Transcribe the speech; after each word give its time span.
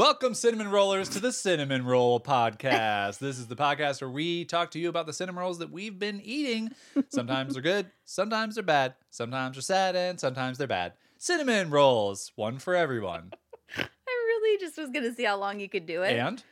Welcome, 0.00 0.32
cinnamon 0.32 0.70
rollers, 0.70 1.10
to 1.10 1.20
the 1.20 1.30
Cinnamon 1.30 1.84
Roll 1.84 2.20
Podcast. 2.20 3.18
this 3.18 3.38
is 3.38 3.48
the 3.48 3.54
podcast 3.54 4.00
where 4.00 4.08
we 4.08 4.46
talk 4.46 4.70
to 4.70 4.78
you 4.78 4.88
about 4.88 5.04
the 5.04 5.12
cinnamon 5.12 5.42
rolls 5.42 5.58
that 5.58 5.70
we've 5.70 5.98
been 5.98 6.22
eating. 6.24 6.70
Sometimes 7.10 7.52
they're 7.52 7.62
good, 7.62 7.90
sometimes 8.06 8.54
they're 8.54 8.64
bad, 8.64 8.94
sometimes 9.10 9.56
they're 9.56 9.62
sad, 9.62 9.96
and 9.96 10.18
sometimes 10.18 10.56
they're 10.56 10.66
bad. 10.66 10.94
Cinnamon 11.18 11.68
rolls, 11.68 12.32
one 12.34 12.58
for 12.58 12.74
everyone. 12.74 13.34
I 13.76 13.84
really 14.06 14.58
just 14.58 14.78
was 14.78 14.88
going 14.88 15.04
to 15.04 15.12
see 15.12 15.24
how 15.24 15.36
long 15.36 15.60
you 15.60 15.68
could 15.68 15.84
do 15.84 16.00
it. 16.00 16.16
And 16.16 16.42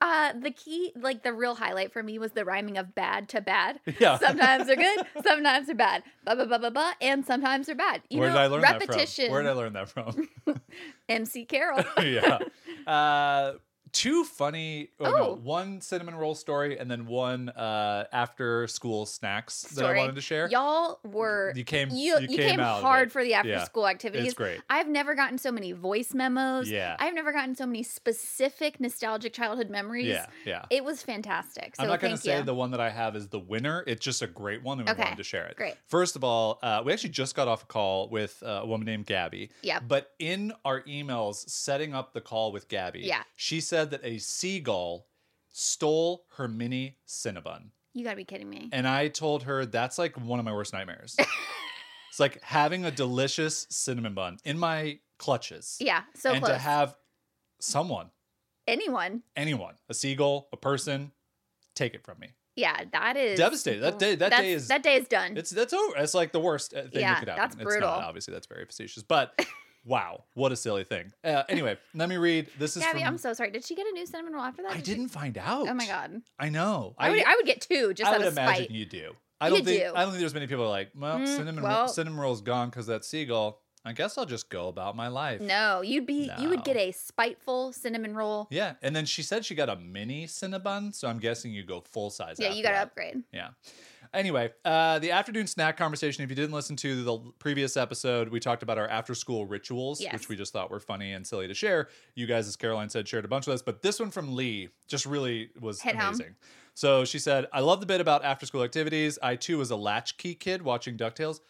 Uh, 0.00 0.32
the 0.40 0.50
key, 0.50 0.92
like 0.96 1.22
the 1.22 1.32
real 1.32 1.54
highlight 1.54 1.92
for 1.92 2.02
me 2.02 2.18
was 2.18 2.32
the 2.32 2.44
rhyming 2.44 2.78
of 2.78 2.94
bad 2.94 3.28
to 3.30 3.40
bad. 3.40 3.80
yeah, 3.98 4.18
Sometimes 4.18 4.66
they're 4.66 4.76
good, 4.76 5.06
sometimes 5.24 5.66
they're 5.66 5.74
bad. 5.74 6.02
Ba 6.24 6.36
ba 6.36 6.46
ba 6.46 6.58
ba 6.58 6.70
ba, 6.70 6.92
and 7.00 7.24
sometimes 7.26 7.66
they're 7.66 7.74
bad. 7.74 8.02
You 8.08 8.20
where 8.20 8.28
know, 8.30 8.34
did 8.36 8.40
I 8.42 8.46
learn 8.46 8.62
repetition. 8.62 9.24
that 9.24 9.28
from? 9.28 9.32
Where 9.32 9.42
did 9.42 9.48
I 9.48 9.52
learn 9.54 9.72
that 9.74 9.88
from? 9.88 10.28
MC 11.08 11.44
Carroll. 11.46 11.84
yeah. 12.04 12.38
Uh, 12.86 13.52
two 13.92 14.24
funny, 14.24 14.90
oh, 15.00 15.06
Oh. 15.06 15.10
no, 15.16 15.34
one 15.42 15.80
cinnamon 15.80 16.14
roll 16.14 16.34
story 16.34 16.78
and 16.78 16.90
then 16.90 17.06
one 17.06 17.48
uh, 17.50 18.04
after 18.12 18.66
school 18.66 19.06
snacks 19.06 19.62
that 19.62 19.84
I 19.84 19.96
wanted 19.96 20.14
to 20.16 20.20
share. 20.20 20.48
Y'all 20.48 21.00
were 21.04 21.52
You 21.56 21.64
came, 21.64 21.90
you, 21.90 22.18
you, 22.20 22.28
came, 22.36 22.60
out 22.60 22.82
hard 22.82 23.10
for 23.12 23.22
the 23.22 23.34
after 23.34 23.48
Yeah. 23.50 23.64
school 23.64 23.86
activities. 23.86 24.26
It's 24.28 24.34
great. 24.34 24.60
I've 24.68 24.88
never 24.88 25.14
gotten 25.14 25.38
so 25.38 25.50
many 25.52 25.72
voice 25.72 26.14
memos. 26.14 26.70
Yeah. 26.70 26.96
I've 26.98 27.14
never 27.14 27.32
gotten 27.32 27.54
so 27.54 27.66
many 27.66 27.82
specific 27.82 28.80
nostalgic 28.80 29.32
childhood 29.32 29.70
memories. 29.70 30.06
Yeah, 30.06 30.26
yeah. 30.44 30.64
It 30.70 30.84
was 30.84 31.02
fantastic. 31.02 31.76
So 31.76 31.82
I'm 31.84 31.88
not 31.88 32.00
gonna 32.00 32.16
say 32.16 32.38
you. 32.38 32.42
the 32.44 32.54
one 32.54 32.70
that 32.72 32.80
I 32.80 32.90
have 32.90 33.14
is 33.16 33.28
the 33.28 33.38
winner. 33.38 33.84
It's 33.86 34.04
just 34.04 34.22
a 34.22 34.26
great 34.26 34.62
one, 34.62 34.80
and 34.80 34.88
we 34.88 34.92
Okay, 34.92 35.02
wanted 35.04 35.16
to 35.18 35.24
share 35.24 35.46
it. 35.46 35.56
great. 35.56 35.74
First 35.86 36.16
of 36.16 36.24
all, 36.24 36.58
uh, 36.62 36.82
we 36.84 36.92
actually 36.92 37.10
just 37.10 37.34
got 37.36 37.48
off 37.48 37.62
a 37.62 37.66
call 37.66 38.08
with 38.08 38.42
uh, 38.42 38.60
a 38.62 38.66
woman 38.66 38.86
named 38.86 39.06
Gabby. 39.06 39.50
Yep. 39.62 39.84
But 39.86 40.12
in 40.18 40.52
our 40.64 40.82
emails 40.82 41.48
setting 41.48 41.94
up 41.94 42.12
the 42.12 42.20
call 42.20 42.50
with 42.52 42.68
Gabby, 42.68 43.00
Yeah. 43.00 43.22
she 43.36 43.60
said 43.60 43.77
that 43.86 44.00
a 44.04 44.18
seagull 44.18 45.06
stole 45.50 46.24
her 46.36 46.48
mini 46.48 46.98
Cinnabon. 47.06 47.70
You 47.94 48.04
gotta 48.04 48.16
be 48.16 48.24
kidding 48.24 48.48
me. 48.48 48.68
And 48.72 48.86
I 48.86 49.08
told 49.08 49.44
her 49.44 49.66
that's 49.66 49.98
like 49.98 50.16
one 50.18 50.38
of 50.38 50.44
my 50.44 50.52
worst 50.52 50.72
nightmares. 50.72 51.16
it's 52.10 52.20
like 52.20 52.40
having 52.42 52.84
a 52.84 52.90
delicious 52.90 53.66
cinnamon 53.70 54.14
bun 54.14 54.38
in 54.44 54.58
my 54.58 54.98
clutches. 55.18 55.76
yeah, 55.80 56.02
so 56.14 56.30
and 56.32 56.42
close. 56.44 56.52
to 56.54 56.58
have 56.58 56.94
someone, 57.60 58.10
Anyone. 58.68 59.22
anyone, 59.34 59.74
a 59.88 59.94
seagull, 59.94 60.48
a 60.52 60.56
person, 60.56 61.10
take 61.74 61.94
it 61.94 62.04
from 62.04 62.18
me. 62.20 62.28
Yeah, 62.54 62.84
that 62.92 63.16
is 63.16 63.38
Devastated. 63.38 63.80
That 63.82 63.98
day- 63.98 64.14
that 64.16 64.30
that's- 64.30 64.40
day 64.42 64.52
is- 64.52 64.68
that 64.68 64.82
day 64.82 64.94
is 64.96 65.08
done. 65.08 65.36
It's 65.36 65.50
that's 65.50 65.72
over. 65.72 65.96
It's 65.96 66.14
like 66.14 66.32
the 66.32 66.40
worst 66.40 66.72
thing 66.72 66.88
Yeah, 66.92 67.14
that 67.14 67.18
could 67.20 67.28
happen. 67.28 67.42
that's 67.42 67.54
It's 67.54 67.64
brutal. 67.64 67.88
not, 67.88 68.04
obviously, 68.04 68.32
that's 68.34 68.46
very 68.46 68.64
facetious. 68.64 69.02
But 69.02 69.34
wow, 69.88 70.24
what 70.34 70.52
a 70.52 70.56
silly 70.56 70.84
thing. 70.84 71.12
Uh, 71.24 71.42
anyway, 71.48 71.76
let 71.94 72.08
me 72.08 72.16
read. 72.16 72.48
This 72.58 72.76
is 72.76 72.82
Gabby, 72.82 73.00
from. 73.00 73.08
I'm 73.08 73.18
so 73.18 73.32
sorry. 73.32 73.50
Did 73.50 73.64
she 73.64 73.74
get 73.74 73.86
a 73.86 73.92
new 73.92 74.06
cinnamon 74.06 74.34
roll 74.34 74.42
after 74.44 74.62
that? 74.62 74.72
I 74.72 74.76
Did 74.76 74.86
she- 74.86 74.94
didn't 74.94 75.08
find 75.08 75.36
out. 75.38 75.66
Oh 75.68 75.74
my 75.74 75.86
god. 75.86 76.20
I 76.38 76.48
know. 76.50 76.94
I, 76.98 77.10
would 77.10 77.24
I 77.24 77.34
would 77.36 77.46
get 77.46 77.60
two 77.60 77.94
just 77.94 78.08
I 78.10 78.14
out 78.14 78.18
would 78.18 78.26
of 78.28 78.32
imagine 78.34 78.54
spite. 78.66 78.70
you 78.70 78.84
do. 78.86 79.12
I 79.40 79.48
don't 79.50 79.64
think. 79.64 79.80
do. 79.80 79.92
I 79.94 80.02
don't 80.02 80.10
think 80.10 80.20
there's 80.20 80.34
many 80.34 80.46
people 80.46 80.64
who 80.64 80.68
are 80.68 80.70
like, 80.70 80.90
well, 80.96 81.18
Mm, 81.18 81.26
cinnamon 81.36 81.62
well- 81.64 81.88
cinnamon 81.88 82.18
roll's 82.20 82.40
gone 82.42 82.68
because 82.70 82.86
that 82.88 83.04
seagull. 83.04 83.60
I 83.84 83.92
guess 83.92 84.18
I'll 84.18 84.26
just 84.26 84.50
go 84.50 84.68
about 84.68 84.96
my 84.96 85.08
life. 85.08 85.40
No, 85.40 85.80
you'd 85.82 86.04
be 86.06 86.30
you 86.38 86.48
would 86.48 86.64
get 86.64 86.76
a 86.76 86.90
spiteful 86.92 87.72
cinnamon 87.72 88.14
roll. 88.14 88.48
Yeah, 88.50 88.74
and 88.82 88.94
then 88.94 89.06
she 89.06 89.22
said 89.22 89.44
she 89.44 89.54
got 89.54 89.68
a 89.68 89.76
mini 89.76 90.26
Cinnabon, 90.26 90.94
so 90.94 91.08
I'm 91.08 91.18
guessing 91.18 91.52
you 91.52 91.62
go 91.64 91.80
full 91.80 92.10
size. 92.10 92.36
Yeah, 92.38 92.50
you 92.52 92.62
got 92.62 92.72
to 92.72 92.78
upgrade. 92.78 93.22
Yeah. 93.32 93.50
Anyway, 94.14 94.50
uh, 94.64 94.98
the 95.00 95.10
afternoon 95.10 95.46
snack 95.46 95.76
conversation. 95.76 96.24
If 96.24 96.30
you 96.30 96.36
didn't 96.36 96.54
listen 96.54 96.76
to 96.76 97.04
the 97.04 97.18
previous 97.38 97.76
episode, 97.76 98.30
we 98.30 98.40
talked 98.40 98.62
about 98.62 98.78
our 98.78 98.88
after 98.88 99.14
school 99.14 99.44
rituals, 99.46 100.00
Yes. 100.00 100.12
which 100.14 100.28
we 100.30 100.36
just 100.36 100.52
thought 100.52 100.70
were 100.70 100.80
funny 100.80 101.12
and 101.12 101.26
silly 101.26 101.46
to 101.46 101.52
share. 101.54 101.88
You 102.14 102.26
guys, 102.26 102.48
as 102.48 102.56
Caroline 102.56 102.88
said, 102.88 103.06
shared 103.06 103.26
a 103.26 103.28
bunch 103.28 103.46
of 103.46 103.52
this, 103.52 103.60
but 103.62 103.82
this 103.82 104.00
one 104.00 104.10
from 104.10 104.34
Lee 104.34 104.70
just 104.86 105.04
really 105.04 105.50
was 105.60 105.82
Hit 105.82 105.94
home. 105.94 106.14
amazing. 106.14 106.36
So 106.74 107.04
she 107.04 107.18
said, 107.18 107.46
I 107.52 107.60
love 107.60 107.80
the 107.80 107.86
bit 107.86 108.00
about 108.00 108.24
after 108.24 108.46
school 108.46 108.62
activities. 108.62 109.18
I 109.22 109.36
too 109.36 109.58
was 109.58 109.70
a 109.70 109.76
latchkey 109.76 110.34
kid 110.36 110.62
watching 110.62 110.96
DuckTales. 110.96 111.40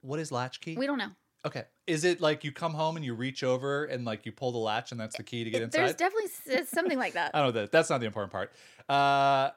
What 0.00 0.20
is 0.20 0.30
latchkey? 0.30 0.76
We 0.76 0.86
don't 0.86 0.98
know. 0.98 1.10
Okay. 1.44 1.64
Is 1.86 2.04
it 2.04 2.20
like 2.20 2.44
you 2.44 2.52
come 2.52 2.72
home 2.74 2.96
and 2.96 3.04
you 3.04 3.14
reach 3.14 3.42
over 3.44 3.84
and 3.84 4.04
like 4.04 4.24
you 4.26 4.32
pull 4.32 4.52
the 4.52 4.58
latch 4.58 4.90
and 4.90 5.00
that's 5.00 5.16
the 5.16 5.22
key 5.22 5.44
to 5.44 5.50
get 5.50 5.62
inside? 5.62 5.80
There's 5.80 5.94
definitely 5.94 6.64
something 6.64 6.98
like 6.98 7.14
that. 7.14 7.30
I 7.34 7.38
don't 7.38 7.48
know 7.54 7.60
that. 7.60 7.72
That's 7.72 7.90
not 7.90 8.00
the 8.00 8.06
important 8.06 8.32
part. 8.32 8.52
Uh, 8.88 9.50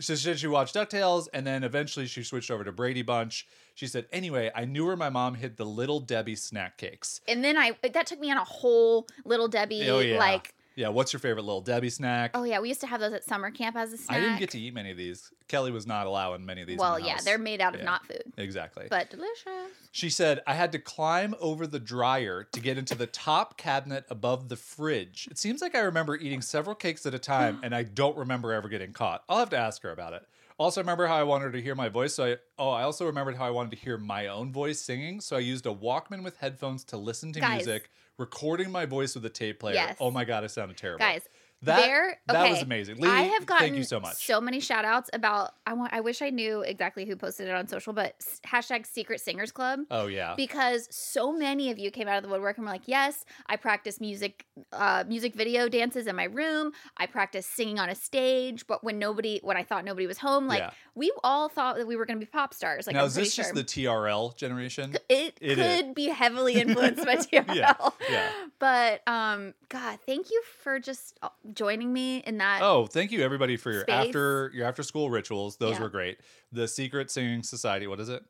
she 0.00 0.14
said 0.14 0.38
she 0.38 0.46
watched 0.46 0.76
DuckTales 0.76 1.26
and 1.34 1.44
then 1.46 1.64
eventually 1.64 2.06
she 2.06 2.22
switched 2.22 2.50
over 2.50 2.62
to 2.62 2.70
Brady 2.70 3.02
Bunch. 3.02 3.46
She 3.74 3.86
said, 3.88 4.06
anyway, 4.12 4.50
I 4.54 4.64
knew 4.64 4.86
where 4.86 4.96
my 4.96 5.10
mom 5.10 5.34
hid 5.34 5.56
the 5.56 5.64
Little 5.64 5.98
Debbie 6.00 6.36
snack 6.36 6.78
cakes. 6.78 7.20
And 7.26 7.42
then 7.44 7.56
I 7.56 7.72
that 7.82 8.06
took 8.06 8.20
me 8.20 8.30
on 8.30 8.36
a 8.36 8.44
whole 8.44 9.08
little 9.24 9.48
Debbie 9.48 9.90
Oh, 9.90 9.98
yeah. 9.98 10.18
like 10.18 10.54
Yeah, 10.78 10.90
what's 10.90 11.12
your 11.12 11.18
favorite 11.18 11.42
Little 11.42 11.60
Debbie 11.60 11.90
snack? 11.90 12.30
oh 12.34 12.44
yeah, 12.44 12.60
we 12.60 12.68
used 12.68 12.80
to 12.82 12.86
have 12.86 13.00
those 13.00 13.12
at 13.12 13.24
summer 13.24 13.50
camp 13.50 13.74
as 13.74 13.92
a 13.92 13.96
snack. 13.96 14.16
I 14.16 14.20
didn't 14.20 14.38
get 14.38 14.50
to 14.50 14.60
eat 14.60 14.72
many 14.72 14.92
of 14.92 14.96
these. 14.96 15.28
Kelly 15.48 15.72
was 15.72 15.88
not 15.88 16.06
allowing 16.06 16.46
many 16.46 16.60
of 16.60 16.68
these. 16.68 16.78
Well, 16.78 16.94
the 17.00 17.02
yeah, 17.02 17.12
house. 17.14 17.24
they're 17.24 17.36
made 17.36 17.60
out 17.60 17.74
of 17.74 17.80
Yeah. 17.80 17.86
not 17.86 18.06
food, 18.06 18.22
Exactly. 18.36 18.86
but 18.88 19.10
delicious. 19.10 19.72
She 19.90 20.08
said, 20.08 20.40
I 20.46 20.54
had 20.54 20.70
to 20.72 20.78
climb 20.78 21.34
over 21.40 21.66
the 21.66 21.80
dryer 21.80 22.44
to 22.52 22.60
get 22.60 22.78
into 22.78 22.94
the 22.94 23.08
top 23.08 23.56
cabinet 23.58 24.04
above 24.08 24.48
the 24.48 24.56
fridge. 24.56 25.26
It 25.28 25.36
seems 25.38 25.60
like 25.60 25.74
I 25.74 25.80
remember 25.80 26.14
eating 26.14 26.42
several 26.42 26.76
cakes 26.76 27.04
at 27.06 27.14
a 27.14 27.18
time 27.18 27.58
and 27.64 27.74
I 27.74 27.82
don't 27.82 28.16
remember 28.16 28.52
ever 28.52 28.68
getting 28.68 28.92
caught. 28.92 29.24
I'll 29.28 29.38
have 29.38 29.50
to 29.50 29.58
ask 29.58 29.82
her 29.82 29.90
about 29.90 30.12
it. 30.12 30.22
Also, 30.58 30.80
remember 30.80 31.06
how 31.08 31.16
I 31.16 31.22
wanted 31.24 31.46
her 31.46 31.52
to 31.52 31.62
hear 31.62 31.74
my 31.74 31.88
voice. 31.88 32.14
So 32.14 32.24
I, 32.32 32.36
oh, 32.58 32.70
I 32.70 32.82
also 32.82 33.04
remembered 33.06 33.34
how 33.36 33.46
I 33.46 33.50
wanted 33.50 33.70
to 33.70 33.76
hear 33.76 33.96
my 33.98 34.26
own 34.28 34.52
voice 34.52 34.80
singing. 34.80 35.20
So 35.20 35.34
I 35.36 35.40
used 35.40 35.66
a 35.66 35.74
Walkman 35.74 36.22
with 36.22 36.36
headphones 36.36 36.84
to 36.84 36.96
listen 36.96 37.32
to 37.32 37.40
Guys. 37.40 37.66
music, 37.66 37.90
recording 38.18 38.70
my 38.70 38.84
voice 38.84 39.14
with 39.14 39.24
a 39.24 39.30
tape 39.30 39.60
player. 39.60 39.76
Oh 39.76 39.86
yes. 39.86 39.96
Oh 40.00 40.10
my 40.10 40.24
God, 40.24 40.44
I 40.44 40.48
sounded 40.48 40.76
terrible. 40.76 40.98
Guys, 40.98 41.22
that, 41.62 41.80
there 41.80 42.06
okay. 42.06 42.18
that 42.28 42.50
was 42.50 42.62
amazing. 42.62 42.98
Lee, 42.98 43.08
I 43.08 43.22
have 43.22 43.44
gotten 43.46 43.66
thank 43.66 43.76
you 43.76 43.84
so 43.84 43.98
much. 43.98 44.24
so 44.24 44.40
many 44.40 44.60
shout 44.60 44.84
outs 44.84 45.10
about 45.12 45.52
I 45.66 45.72
want 45.72 45.92
I 45.92 46.00
wish 46.00 46.22
I 46.22 46.30
knew 46.30 46.60
exactly 46.62 47.04
who 47.04 47.16
posted 47.16 47.48
it 47.48 47.54
on 47.54 47.66
social, 47.66 47.92
but 47.92 48.14
hashtag 48.46 48.86
secret 48.86 49.20
singers 49.20 49.50
club. 49.50 49.80
oh, 49.90 50.06
yeah. 50.06 50.34
because 50.36 50.88
so 50.90 51.32
many 51.32 51.70
of 51.70 51.78
you 51.78 51.90
came 51.90 52.06
out 52.08 52.16
of 52.16 52.22
the 52.22 52.28
woodwork 52.28 52.58
and 52.58 52.66
were 52.66 52.72
like, 52.72 52.86
"Yes, 52.86 53.24
I 53.46 53.56
practice 53.56 54.00
music, 54.00 54.46
uh, 54.72 55.04
music 55.08 55.34
video 55.34 55.68
dances 55.68 56.06
in 56.06 56.14
my 56.16 56.24
room. 56.24 56.72
I 56.96 57.06
practice 57.06 57.46
singing 57.46 57.78
on 57.78 57.88
a 57.88 57.94
stage, 57.94 58.66
but 58.66 58.84
when 58.84 58.98
nobody, 58.98 59.40
when 59.42 59.56
I 59.56 59.64
thought 59.64 59.84
nobody 59.84 60.06
was 60.06 60.18
home, 60.18 60.46
like 60.46 60.60
Yeah. 60.60 60.70
we 60.94 61.12
all 61.24 61.48
thought 61.48 61.76
that 61.76 61.86
we 61.86 61.96
were 61.96 62.06
going 62.06 62.18
to 62.20 62.24
be 62.24 62.30
pop 62.30 62.54
stars. 62.54 62.86
Like 62.86 62.94
now, 62.94 63.00
I'm 63.00 63.06
is 63.06 63.14
this 63.14 63.34
sure 63.34 63.44
just 63.44 63.54
the 63.54 63.64
TRL 63.64 64.36
generation? 64.36 64.94
it, 65.08 65.36
it 65.40 65.56
could 65.56 65.94
be 65.94 66.06
heavily 66.08 66.54
influenced 66.60 67.04
by 67.04 67.16
TRL. 67.16 67.54
Yeah, 67.54 67.74
yeah. 68.10 68.30
But 68.60 69.06
um, 69.06 69.54
God, 69.68 69.98
thank 70.06 70.30
you 70.30 70.42
for 70.62 70.80
just 70.80 71.16
uh, 71.22 71.28
joining 71.54 71.92
me 71.92 72.18
in 72.18 72.38
that. 72.38 72.60
Oh, 72.62 72.86
thank 72.86 73.10
you 73.12 73.22
everybody 73.22 73.56
for 73.56 73.70
your 73.72 73.82
Space. 73.82 74.06
after 74.08 74.50
your 74.54 74.66
after 74.66 74.82
school 74.82 75.10
rituals. 75.10 75.56
Those 75.56 75.74
Yeah. 75.76 75.82
were 75.82 75.88
great. 75.88 76.18
The 76.52 76.68
Secret 76.68 77.10
Singing 77.10 77.42
Society. 77.42 77.86
What 77.86 78.00
is 78.00 78.08
it? 78.08 78.22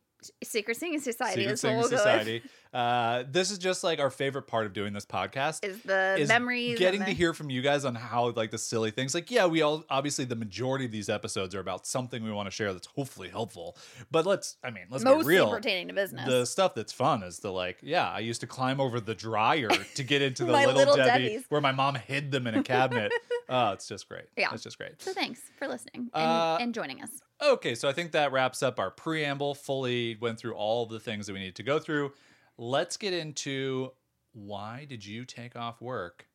Secret 0.42 0.76
Singing 0.76 1.00
Society 1.00 1.42
Secret 1.42 1.58
Singing 1.58 1.78
we'll. 1.78 1.88
Society. 1.88 2.42
Uh, 2.72 3.24
this 3.30 3.50
is 3.50 3.58
just 3.58 3.82
like 3.82 3.98
our 3.98 4.10
favorite 4.10 4.42
part 4.42 4.66
of 4.66 4.72
doing 4.72 4.92
this 4.92 5.06
podcast. 5.06 5.64
Is 5.64 5.80
the 5.82 6.16
is 6.18 6.28
memories 6.28 6.78
getting 6.78 7.04
to 7.04 7.12
hear 7.12 7.32
from 7.32 7.50
you 7.50 7.62
guys 7.62 7.84
on 7.84 7.94
how 7.94 8.30
like 8.30 8.50
the 8.50 8.58
silly 8.58 8.90
things 8.90 9.14
like 9.14 9.30
yeah 9.30 9.46
we 9.46 9.62
all 9.62 9.84
obviously 9.90 10.24
the 10.24 10.36
majority 10.36 10.84
of 10.84 10.90
these 10.90 11.08
episodes 11.08 11.54
are 11.54 11.60
about 11.60 11.86
something 11.86 12.22
we 12.22 12.30
want 12.30 12.46
to 12.46 12.50
share 12.50 12.72
that's 12.72 12.88
hopefully 12.88 13.28
helpful 13.28 13.76
but 14.10 14.26
let's 14.26 14.56
i 14.62 14.70
mean 14.70 14.84
let's 14.90 15.04
mostly 15.04 15.24
be 15.24 15.28
real 15.36 15.50
pertaining 15.50 15.88
to 15.88 15.94
business. 15.94 16.26
the 16.26 16.44
stuff 16.44 16.74
that's 16.74 16.92
fun 16.92 17.22
is 17.22 17.38
the 17.40 17.50
like 17.50 17.78
yeah 17.82 18.10
i 18.10 18.18
used 18.18 18.40
to 18.40 18.46
climb 18.46 18.80
over 18.80 19.00
the 19.00 19.14
dryer 19.14 19.68
to 19.94 20.02
get 20.02 20.22
into 20.22 20.44
the 20.46 20.52
little, 20.52 20.74
little 20.74 20.96
debbie 20.96 21.30
Debbies. 21.30 21.44
where 21.48 21.60
my 21.60 21.72
mom 21.72 21.94
hid 21.94 22.30
them 22.30 22.46
in 22.46 22.54
a 22.54 22.62
cabinet 22.62 23.12
oh 23.48 23.72
it's 23.72 23.88
just 23.88 24.08
great 24.08 24.26
Yeah. 24.36 24.48
it's 24.52 24.62
just 24.62 24.78
great 24.78 25.00
so 25.00 25.12
thanks 25.12 25.40
for 25.58 25.68
listening 25.68 26.10
and, 26.14 26.30
Uh, 26.30 26.58
and 26.60 26.74
joining 26.74 27.02
us. 27.02 27.10
Okay, 27.40 27.76
so 27.76 27.88
I 27.88 27.92
think 27.92 28.10
that 28.12 28.32
wraps 28.32 28.64
up 28.64 28.80
our 28.80 28.90
preamble. 28.90 29.54
Fully 29.54 30.16
went 30.20 30.40
through 30.40 30.54
all 30.54 30.82
of 30.82 30.88
the 30.90 30.98
things 30.98 31.28
that 31.28 31.34
we 31.34 31.38
need 31.38 31.54
to 31.56 31.62
go 31.62 31.78
through. 31.78 32.12
Let's 32.56 32.96
get 32.96 33.12
into 33.14 33.92
why 34.32 34.86
did 34.88 35.06
you 35.06 35.24
take 35.24 35.54
off 35.54 35.80
work 35.80 36.26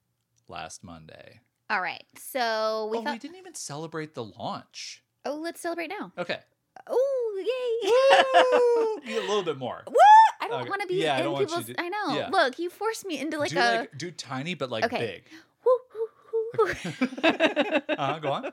last 0.48 0.82
Monday? 0.82 1.42
All 1.70 1.82
right. 1.82 2.06
So 2.18 2.88
we 2.92 3.00
oh, 3.00 3.12
we 3.12 3.20
didn't 3.20 3.36
even 3.36 3.54
celebrate 3.54 4.14
the 4.14 4.24
launch. 4.24 5.04
oh, 5.26 5.36
let's 5.36 5.60
celebrate 5.60 5.88
now. 5.90 6.14
Okay, 6.18 6.40
Oh, 6.88 9.00
yay! 9.06 9.14
A 9.18 9.22
little 9.28 9.44
bit 9.44 9.58
more. 9.58 9.84
Woo! 9.88 9.94
I 10.42 10.48
don't 10.48 10.62
Okay. 10.62 10.70
want 10.70 10.82
to 10.82 10.88
be 10.88 10.96
Yeah, 10.96 11.16
I 11.18 11.22
in 11.22 11.32
you 11.32 11.38
people's. 11.38 11.70
I 11.78 11.90
know. 11.90 12.16
yeah. 12.18 12.30
Look, 12.30 12.60
you 12.60 12.70
forced 12.70 13.06
me 13.06 13.20
into 13.20 13.38
like 13.38 13.50
do 13.52 13.60
a. 13.60 13.80
like 13.82 13.98
do 13.98 14.12
tiny 14.12 14.56
but 14.56 14.70
like 14.70 14.86
Okay. 14.86 14.98
big. 15.00 15.24
Uh-huh, 17.24 18.20
go 18.20 18.32
on. 18.32 18.52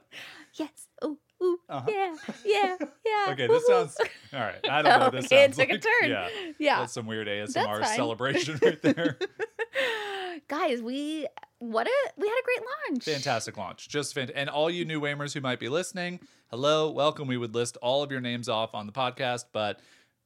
yes. 0.55 0.89
Ooh, 1.05 1.19
ooh. 1.43 1.59
Uh-huh. 1.69 1.87
Yeah. 1.89 2.15
Yeah. 2.45 2.77
Yeah. 3.07 3.33
Okay, 3.33 3.47
this 3.47 3.67
sounds 3.67 3.97
all 4.33 4.41
right. 4.41 4.59
I 4.69 4.83
don't 4.83 5.01
know. 5.01 5.11
This 5.11 5.25
Okay, 5.33 5.45
it 5.45 5.55
sounds 5.55 5.69
took 5.69 5.71
a 5.77 5.79
turn. 5.79 6.11
Yeah, 6.11 6.29
Yeah. 6.59 6.81
that's 6.81 6.93
some 6.93 7.07
weird 7.07 7.27
ASMR 7.29 7.85
celebration 7.87 8.59
right 8.63 8.81
there. 8.83 9.17
Guys, 10.49 10.83
we 10.83 11.27
what 11.59 11.87
a 11.87 12.11
we 12.17 12.27
had 12.27 12.35
a 12.35 12.45
great 12.45 12.61
launch. 12.91 13.05
Fantastic 13.05 13.57
launch, 13.57 13.89
just 13.89 14.15
fant- 14.15 14.33
and 14.35 14.49
all 14.51 14.71
you 14.71 14.85
new 14.85 15.01
Whamers 15.01 15.33
who 15.35 15.41
might 15.41 15.61
be 15.61 15.69
listening, 15.69 16.21
hello, 16.51 16.91
welcome. 16.91 17.29
We 17.29 17.37
would 17.37 17.55
list 17.55 17.77
all 17.83 18.03
of 18.03 18.11
your 18.11 18.21
names 18.21 18.49
off 18.49 18.75
on 18.75 18.87
the 18.87 18.93
podcast, 18.93 19.45
but 19.53 19.81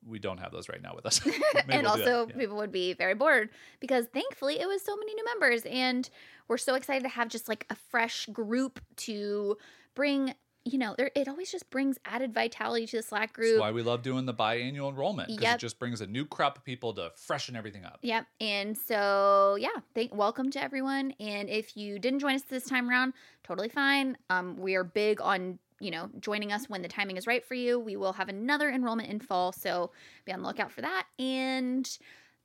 we 0.06 0.19
don't 0.19 0.39
have 0.39 0.53
those 0.53 0.69
right 0.69 0.83
now 0.83 0.93
with 0.95 1.06
us. 1.06 1.21
And 1.69 1.83
we'll 1.83 1.93
also 1.93 2.27
Yeah. 2.29 2.37
people 2.37 2.56
would 2.56 2.73
be 2.73 2.93
very 2.93 3.15
bored 3.15 3.51
because 3.81 4.06
thankfully 4.12 4.61
it 4.61 4.67
was 4.69 4.83
so 4.83 4.97
many 4.97 5.15
new 5.15 5.25
members 5.25 5.62
and 5.65 6.09
we're 6.49 6.59
so 6.59 6.75
excited 6.75 7.03
to 7.05 7.09
have 7.09 7.29
just 7.29 7.49
like 7.49 7.67
a 7.71 7.75
fresh 7.75 8.27
group 8.27 8.81
to 8.97 9.56
bring 9.95 10.35
you 10.67 10.79
know 10.79 10.95
there 10.97 11.11
it 11.15 11.29
always 11.29 11.53
just 11.53 11.69
brings 11.69 11.99
added 12.06 12.33
vitality 12.33 12.87
to 12.87 12.97
the 12.97 13.03
slack 13.03 13.29
That's 13.29 13.37
group 13.37 13.61
why 13.61 13.71
we 13.71 13.83
love 13.83 14.03
doing 14.03 14.25
the 14.25 14.33
biannual 14.33 14.89
enrollment 14.89 15.29
because 15.29 15.43
Yep. 15.43 15.55
it 15.56 15.61
just 15.61 15.79
brings 15.79 16.01
a 16.01 16.06
new 16.06 16.25
crop 16.25 16.56
of 16.56 16.65
people 16.65 16.95
to 16.95 17.11
freshen 17.17 17.55
everything 17.55 17.85
up. 17.85 17.99
Yep. 18.03 18.27
And 18.41 18.77
so 18.77 19.56
yeah, 19.61 19.69
thank 19.95 20.15
welcome 20.15 20.51
to 20.53 20.62
everyone. 20.62 21.12
And 21.21 21.51
if 21.51 21.77
you 21.77 21.99
didn't 21.99 22.21
join 22.21 22.35
us 22.35 22.43
this 22.43 22.65
time 22.65 22.89
around, 22.89 23.12
totally 23.43 23.69
fine. 23.69 24.17
Um, 24.31 24.56
we 24.56 24.75
are 24.75 24.85
big 24.85 25.21
on 25.21 25.59
you 25.84 25.90
know 25.90 26.08
joining 26.19 26.50
us 26.50 26.69
when 26.69 26.82
the 26.82 26.88
timing 26.88 27.16
is 27.16 27.26
right 27.26 27.44
for 27.44 27.54
you. 27.54 27.78
We 27.78 27.96
will 27.96 28.14
have 28.14 28.28
another 28.28 28.70
enrollment 28.70 29.10
in 29.10 29.20
fall, 29.20 29.52
so 29.52 29.90
be 30.25 30.32
on 30.32 30.40
the 30.40 30.48
lookout 30.48 30.72
for 30.72 30.81
that. 30.81 31.06
And 31.19 31.88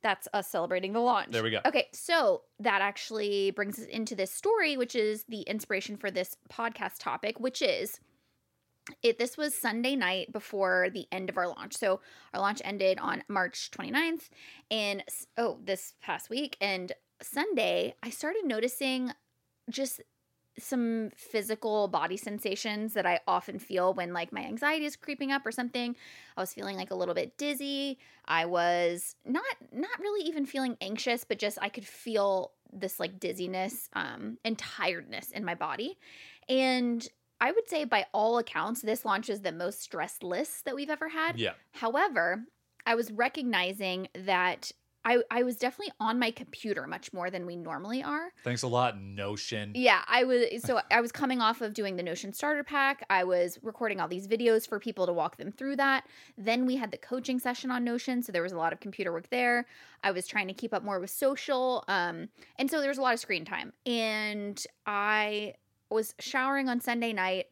that's 0.02 0.28
us 0.32 0.48
celebrating 0.48 0.92
the 0.92 1.00
launch. 1.00 1.30
There 1.30 1.42
we 1.42 1.50
go. 1.50 1.60
Okay, 1.66 1.88
so 1.92 2.42
that 2.58 2.82
actually 2.82 3.50
brings 3.50 3.78
us 3.78 3.86
into 3.86 4.14
this 4.14 4.30
story, 4.30 4.76
which 4.76 4.94
is 4.94 5.24
the 5.28 5.42
inspiration 5.42 5.96
for 5.96 6.10
this 6.10 6.36
podcast 6.52 6.98
topic, 6.98 7.40
which 7.40 7.62
is 7.62 7.98
it 9.02 9.18
this 9.18 9.36
was 9.36 9.54
Sunday 9.54 9.96
night 9.96 10.32
before 10.32 10.88
the 10.92 11.06
end 11.12 11.28
of 11.28 11.36
our 11.36 11.48
launch. 11.48 11.76
So 11.76 12.00
our 12.34 12.40
launch 12.40 12.60
ended 12.64 12.98
on 12.98 13.22
March 13.28 13.70
29th 13.70 14.28
and 14.70 15.04
oh, 15.38 15.58
this 15.64 15.94
past 16.02 16.28
week 16.30 16.56
and 16.60 16.92
Sunday 17.22 17.94
I 18.02 18.10
started 18.10 18.44
noticing 18.44 19.12
just 19.68 20.00
some 20.62 21.10
physical 21.16 21.88
body 21.88 22.16
sensations 22.16 22.94
that 22.94 23.06
I 23.06 23.20
often 23.26 23.58
feel 23.58 23.94
when 23.94 24.12
like 24.12 24.32
my 24.32 24.42
anxiety 24.42 24.84
is 24.84 24.96
creeping 24.96 25.32
up 25.32 25.44
or 25.44 25.52
something. 25.52 25.96
I 26.36 26.40
was 26.40 26.52
feeling 26.52 26.76
like 26.76 26.90
a 26.90 26.94
little 26.94 27.14
bit 27.14 27.36
dizzy. 27.36 27.98
I 28.26 28.46
was 28.46 29.16
not 29.24 29.44
not 29.72 29.98
really 30.00 30.26
even 30.28 30.46
feeling 30.46 30.76
anxious, 30.80 31.24
but 31.24 31.38
just 31.38 31.58
I 31.60 31.68
could 31.68 31.86
feel 31.86 32.52
this 32.72 33.00
like 33.00 33.18
dizziness 33.18 33.88
um 33.94 34.38
and 34.44 34.56
tiredness 34.56 35.30
in 35.32 35.44
my 35.44 35.54
body. 35.54 35.98
And 36.48 37.06
I 37.40 37.52
would 37.52 37.68
say 37.68 37.84
by 37.84 38.06
all 38.12 38.38
accounts 38.38 38.82
this 38.82 39.04
launch 39.04 39.30
is 39.30 39.40
the 39.40 39.52
most 39.52 39.90
stressless 39.90 40.62
that 40.64 40.74
we've 40.74 40.90
ever 40.90 41.08
had. 41.08 41.38
Yeah. 41.38 41.52
However, 41.72 42.44
I 42.86 42.94
was 42.94 43.10
recognizing 43.10 44.08
that 44.14 44.72
I, 45.04 45.22
I 45.30 45.42
was 45.42 45.56
definitely 45.56 45.92
on 45.98 46.18
my 46.18 46.30
computer 46.30 46.86
much 46.86 47.12
more 47.12 47.30
than 47.30 47.46
we 47.46 47.56
normally 47.56 48.02
are. 48.02 48.32
Thanks 48.44 48.62
a 48.62 48.68
lot, 48.68 49.00
Notion. 49.00 49.72
Yeah, 49.74 50.02
I 50.06 50.24
was 50.24 50.46
so 50.62 50.80
I 50.90 51.00
was 51.00 51.10
coming 51.10 51.40
off 51.40 51.62
of 51.62 51.72
doing 51.72 51.96
the 51.96 52.02
Notion 52.02 52.32
starter 52.32 52.62
pack. 52.62 53.04
I 53.08 53.24
was 53.24 53.58
recording 53.62 54.00
all 54.00 54.08
these 54.08 54.28
videos 54.28 54.68
for 54.68 54.78
people 54.78 55.06
to 55.06 55.12
walk 55.12 55.38
them 55.38 55.52
through 55.52 55.76
that. 55.76 56.06
Then 56.36 56.66
we 56.66 56.76
had 56.76 56.90
the 56.90 56.98
coaching 56.98 57.38
session 57.38 57.70
on 57.70 57.82
Notion, 57.82 58.22
so 58.22 58.30
there 58.30 58.42
was 58.42 58.52
a 58.52 58.56
lot 58.56 58.72
of 58.72 58.80
computer 58.80 59.12
work 59.12 59.30
there. 59.30 59.66
I 60.04 60.10
was 60.10 60.26
trying 60.26 60.48
to 60.48 60.54
keep 60.54 60.74
up 60.74 60.84
more 60.84 61.00
with 61.00 61.10
social. 61.10 61.84
Um 61.88 62.28
and 62.58 62.70
so 62.70 62.80
there 62.80 62.90
was 62.90 62.98
a 62.98 63.02
lot 63.02 63.14
of 63.14 63.20
screen 63.20 63.44
time. 63.44 63.72
And 63.86 64.62
I 64.86 65.54
was 65.88 66.14
showering 66.18 66.68
on 66.68 66.80
Sunday 66.80 67.12
night 67.12 67.46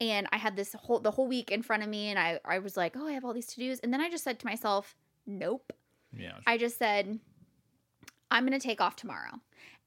and 0.00 0.26
I 0.32 0.38
had 0.38 0.56
this 0.56 0.74
whole 0.74 0.98
the 0.98 1.12
whole 1.12 1.28
week 1.28 1.50
in 1.50 1.62
front 1.62 1.82
of 1.82 1.88
me 1.88 2.08
and 2.08 2.18
I 2.18 2.40
I 2.44 2.58
was 2.58 2.76
like, 2.76 2.96
"Oh, 2.96 3.06
I 3.06 3.12
have 3.12 3.24
all 3.24 3.32
these 3.32 3.46
to-dos." 3.46 3.78
And 3.80 3.92
then 3.92 4.00
I 4.00 4.10
just 4.10 4.24
said 4.24 4.40
to 4.40 4.46
myself, 4.46 4.96
"Nope." 5.26 5.72
Yeah. 6.16 6.34
I 6.46 6.58
just 6.58 6.78
said, 6.78 7.18
I'm 8.30 8.46
going 8.46 8.58
to 8.58 8.64
take 8.64 8.80
off 8.80 8.96
tomorrow. 8.96 9.40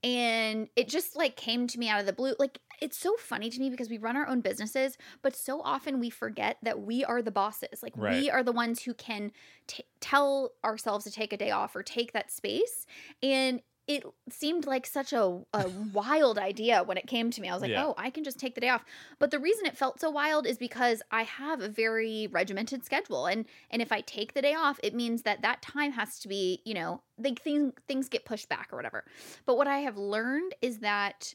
And 0.03 0.67
it 0.75 0.89
just 0.89 1.15
like 1.15 1.37
came 1.37 1.65
to 1.67 1.79
me 1.79 1.87
out 1.87 2.01
of 2.01 2.05
the 2.05 2.11
blue. 2.11 2.35
Like, 2.37 2.59
it's 2.81 2.97
so 2.97 3.15
funny 3.17 3.49
to 3.49 3.59
me 3.59 3.69
because 3.69 3.89
we 3.89 3.97
run 3.97 4.17
our 4.17 4.27
own 4.27 4.41
businesses, 4.41 4.97
but 5.21 5.33
so 5.33 5.61
often 5.61 5.99
we 6.01 6.09
forget 6.09 6.57
that 6.61 6.81
we 6.81 7.05
are 7.05 7.21
the 7.21 7.31
bosses. 7.31 7.81
Like, 7.81 7.93
Right. 7.95 8.21
we 8.21 8.29
are 8.29 8.43
the 8.43 8.51
ones 8.51 8.81
who 8.81 8.93
can 8.93 9.31
t- 9.67 9.85
tell 10.01 10.51
ourselves 10.65 11.05
to 11.05 11.11
take 11.11 11.31
a 11.31 11.37
day 11.37 11.51
off 11.51 11.73
or 11.73 11.83
take 11.83 12.11
that 12.11 12.31
space. 12.31 12.85
And 13.21 13.61
it 13.85 14.03
seemed 14.30 14.65
like 14.65 14.85
such 14.85 15.12
a, 15.12 15.41
a 15.53 15.69
wild 15.91 16.38
idea 16.38 16.83
when 16.83 16.97
it 16.97 17.06
came 17.06 17.31
to 17.31 17.41
me. 17.41 17.50
I 17.50 17.53
was 17.53 17.62
like, 17.62 17.71
Yeah. 17.71 17.85
oh, 17.88 17.95
I 17.97 18.09
can 18.09 18.24
just 18.24 18.39
take 18.39 18.56
the 18.56 18.62
day 18.62 18.69
off. 18.69 18.85
But 19.19 19.31
the 19.31 19.39
reason 19.39 19.65
it 19.65 19.75
felt 19.77 20.00
so 20.00 20.09
wild 20.09 20.47
is 20.47 20.57
because 20.57 21.01
I 21.12 21.24
have 21.24 21.59
a 21.62 21.68
very 21.68 22.27
regimented 22.31 22.85
schedule. 22.85 23.25
And 23.25 23.45
and 23.71 23.81
if 23.81 23.91
I 23.91 24.01
take 24.01 24.33
the 24.33 24.41
day 24.41 24.53
off, 24.53 24.80
it 24.83 24.94
means 24.94 25.24
that 25.24 25.41
that 25.41 25.62
time 25.62 25.91
has 25.91 26.19
to 26.19 26.27
be, 26.30 26.62
you 26.63 26.74
know, 26.74 27.01
like 27.18 27.41
things 27.41 27.74
things 27.88 28.07
get 28.07 28.24
pushed 28.25 28.47
back 28.47 28.69
or 28.71 28.77
whatever. 28.77 29.03
But 29.45 29.57
what 29.57 29.68
I 29.68 29.80
have 29.80 29.97
learned 29.97 30.56
is 30.62 30.79
that 30.79 31.33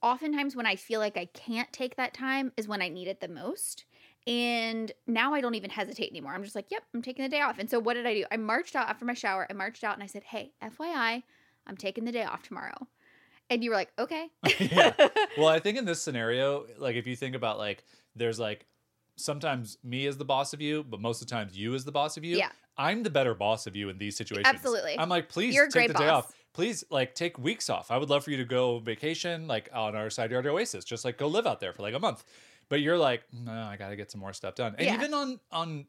oftentimes 0.00 0.54
when 0.54 0.66
I 0.66 0.76
feel 0.76 1.00
like 1.00 1.16
I 1.16 1.24
can't 1.26 1.72
take 1.72 1.96
that 1.96 2.14
time 2.14 2.52
is 2.56 2.68
when 2.68 2.82
I 2.82 2.88
need 2.88 3.08
it 3.08 3.20
the 3.20 3.28
most. 3.28 3.84
And 4.26 4.90
now 5.06 5.34
I 5.34 5.40
don't 5.40 5.54
even 5.54 5.70
hesitate 5.70 6.10
anymore. 6.10 6.34
I'm 6.34 6.44
just 6.44 6.54
like, 6.54 6.70
yep, 6.70 6.82
I'm 6.94 7.02
taking 7.02 7.24
the 7.24 7.28
day 7.28 7.40
off. 7.40 7.58
And 7.58 7.68
so 7.68 7.78
what 7.78 7.94
did 7.94 8.06
I 8.06 8.14
do? 8.14 8.24
I 8.30 8.36
marched 8.36 8.74
out 8.76 8.88
after 8.88 9.04
my 9.04 9.12
shower. 9.12 9.46
I 9.50 9.52
marched 9.52 9.84
out 9.84 9.94
and 9.94 10.02
I 10.02 10.06
said, 10.06 10.24
hey, 10.24 10.52
FYI, 10.62 11.24
I'm 11.66 11.76
taking 11.76 12.04
the 12.04 12.12
day 12.12 12.24
off 12.24 12.42
tomorrow. 12.42 12.86
And 13.50 13.62
you 13.62 13.70
were 13.70 13.76
like, 13.76 13.92
okay. 13.98 14.28
yeah. 14.58 14.92
Well, 15.36 15.48
I 15.48 15.58
think 15.58 15.76
in 15.78 15.84
this 15.84 16.00
scenario, 16.00 16.66
like 16.78 16.96
if 16.96 17.06
you 17.06 17.16
think 17.16 17.34
about 17.34 17.58
like 17.58 17.84
there's 18.14 18.38
like 18.38 18.66
sometimes 19.16 19.78
me 19.82 20.06
as 20.06 20.16
the 20.16 20.24
boss 20.24 20.52
of 20.52 20.60
you, 20.60 20.84
but 20.84 21.00
most 21.00 21.20
of 21.20 21.28
the 21.28 21.34
times 21.34 21.56
you 21.56 21.74
as 21.74 21.84
the 21.84 21.92
boss 21.92 22.16
of 22.16 22.24
you. 22.24 22.36
Yeah. 22.36 22.50
I'm 22.76 23.02
the 23.02 23.10
better 23.10 23.34
boss 23.34 23.66
of 23.66 23.76
you 23.76 23.88
in 23.88 23.98
these 23.98 24.16
situations. 24.16 24.46
Absolutely. 24.52 24.98
I'm 24.98 25.08
like, 25.08 25.28
please 25.28 25.54
You're 25.54 25.68
take 25.68 25.88
the 25.88 25.94
day 25.94 26.08
off. 26.08 26.32
Please 26.52 26.84
like 26.90 27.14
take 27.14 27.38
weeks 27.38 27.68
off. 27.70 27.90
I 27.90 27.96
would 27.98 28.10
love 28.10 28.24
for 28.24 28.30
you 28.30 28.36
to 28.38 28.44
go 28.44 28.78
vacation 28.78 29.46
like 29.46 29.68
on 29.72 29.94
our 29.94 30.10
side 30.10 30.30
yard 30.30 30.46
oasis, 30.46 30.84
just 30.84 31.04
like 31.04 31.18
go 31.18 31.26
live 31.26 31.46
out 31.46 31.60
there 31.60 31.72
for 31.72 31.82
like 31.82 31.94
a 31.94 31.98
month. 32.00 32.24
But 32.68 32.80
you're 32.80 32.98
like, 32.98 33.22
no, 33.32 33.52
I 33.52 33.76
gotta 33.76 33.96
get 33.96 34.10
some 34.10 34.20
more 34.20 34.32
stuff 34.32 34.54
done. 34.54 34.74
And 34.78 34.86
Yeah. 34.86 34.94
even 34.94 35.14
on 35.14 35.40
on 35.52 35.86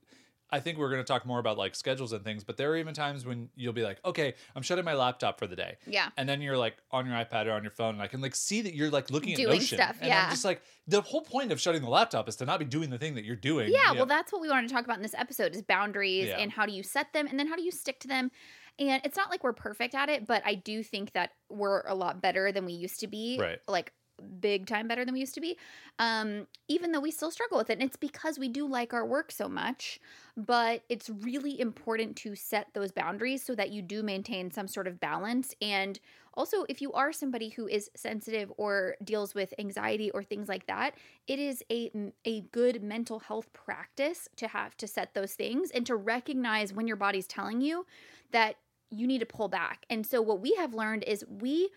I 0.51 0.59
think 0.59 0.77
we're 0.77 0.89
gonna 0.89 1.03
talk 1.03 1.25
more 1.25 1.39
about 1.39 1.57
like 1.57 1.75
schedules 1.75 2.13
and 2.13 2.24
things, 2.24 2.44
but 2.44 2.56
there 2.57 2.71
are 2.71 2.77
even 2.77 2.94
times 2.94 3.25
when 3.25 3.50
you'll 3.56 3.74
be 3.74 3.83
like, 3.83 3.97
okay, 4.06 4.36
I'm 4.56 4.62
shutting 4.62 4.86
my 4.86 4.94
laptop 4.94 5.39
for 5.39 5.47
the 5.47 5.56
day. 5.56 5.78
yeah. 5.87 6.09
And 6.18 6.30
then 6.30 6.42
you're 6.42 6.57
like 6.57 6.78
on 6.92 7.06
your 7.06 7.16
iPad 7.16 7.47
or 7.47 7.52
on 7.52 7.64
your 7.64 7.71
phone, 7.71 7.95
and 7.95 8.02
I 8.02 8.07
can 8.07 8.21
like 8.21 8.35
see 8.35 8.61
that 8.61 8.73
you're 8.75 8.90
like 8.92 9.09
looking 9.09 9.33
at 9.33 9.37
Doing 9.37 9.59
Notion. 9.59 9.78
stuff, 9.78 9.97
and 9.99 10.09
yeah. 10.09 10.25
I'm 10.25 10.30
just 10.30 10.45
like, 10.45 10.61
the 10.87 11.02
whole 11.02 11.21
point 11.21 11.52
of 11.52 11.59
shutting 11.59 11.81
the 11.81 11.90
laptop 11.90 12.30
is 12.30 12.35
to 12.37 12.45
not 12.45 12.59
be 12.59 12.66
doing 12.66 12.90
the 12.90 12.97
thing 12.99 13.16
that 13.16 13.25
you're 13.25 13.35
doing. 13.35 13.71
Yeah, 13.71 13.90
you 13.92 13.95
well, 13.97 14.06
know? 14.06 14.16
that's 14.16 14.31
what 14.31 14.42
we 14.42 14.49
wanted 14.49 14.68
to 14.68 14.73
talk 14.73 14.85
about 14.85 14.97
in 14.97 15.04
this 15.04 15.16
episode 15.16 15.56
is 15.56 15.61
boundaries 15.64 16.28
Yeah. 16.28 16.37
and 16.37 16.52
how 16.52 16.66
do 16.66 16.71
you 16.73 16.83
set 16.83 17.11
them 17.14 17.28
and 17.28 17.40
then 17.40 17.47
how 17.47 17.56
do 17.56 17.64
you 17.64 17.71
stick 17.71 17.99
to 18.02 18.07
them. 18.07 18.30
And 18.78 19.02
it's 19.06 19.16
not 19.16 19.30
like 19.31 19.44
we're 19.44 19.54
perfect 19.54 19.95
at 19.95 20.09
it, 20.09 20.28
but 20.28 20.44
I 20.45 20.56
do 20.56 20.83
think 20.83 21.14
that 21.14 21.31
we're 21.49 21.81
a 21.87 21.95
lot 21.95 22.21
better 22.21 22.52
than 22.52 22.66
we 22.66 22.73
used 22.73 22.99
to 22.99 23.07
be. 23.07 23.37
Right. 23.40 23.59
Like 23.68 23.94
big 24.40 24.66
time 24.66 24.88
better 24.88 25.06
than 25.06 25.14
we 25.14 25.19
used 25.19 25.36
to 25.36 25.42
be. 25.42 25.57
Um, 26.00 26.48
even 26.68 26.92
though 26.92 27.00
we 27.00 27.12
still 27.12 27.31
struggle 27.31 27.57
with 27.57 27.69
it. 27.69 27.74
And 27.74 27.84
it's 27.84 27.98
because 27.98 28.40
we 28.40 28.48
do 28.48 28.68
like 28.68 28.94
our 28.94 29.06
work 29.06 29.31
so 29.31 29.48
much. 29.48 30.00
But 30.38 30.84
it's 30.90 31.10
really 31.10 31.60
important 31.60 32.16
to 32.18 32.36
set 32.36 32.68
those 32.74 32.92
boundaries 32.92 33.44
so 33.44 33.56
that 33.56 33.72
you 33.72 33.81
do 33.81 34.04
maintain 34.04 34.52
some 34.52 34.68
sort 34.68 34.88
of 34.88 35.00
balance. 35.00 35.56
And 35.62 36.00
also, 36.34 36.66
if 36.68 36.81
you 36.81 36.92
are 36.92 37.14
somebody 37.14 37.50
who 37.50 37.68
is 37.68 37.90
sensitive 37.95 38.52
or 38.57 38.98
deals 39.04 39.34
with 39.34 39.54
anxiety 39.57 40.12
or 40.12 40.22
things 40.22 40.50
like 40.50 40.68
that, 40.68 40.95
it 41.28 41.40
is 41.40 41.64
a 41.72 42.12
a 42.26 42.42
good 42.52 42.84
mental 42.84 43.19
health 43.19 43.52
practice 43.54 44.28
to 44.36 44.50
have 44.50 44.76
to 44.78 44.88
set 44.88 45.14
those 45.14 45.34
things 45.34 45.72
and 45.72 45.86
to 45.86 45.95
recognize 45.95 46.74
when 46.74 46.88
your 46.88 46.98
body's 46.98 47.28
telling 47.28 47.62
you 47.62 47.86
that 48.31 48.57
you 48.92 49.07
need 49.07 49.19
to 49.19 49.26
pull 49.26 49.48
back. 49.48 49.86
And 49.90 50.06
so 50.06 50.22
what 50.22 50.42
we 50.42 50.54
have 50.56 50.74
learned 50.74 51.04
is 51.06 51.26
we 51.28 51.69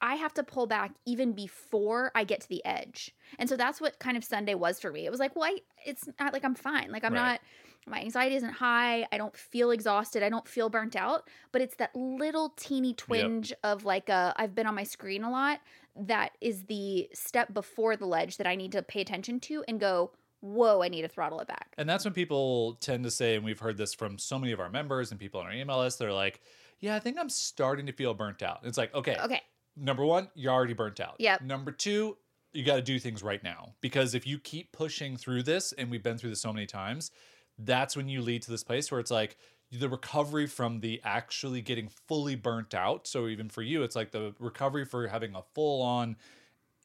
I 0.00 0.14
have 0.16 0.32
to 0.34 0.44
pull 0.44 0.66
back 0.66 0.94
even 1.06 1.32
before 1.32 2.12
I 2.14 2.24
get 2.24 2.40
to 2.42 2.48
the 2.48 2.64
edge. 2.64 3.14
And 3.38 3.48
so 3.48 3.56
that's 3.56 3.80
what 3.80 3.98
kind 3.98 4.16
of 4.16 4.24
Sunday 4.24 4.54
was 4.54 4.80
for 4.80 4.92
me. 4.92 5.06
It 5.06 5.10
was 5.10 5.20
like, 5.20 5.34
well, 5.34 5.44
I, 5.44 5.60
it's 5.84 6.08
not 6.20 6.32
like 6.32 6.44
I'm 6.44 6.54
fine. 6.54 6.90
Like 6.90 7.04
I'm 7.04 7.12
Right. 7.12 7.14
not 7.14 7.40
my 7.86 8.00
anxiety 8.00 8.36
isn't 8.36 8.52
high. 8.52 9.06
I 9.10 9.18
don't 9.18 9.36
feel 9.36 9.70
exhausted. 9.70 10.22
I 10.22 10.28
don't 10.28 10.46
feel 10.46 10.68
burnt 10.68 10.94
out, 10.94 11.28
but 11.52 11.62
it's 11.62 11.76
that 11.76 11.94
little 11.96 12.50
teeny 12.50 12.94
twinge 12.94 13.52
of 13.64 13.84
like 13.84 14.08
a 14.08 14.34
I've 14.36 14.54
been 14.54 14.66
on 14.66 14.74
my 14.74 14.84
screen 14.84 15.22
a 15.24 15.30
lot 15.30 15.60
that 15.96 16.32
is 16.40 16.66
the 16.66 17.08
step 17.14 17.52
before 17.52 17.96
the 17.96 18.06
ledge 18.06 18.36
that 18.36 18.46
I 18.46 18.56
need 18.56 18.72
to 18.72 18.82
pay 18.82 19.00
attention 19.00 19.40
to 19.40 19.64
and 19.66 19.80
go, 19.80 20.12
"Whoa, 20.40 20.82
I 20.82 20.88
need 20.88 21.02
to 21.02 21.08
throttle 21.08 21.40
it 21.40 21.48
back." 21.48 21.78
And 21.78 21.88
that's 21.88 22.04
when 22.04 22.12
people 22.14 22.74
tend 22.76 23.04
to 23.04 23.10
say, 23.10 23.36
and 23.36 23.44
we've 23.44 23.58
heard 23.60 23.76
this 23.76 23.94
from 23.94 24.18
so 24.18 24.38
many 24.38 24.52
of 24.52 24.60
our 24.60 24.70
members 24.70 25.10
and 25.10 25.20
people 25.20 25.40
on 25.40 25.46
our 25.46 25.52
email 25.52 25.78
list, 25.78 25.98
they're 25.98 26.12
like, 26.12 26.40
yeah, 26.80 26.96
I 26.96 27.00
think 27.00 27.18
I'm 27.18 27.28
starting 27.30 27.86
to 27.86 27.92
feel 27.92 28.14
burnt 28.14 28.42
out. 28.42 28.60
It's 28.64 28.78
like, 28.78 28.92
okay, 28.94 29.24
Okay. 29.24 29.42
Number 29.78 30.04
one, 30.04 30.28
you're 30.34 30.52
already 30.52 30.74
burnt 30.74 31.00
out. 31.00 31.16
Yep. 31.18 31.42
Number 31.42 31.70
two, 31.72 32.16
you 32.52 32.64
got 32.64 32.76
to 32.76 32.82
do 32.82 32.98
things 32.98 33.22
right 33.22 33.42
now 33.42 33.74
because 33.80 34.14
if 34.14 34.26
you 34.26 34.38
keep 34.38 34.72
pushing 34.72 35.16
through 35.16 35.42
this, 35.44 35.72
and 35.72 35.90
we've 35.90 36.02
been 36.02 36.18
through 36.18 36.30
this 36.30 36.40
so 36.40 36.52
many 36.52 36.66
times, 36.66 37.10
that's 37.58 37.96
when 37.96 38.08
you 38.08 38.22
lead 38.22 38.42
to 38.42 38.50
this 38.50 38.64
place 38.64 38.90
where 38.90 39.00
it's 39.00 39.10
like 39.10 39.36
the 39.70 39.88
recovery 39.88 40.46
from 40.46 40.80
the 40.80 41.00
actually 41.04 41.60
getting 41.60 41.88
fully 42.06 42.34
burnt 42.36 42.74
out. 42.74 43.06
So 43.06 43.26
even 43.28 43.48
for 43.50 43.60
you, 43.62 43.82
it's 43.82 43.94
like 43.96 44.10
the 44.12 44.34
recovery 44.38 44.84
for 44.86 45.06
having 45.08 45.34
a 45.34 45.42
full 45.54 45.82
on 45.82 46.16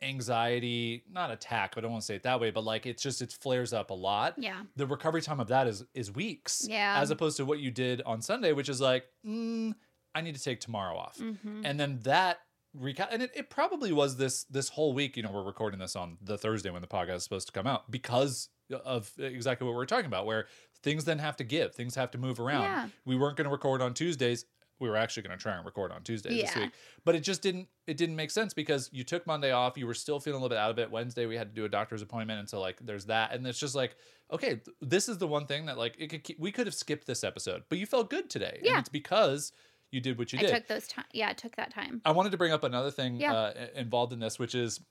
anxiety, 0.01 1.03
not 1.09 1.31
attack, 1.31 1.75
but 1.75 1.79
I 1.79 1.81
don't 1.83 1.91
want 1.91 2.01
to 2.01 2.05
say 2.05 2.15
it 2.15 2.23
that 2.23 2.39
way, 2.39 2.51
but 2.51 2.63
like 2.63 2.85
it's 2.85 3.01
just 3.01 3.21
it 3.21 3.31
flares 3.39 3.73
up 3.73 3.89
a 3.89 3.93
lot. 3.93 4.35
Yeah. 4.37 4.61
The 4.75 4.85
recovery 4.85 5.21
time 5.21 5.39
of 5.39 5.47
that 5.47 5.67
is 5.67 5.85
is 5.93 6.11
weeks. 6.11 6.67
Yeah. 6.69 6.99
As 6.99 7.09
opposed 7.11 7.37
to 7.37 7.45
what 7.45 7.59
you 7.59 7.71
did 7.71 8.01
on 8.01 8.21
Sunday, 8.21 8.51
which 8.53 8.69
is 8.69 8.81
like, 8.81 9.05
mm, 9.25 9.73
I 10.13 10.21
need 10.21 10.35
to 10.35 10.43
take 10.43 10.59
tomorrow 10.59 10.97
off. 10.97 11.17
Mhm. 11.17 11.61
And 11.63 11.79
then 11.79 11.99
that 12.03 12.39
recap 12.79 13.07
and 13.11 13.21
it, 13.21 13.31
it 13.35 13.49
probably 13.49 13.91
was 13.91 14.17
this 14.17 14.43
this 14.45 14.69
whole 14.69 14.93
week, 14.93 15.15
you 15.17 15.23
know, 15.23 15.31
we're 15.31 15.43
recording 15.43 15.79
this 15.79 15.95
on 15.95 16.17
the 16.21 16.37
Thursday 16.37 16.69
when 16.69 16.81
the 16.81 16.87
podcast 16.87 17.15
is 17.17 17.23
supposed 17.23 17.47
to 17.47 17.53
come 17.53 17.67
out 17.67 17.89
because 17.91 18.49
of 18.85 19.11
exactly 19.19 19.67
what 19.67 19.75
we're 19.75 19.85
talking 19.85 20.05
about, 20.07 20.25
where 20.25 20.47
things 20.81 21.05
then 21.05 21.19
have 21.19 21.35
to 21.37 21.43
give, 21.43 21.75
things 21.75 21.95
have 21.95 22.11
to 22.11 22.17
move 22.17 22.39
around. 22.39 22.63
Yeah. 22.63 22.87
We 23.05 23.15
weren't 23.15 23.37
going 23.37 23.45
to 23.45 23.51
record 23.51 23.81
on 23.81 23.93
Tuesdays. 23.93 24.45
We 24.79 24.89
were 24.89 24.97
actually 24.97 25.23
going 25.23 25.37
to 25.37 25.41
try 25.41 25.55
and 25.55 25.65
record 25.65 25.91
on 25.91 26.01
Tuesdays 26.03 26.41
this 26.41 26.55
week, 26.55 26.71
but 27.05 27.15
it 27.15 27.21
just 27.21 27.41
didn't. 27.41 27.67
It 27.87 27.95
didn't 27.95 28.15
make 28.15 28.31
sense 28.31 28.53
because 28.53 28.89
you 28.91 29.03
took 29.03 29.25
Monday 29.27 29.51
off. 29.51 29.77
You 29.77 29.85
were 29.87 29.93
still 29.93 30.19
feeling 30.19 30.39
a 30.39 30.43
little 30.43 30.49
bit 30.49 30.57
out 30.57 30.71
of 30.71 30.79
it. 30.79 30.89
Wednesday 30.91 31.25
we 31.25 31.37
had 31.37 31.49
to 31.49 31.55
do 31.55 31.63
a 31.63 31.69
doctor's 31.69 32.01
appointment, 32.01 32.39
and 32.39 32.49
so 32.49 32.59
like 32.59 32.79
there's 32.81 33.05
that, 33.05 33.33
and 33.33 33.45
it's 33.47 33.59
just 33.59 33.75
like 33.75 33.95
okay, 34.31 34.55
th- 34.55 34.75
this 34.81 35.07
is 35.07 35.19
the 35.19 35.27
one 35.27 35.45
thing 35.45 35.67
that 35.67 35.77
like 35.77 35.95
it 35.99 36.07
could 36.07 36.23
keep, 36.23 36.39
we 36.39 36.51
could 36.51 36.65
have 36.65 36.73
skipped 36.73 37.05
this 37.05 37.23
episode, 37.23 37.61
but 37.69 37.77
you 37.77 37.85
felt 37.85 38.09
good 38.09 38.29
today, 38.31 38.59
Yeah. 38.63 38.71
and 38.71 38.79
it's 38.79 38.89
because 38.89 39.51
you 39.93 40.01
did 40.01 40.17
what 40.17 40.33
you 40.33 40.39
I 40.39 40.41
did. 40.43 40.51
took 40.51 40.67
those 40.67 40.87
time. 40.87 41.05
Yeah, 41.13 41.29
I 41.29 41.33
took 41.33 41.55
that 41.55 41.73
time. 41.73 42.01
I 42.03 42.11
wanted 42.11 42.31
to 42.31 42.37
bring 42.37 42.51
up 42.51 42.63
another 42.63 42.91
thing 42.91 43.15
Yeah. 43.17 43.33
uh, 43.33 43.53
involved 43.75 44.11
in 44.13 44.19
this, 44.19 44.39
which 44.39 44.55
is 44.55 44.81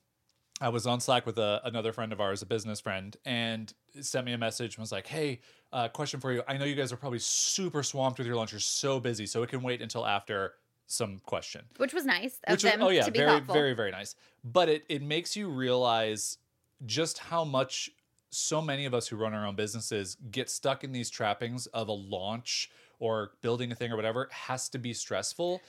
I 0.61 0.69
was 0.69 0.87
on 0.87 1.01
Slack 1.01 1.27
with 1.27 1.39
a, 1.39 1.61
another 1.65 1.93
friend 1.93 2.13
of 2.13 2.21
ours, 2.21 2.41
a 2.43 2.47
business 2.47 2.81
friend, 2.81 3.17
and 3.25 3.73
sent 4.01 4.25
me 4.27 4.33
a 4.33 4.39
message 4.39 4.77
and 4.77 4.83
was 4.83 4.93
like, 4.93 5.07
"Hey, 5.09 5.41
uh, 5.73 5.89
question 5.89 6.21
for 6.21 6.33
you. 6.33 6.43
I 6.47 6.57
know 6.57 6.65
you 6.65 6.77
guys 6.77 6.93
are 6.93 6.97
probably 6.97 7.19
super 7.19 7.83
swamped 7.83 8.19
with 8.19 8.27
your 8.29 8.37
lunch. 8.37 8.53
You're 8.53 8.61
so 8.61 9.01
busy, 9.01 9.27
so 9.27 9.43
it 9.43 9.49
can 9.49 9.63
wait 9.63 9.83
until 9.83 10.07
after 10.07 10.55
some 10.87 11.19
question." 11.27 11.63
Which 11.79 11.93
was 11.93 12.05
nice 12.05 12.39
of 12.47 12.53
Which 12.53 12.63
was, 12.65 12.73
them 12.73 12.83
oh 12.83 12.91
yeah, 12.91 13.09
very 13.11 13.27
thoughtful. 13.39 13.55
very 13.55 13.75
very 13.75 13.91
nice. 13.91 14.15
But 14.45 14.69
it 14.69 14.85
it 14.89 15.03
makes 15.03 15.35
you 15.35 15.49
realize 15.49 16.39
just 16.87 17.19
how 17.19 17.45
much 17.45 17.91
so 18.31 18.63
many 18.63 18.85
of 18.85 18.95
us 18.95 19.09
who 19.09 19.17
run 19.17 19.35
our 19.35 19.47
own 19.47 19.57
businesses 19.57 20.17
get 20.31 20.49
stuck 20.49 20.85
in 20.85 20.93
these 20.93 21.11
trappings 21.11 21.67
of 21.69 21.89
a 21.89 21.93
launch 21.93 22.71
or 23.03 23.33
building 23.43 23.73
a 23.73 23.75
thing 23.75 23.91
or 23.91 23.97
whatever 23.97 24.29
has 24.31 24.69
to 24.69 24.79
be 24.79 24.95
stressful, 24.95 25.61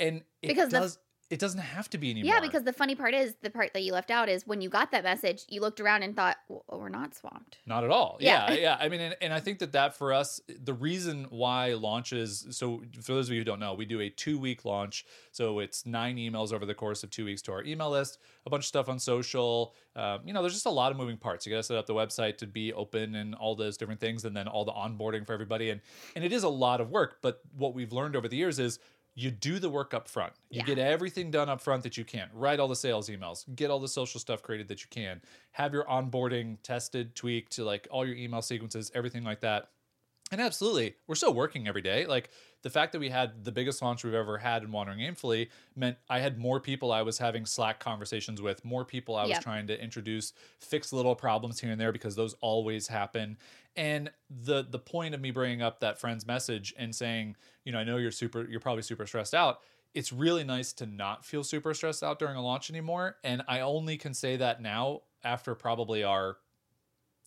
and 0.00 0.24
it 0.42 0.48
Because 0.48 0.70
does. 0.72 0.98
It 1.30 1.38
doesn't 1.38 1.60
have 1.60 1.88
to 1.90 1.98
be 1.98 2.10
anymore. 2.10 2.34
Yeah, 2.34 2.40
because 2.40 2.64
the 2.64 2.72
funny 2.72 2.96
part 2.96 3.14
is 3.14 3.34
the 3.40 3.50
part 3.50 3.72
that 3.74 3.84
you 3.84 3.92
left 3.92 4.10
out 4.10 4.28
is 4.28 4.48
when 4.48 4.60
you 4.60 4.68
got 4.68 4.90
that 4.90 5.04
message, 5.04 5.44
you 5.48 5.60
looked 5.60 5.80
around 5.80 6.02
and 6.02 6.16
thought, 6.16 6.36
well, 6.48 6.64
we're 6.68 6.88
not 6.88 7.14
swamped. 7.14 7.58
Not 7.66 7.84
at 7.84 7.90
all. 7.90 8.16
Yeah. 8.18 8.52
Yeah, 8.52 8.58
yeah. 8.58 8.76
I 8.80 8.88
mean, 8.88 9.00
and, 9.00 9.16
and 9.20 9.32
I 9.32 9.38
think 9.38 9.60
that 9.60 9.70
that 9.72 9.94
for 9.94 10.12
us, 10.12 10.40
the 10.48 10.74
reason 10.74 11.26
why 11.30 11.74
launches. 11.74 12.48
So 12.50 12.82
for 13.00 13.12
those 13.12 13.28
of 13.28 13.34
you 13.34 13.40
who 13.40 13.44
don't 13.44 13.60
know, 13.60 13.74
we 13.74 13.86
do 13.86 14.00
a 14.00 14.10
two 14.10 14.40
week 14.40 14.64
launch. 14.64 15.06
So 15.30 15.60
it's 15.60 15.86
nine 15.86 16.16
emails 16.16 16.52
over 16.52 16.66
the 16.66 16.74
course 16.74 17.04
of 17.04 17.10
two 17.10 17.24
weeks 17.24 17.42
to 17.42 17.52
our 17.52 17.62
email 17.62 17.90
list. 17.90 18.18
A 18.44 18.50
bunch 18.50 18.64
of 18.64 18.68
stuff 18.68 18.88
on 18.88 18.98
social. 18.98 19.74
Um, 19.94 20.22
you 20.24 20.32
know, 20.32 20.40
there's 20.42 20.54
just 20.54 20.66
a 20.66 20.70
lot 20.70 20.90
of 20.90 20.98
moving 20.98 21.16
parts. 21.16 21.46
You 21.46 21.52
got 21.52 21.58
to 21.58 21.62
set 21.62 21.76
up 21.76 21.86
the 21.86 21.94
website 21.94 22.38
to 22.38 22.46
be 22.48 22.72
open 22.72 23.14
and 23.14 23.36
all 23.36 23.54
those 23.54 23.76
different 23.76 24.00
things, 24.00 24.24
and 24.24 24.36
then 24.36 24.48
all 24.48 24.64
the 24.64 24.72
onboarding 24.72 25.24
for 25.24 25.32
everybody. 25.32 25.70
And 25.70 25.80
and 26.16 26.24
it 26.24 26.32
is 26.32 26.42
a 26.42 26.48
lot 26.48 26.80
of 26.80 26.90
work. 26.90 27.18
But 27.22 27.40
what 27.56 27.72
we've 27.72 27.92
learned 27.92 28.16
over 28.16 28.26
the 28.26 28.36
years 28.36 28.58
is. 28.58 28.80
You 29.20 29.30
do 29.30 29.58
the 29.58 29.68
work 29.68 29.92
up 29.92 30.08
front. 30.08 30.32
You 30.48 30.60
Yeah. 30.60 30.64
get 30.64 30.78
everything 30.78 31.30
done 31.30 31.48
up 31.50 31.60
front 31.60 31.82
that 31.82 31.98
you 31.98 32.04
can. 32.04 32.30
Write 32.32 32.58
all 32.58 32.68
the 32.68 32.76
sales 32.76 33.10
emails, 33.10 33.44
get 33.54 33.70
all 33.70 33.78
the 33.78 33.88
social 33.88 34.18
stuff 34.18 34.42
created 34.42 34.68
that 34.68 34.80
you 34.80 34.88
can, 34.90 35.20
have 35.52 35.74
your 35.74 35.84
onboarding 35.84 36.56
tested, 36.62 37.14
tweaked 37.14 37.52
to 37.52 37.64
like 37.64 37.86
all 37.90 38.06
your 38.06 38.16
email 38.16 38.40
sequences, 38.40 38.90
everything 38.94 39.22
like 39.22 39.40
that. 39.40 39.68
And 40.32 40.40
absolutely, 40.40 40.94
we're 41.08 41.16
still 41.16 41.34
working 41.34 41.66
every 41.66 41.82
day. 41.82 42.06
Like 42.06 42.30
the 42.62 42.70
fact 42.70 42.92
that 42.92 43.00
we 43.00 43.08
had 43.08 43.44
the 43.44 43.50
biggest 43.50 43.82
launch 43.82 44.04
we've 44.04 44.14
ever 44.14 44.38
had 44.38 44.62
in 44.62 44.70
Wandering 44.70 45.00
Aimfully 45.00 45.48
meant 45.74 45.96
I 46.08 46.20
had 46.20 46.38
more 46.38 46.60
people 46.60 46.92
I 46.92 47.02
was 47.02 47.18
having 47.18 47.44
Slack 47.44 47.80
conversations 47.80 48.40
with, 48.40 48.64
more 48.64 48.84
people 48.84 49.16
I 49.16 49.26
was 49.26 49.38
trying 49.40 49.66
to 49.66 49.82
introduce, 49.82 50.32
fix 50.60 50.92
little 50.92 51.16
problems 51.16 51.58
here 51.58 51.72
and 51.72 51.80
there 51.80 51.90
because 51.90 52.14
those 52.14 52.34
always 52.34 52.86
happen. 52.86 53.38
And 53.74 54.10
the 54.28 54.64
the 54.68 54.78
point 54.78 55.14
of 55.14 55.20
me 55.20 55.32
bringing 55.32 55.62
up 55.62 55.80
that 55.80 55.98
friend's 55.98 56.26
message 56.26 56.74
and 56.78 56.94
saying, 56.94 57.36
you 57.64 57.72
know, 57.72 57.78
I 57.78 57.84
know 57.84 57.96
you're 57.96 58.12
super, 58.12 58.48
you're 58.48 58.60
probably 58.60 58.82
super 58.82 59.06
stressed 59.06 59.34
out. 59.34 59.60
It's 59.94 60.12
really 60.12 60.44
nice 60.44 60.72
to 60.74 60.86
not 60.86 61.24
feel 61.24 61.42
super 61.42 61.74
stressed 61.74 62.04
out 62.04 62.20
during 62.20 62.36
a 62.36 62.42
launch 62.42 62.70
anymore. 62.70 63.16
And 63.24 63.42
I 63.48 63.60
only 63.60 63.96
can 63.96 64.14
say 64.14 64.36
that 64.36 64.62
now 64.62 65.00
after 65.24 65.56
probably 65.56 66.04
our 66.04 66.36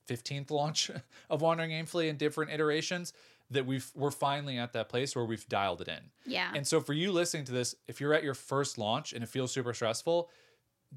15th 0.08 0.52
launch 0.52 0.92
of 1.30 1.42
Wandering 1.42 1.72
Aimfully 1.72 2.10
in 2.10 2.18
different 2.18 2.52
iterations 2.52 3.14
that 3.52 3.66
we've 3.66 3.92
we're 3.94 4.10
finally 4.12 4.58
at 4.58 4.74
that 4.74 4.90
place 4.90 5.16
where 5.16 5.26
we've 5.26 5.48
dialed 5.48 5.82
it 5.82 5.88
in. 5.88 6.00
Yeah. 6.26 6.52
And 6.56 6.66
so 6.66 6.80
for 6.82 6.94
you 6.94 7.12
listening 7.12 7.46
to 7.46 7.52
this, 7.52 7.76
if 7.88 8.00
you're 8.02 8.14
at 8.14 8.24
your 8.24 8.34
first 8.34 8.78
launch 8.78 9.14
and 9.14 9.24
it 9.24 9.30
feels 9.30 9.52
super 9.52 9.74
stressful, 9.74 10.30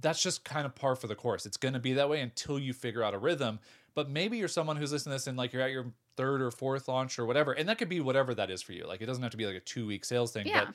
that's 0.01 0.23
just 0.23 0.45
kind 0.45 0.65
of 0.67 0.75
par 0.75 0.95
for 0.97 1.07
the 1.07 1.15
course. 1.15 1.45
It's 1.47 1.57
going 1.57 1.75
to 1.75 1.81
be 1.81 1.95
that 1.95 2.09
way 2.09 2.21
until 2.21 2.59
you 2.59 2.73
figure 2.73 3.03
out 3.03 3.15
a 3.15 3.19
rhythm. 3.19 3.59
But 3.95 4.11
maybe 4.11 4.37
you're 4.39 4.49
someone 4.49 4.77
who's 4.77 4.93
listening 4.93 5.13
to 5.13 5.15
this 5.17 5.27
and 5.27 5.37
like 5.37 5.53
you're 5.53 5.63
at 5.63 5.71
your 5.71 5.87
third 6.17 6.41
or 6.43 6.51
fourth 6.51 6.87
launch 6.89 7.19
or 7.19 7.27
whatever, 7.27 7.53
and 7.53 7.69
that 7.69 7.79
could 7.79 7.89
be 7.89 8.01
whatever 8.01 8.35
that 8.35 8.51
is 8.51 8.63
for 8.63 8.73
you. 8.73 8.87
Like 8.87 9.01
it 9.03 9.07
doesn't 9.07 9.23
have 9.23 9.33
to 9.33 9.37
be 9.39 9.47
like 9.47 9.57
a 9.57 9.61
two 9.61 9.87
week 9.87 10.05
sales 10.05 10.33
thing, 10.33 10.47
Yeah. 10.47 10.67
but 10.67 10.75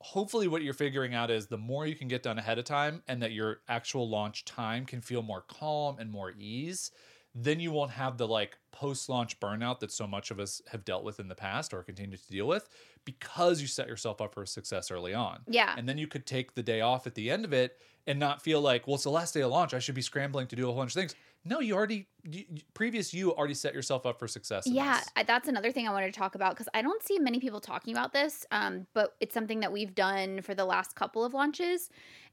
hopefully 0.00 0.48
what 0.48 0.62
you're 0.62 0.72
figuring 0.72 1.14
out 1.14 1.30
is 1.30 1.46
the 1.48 1.58
more 1.58 1.86
you 1.86 1.94
can 1.94 2.08
get 2.08 2.22
done 2.22 2.38
ahead 2.38 2.58
of 2.58 2.64
time 2.64 3.02
and 3.06 3.22
that 3.22 3.32
your 3.32 3.60
actual 3.68 4.08
launch 4.08 4.44
time 4.44 4.86
can 4.86 5.00
feel 5.00 5.20
more 5.22 5.42
calm 5.42 5.98
and 5.98 6.10
more 6.10 6.32
ease 6.38 6.90
then 7.34 7.60
you 7.60 7.70
won't 7.70 7.90
have 7.90 8.16
the 8.16 8.26
like 8.26 8.58
post 8.72 9.08
launch 9.08 9.38
burnout 9.40 9.80
that 9.80 9.92
so 9.92 10.06
much 10.06 10.30
of 10.30 10.40
us 10.40 10.60
have 10.70 10.84
dealt 10.84 11.04
with 11.04 11.20
in 11.20 11.28
the 11.28 11.34
past 11.34 11.72
or 11.72 11.82
continue 11.82 12.16
to 12.16 12.28
deal 12.28 12.46
with 12.46 12.68
because 13.04 13.60
you 13.60 13.66
set 13.66 13.86
yourself 13.86 14.20
up 14.20 14.34
for 14.34 14.44
success 14.44 14.90
early 14.90 15.14
on 15.14 15.40
yeah. 15.46 15.74
and 15.76 15.88
then 15.88 15.98
you 15.98 16.06
could 16.06 16.26
take 16.26 16.54
the 16.54 16.62
day 16.62 16.80
off 16.80 17.06
at 17.06 17.14
the 17.14 17.30
end 17.30 17.44
of 17.44 17.52
it 17.52 17.78
and 18.06 18.18
not 18.18 18.42
feel 18.42 18.60
like 18.60 18.86
well 18.86 18.94
it's 18.94 19.04
the 19.04 19.10
last 19.10 19.34
day 19.34 19.42
of 19.42 19.50
launch 19.50 19.74
i 19.74 19.78
should 19.78 19.94
be 19.94 20.02
scrambling 20.02 20.46
to 20.46 20.56
do 20.56 20.64
a 20.64 20.66
whole 20.66 20.76
bunch 20.76 20.90
of 20.90 20.94
things 20.94 21.14
no 21.44 21.60
you 21.60 21.74
already 21.74 22.06
you, 22.24 22.44
previous 22.74 23.14
you 23.14 23.32
already 23.32 23.54
set 23.54 23.74
yourself 23.74 24.04
up 24.04 24.18
for 24.18 24.28
success 24.28 24.64
Yeah, 24.66 25.00
this. 25.16 25.24
That's 25.26 25.48
another 25.48 25.72
thing 25.72 25.88
I 25.88 25.90
wanted 25.90 26.12
to 26.12 26.18
talk 26.18 26.34
about 26.34 26.50
because 26.50 26.68
I 26.74 26.82
don't 26.82 27.02
see 27.02 27.18
many 27.18 27.40
people 27.40 27.60
talking 27.60 27.94
about 27.94 28.12
this, 28.12 28.44
um, 28.50 28.86
but 28.92 29.14
it's 29.20 29.32
something 29.32 29.60
that 29.60 29.72
we've 29.72 29.94
done 29.94 30.42
for 30.42 30.54
the 30.54 30.64
last 30.64 30.94
couple 30.94 31.24
of 31.24 31.32
launches. 31.32 31.88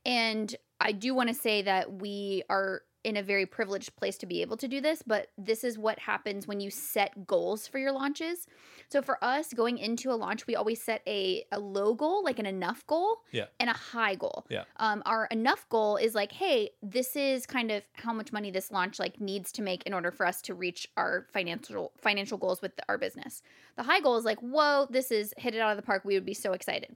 And 0.05 0.53
I 0.79 0.91
do 0.91 1.13
want 1.13 1.29
to 1.29 1.35
say 1.35 1.61
that 1.61 2.01
we 2.01 2.43
are 2.49 2.81
in 3.07 3.15
a 3.15 3.23
very 3.23 3.45
privileged 3.45 3.95
place 3.95 4.17
to 4.17 4.25
be 4.25 4.41
able 4.41 4.57
to 4.57 4.67
do 4.67 4.81
this, 4.81 5.01
but 5.01 5.29
this 5.37 5.63
is 5.63 5.77
what 5.77 5.97
happens 5.97 6.45
when 6.45 6.59
you 6.59 6.69
set 6.69 7.25
goals 7.25 7.65
for 7.65 7.79
your 7.79 7.93
launches. 7.93 8.47
So 8.89 9.01
for 9.01 9.17
us, 9.23 9.53
going 9.53 9.77
into 9.77 10.11
a 10.11 10.17
launch, 10.25 10.45
we 10.45 10.57
always 10.57 10.83
set 10.83 11.01
a, 11.07 11.45
a 11.53 11.57
low 11.59 11.93
goal, 11.93 12.21
like 12.21 12.37
an 12.37 12.45
enough 12.45 12.85
goal, 12.85 13.19
Yeah. 13.31 13.45
and 13.61 13.69
a 13.69 13.73
high 13.73 14.15
goal. 14.15 14.45
Yeah. 14.49 14.65
Um, 14.75 15.03
our 15.05 15.27
enough 15.27 15.69
goal 15.69 15.95
is 15.95 16.13
like, 16.13 16.33
hey, 16.33 16.71
this 16.83 17.15
is 17.15 17.45
kind 17.45 17.71
of 17.71 17.81
how 17.93 18.11
much 18.11 18.33
money 18.33 18.51
this 18.51 18.71
launch 18.71 18.99
like 18.99 19.21
needs 19.21 19.53
to 19.53 19.61
make 19.61 19.83
in 19.83 19.93
order 19.93 20.11
for 20.11 20.25
us 20.25 20.41
to 20.43 20.53
reach 20.53 20.89
our 20.97 21.27
financial 21.31 21.93
financial 21.97 22.37
goals 22.37 22.61
with 22.61 22.73
our 22.89 22.97
business. 22.97 23.41
The 23.77 23.83
high 23.83 24.01
goal 24.01 24.17
is 24.17 24.25
like, 24.25 24.39
whoa, 24.41 24.85
this 24.89 25.11
is 25.11 25.33
hit 25.37 25.55
it 25.55 25.61
out 25.61 25.71
of 25.71 25.77
the 25.77 25.83
park. 25.83 26.03
We 26.03 26.15
would 26.15 26.25
be 26.25 26.33
so 26.33 26.51
excited. 26.51 26.93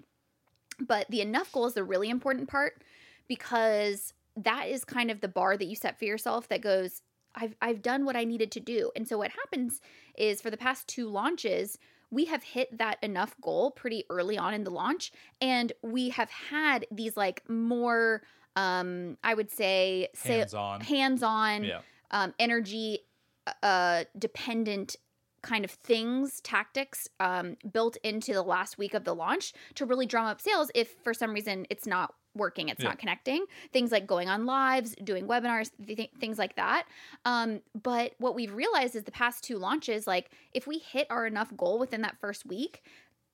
But 0.77 1.05
the 1.09 1.21
enough 1.21 1.53
goal 1.53 1.67
is 1.67 1.73
the 1.73 1.85
really 1.85 2.09
important 2.09 2.49
part 2.49 2.81
because 3.29 4.13
that 4.35 4.67
is 4.67 4.85
kind 4.85 5.11
of 5.11 5.21
the 5.21 5.27
bar 5.27 5.57
that 5.57 5.65
you 5.65 5.75
set 5.75 5.99
for 5.99 6.05
yourself 6.05 6.47
that 6.49 6.61
goes, 6.61 7.01
I've 7.35 7.55
I've 7.61 7.81
done 7.81 8.05
what 8.05 8.15
I 8.15 8.23
needed 8.23 8.51
to 8.51 8.59
do. 8.59 8.91
And 8.95 9.07
so 9.07 9.17
what 9.17 9.31
happens 9.31 9.79
is 10.17 10.41
for 10.41 10.49
the 10.49 10.57
past 10.57 10.87
two 10.87 11.07
launches, 11.07 11.77
we 12.09 12.25
have 12.25 12.43
hit 12.43 12.77
that 12.77 12.97
enough 13.01 13.35
goal 13.41 13.71
pretty 13.71 14.03
early 14.09 14.37
on 14.37 14.53
in 14.53 14.63
the 14.63 14.69
launch 14.69 15.11
and 15.39 15.71
we 15.81 16.09
have 16.09 16.29
had 16.29 16.85
these 16.91 17.15
like 17.15 17.41
more 17.49 18.21
um 18.57 19.17
I 19.23 19.33
would 19.33 19.49
say 19.49 20.09
sa- 20.13 20.33
hands 20.33 20.53
on 20.53 20.81
hands-on 20.81 21.63
yeah 21.63 21.79
um, 22.11 22.33
energy 22.37 22.99
uh, 23.63 24.03
dependent 24.17 24.97
kind 25.41 25.65
of 25.65 25.71
things, 25.71 26.39
tactics 26.41 27.07
um, 27.19 27.57
built 27.71 27.97
into 28.03 28.33
the 28.33 28.43
last 28.43 28.77
week 28.77 28.93
of 28.93 29.03
the 29.03 29.15
launch 29.15 29.53
to 29.75 29.85
really 29.85 30.05
drum 30.05 30.27
up 30.27 30.39
sales 30.39 30.69
if 30.75 30.93
for 31.03 31.13
some 31.13 31.33
reason 31.33 31.65
it's 31.69 31.87
not 31.87 32.13
working, 32.35 32.69
it's 32.69 32.81
Yeah. 32.81 32.89
not 32.89 32.99
connecting. 32.99 33.45
Things 33.73 33.91
like 33.91 34.07
going 34.07 34.29
on 34.29 34.45
lives, 34.45 34.95
doing 35.03 35.27
webinars, 35.27 35.71
th- 35.85 35.97
th- 35.97 36.11
things 36.19 36.37
like 36.37 36.55
that. 36.55 36.85
Um, 37.25 37.61
but 37.81 38.13
what 38.19 38.35
we've 38.35 38.53
realized 38.53 38.95
is 38.95 39.03
the 39.03 39.11
past 39.11 39.43
two 39.43 39.57
launches, 39.57 40.07
like 40.07 40.31
if 40.53 40.67
we 40.67 40.77
hit 40.79 41.07
our 41.09 41.25
enough 41.25 41.55
goal 41.57 41.77
within 41.79 42.01
that 42.01 42.17
first 42.19 42.45
week, 42.45 42.83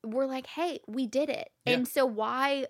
we're 0.04 0.26
like, 0.26 0.48
hey, 0.48 0.80
we 0.88 1.06
did 1.08 1.30
it. 1.30 1.52
Yeah. 1.66 1.74
And 1.74 1.88
so 1.88 2.06
why 2.06 2.68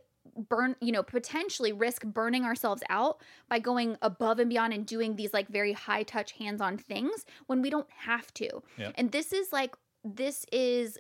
burn 0.50 0.76
you 0.82 0.92
know 0.92 1.02
potentially 1.02 1.72
risk 1.72 2.04
burning 2.04 2.44
ourselves 2.44 2.84
out 2.90 3.22
by 3.48 3.60
going 3.60 3.98
above 4.02 4.40
and 4.40 4.50
beyond 4.50 4.74
and 4.74 4.86
doing 4.86 5.16
these 5.16 5.32
like 5.34 5.48
very 5.48 5.72
high 5.72 6.04
touch 6.04 6.34
hands-on 6.34 6.78
things 6.78 7.26
when 7.46 7.62
we 7.62 7.70
don't 7.70 7.90
have 7.90 8.32
to 8.34 8.62
Yeah. 8.78 8.92
and 8.96 9.10
this 9.14 9.32
is 9.32 9.54
like 9.54 9.74
this 10.04 10.46
is 10.52 11.00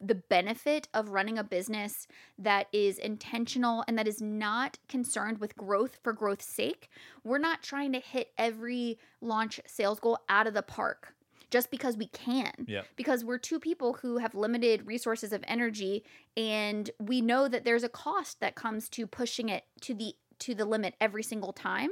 the 0.00 0.14
benefit 0.14 0.88
of 0.94 1.10
running 1.10 1.38
a 1.38 1.44
business 1.44 2.06
that 2.38 2.66
is 2.72 2.98
intentional 2.98 3.84
and 3.86 3.98
that 3.98 4.08
is 4.08 4.20
not 4.20 4.78
concerned 4.88 5.38
with 5.38 5.56
growth 5.56 5.98
for 6.02 6.12
growth's 6.12 6.46
sake 6.46 6.88
we're 7.24 7.38
not 7.38 7.62
trying 7.62 7.92
to 7.92 8.00
hit 8.00 8.32
every 8.38 8.98
launch 9.20 9.60
sales 9.66 10.00
goal 10.00 10.18
out 10.28 10.46
of 10.46 10.54
the 10.54 10.62
park 10.62 11.14
just 11.50 11.70
because 11.70 11.96
we 11.96 12.06
can. 12.08 12.52
Yeah. 12.66 12.82
Because 12.96 13.24
we're 13.24 13.38
two 13.38 13.58
people 13.58 13.94
who 13.94 14.18
have 14.18 14.34
limited 14.34 14.86
resources 14.86 15.32
of 15.32 15.42
energy 15.46 16.04
and 16.36 16.90
we 16.98 17.20
know 17.20 17.48
that 17.48 17.64
there's 17.64 17.84
a 17.84 17.88
cost 17.88 18.40
that 18.40 18.54
comes 18.54 18.88
to 18.90 19.06
pushing 19.06 19.48
it 19.48 19.64
to 19.82 19.94
the 19.94 20.14
to 20.40 20.54
the 20.54 20.64
limit 20.64 20.94
every 21.00 21.22
single 21.22 21.52
time. 21.52 21.90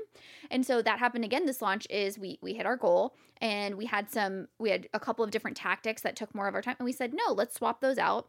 And 0.50 0.64
so 0.64 0.82
that 0.82 0.98
happened 0.98 1.24
again 1.24 1.46
this 1.46 1.62
launch 1.62 1.86
is 1.90 2.18
we 2.18 2.38
we 2.40 2.54
hit 2.54 2.66
our 2.66 2.76
goal 2.76 3.14
and 3.40 3.76
we 3.76 3.86
had 3.86 4.10
some 4.10 4.48
we 4.58 4.70
had 4.70 4.88
a 4.94 5.00
couple 5.00 5.24
of 5.24 5.30
different 5.30 5.56
tactics 5.56 6.02
that 6.02 6.16
took 6.16 6.34
more 6.34 6.48
of 6.48 6.54
our 6.54 6.62
time 6.62 6.76
and 6.78 6.84
we 6.84 6.92
said, 6.92 7.14
"No, 7.14 7.32
let's 7.32 7.54
swap 7.54 7.80
those 7.80 7.98
out." 7.98 8.28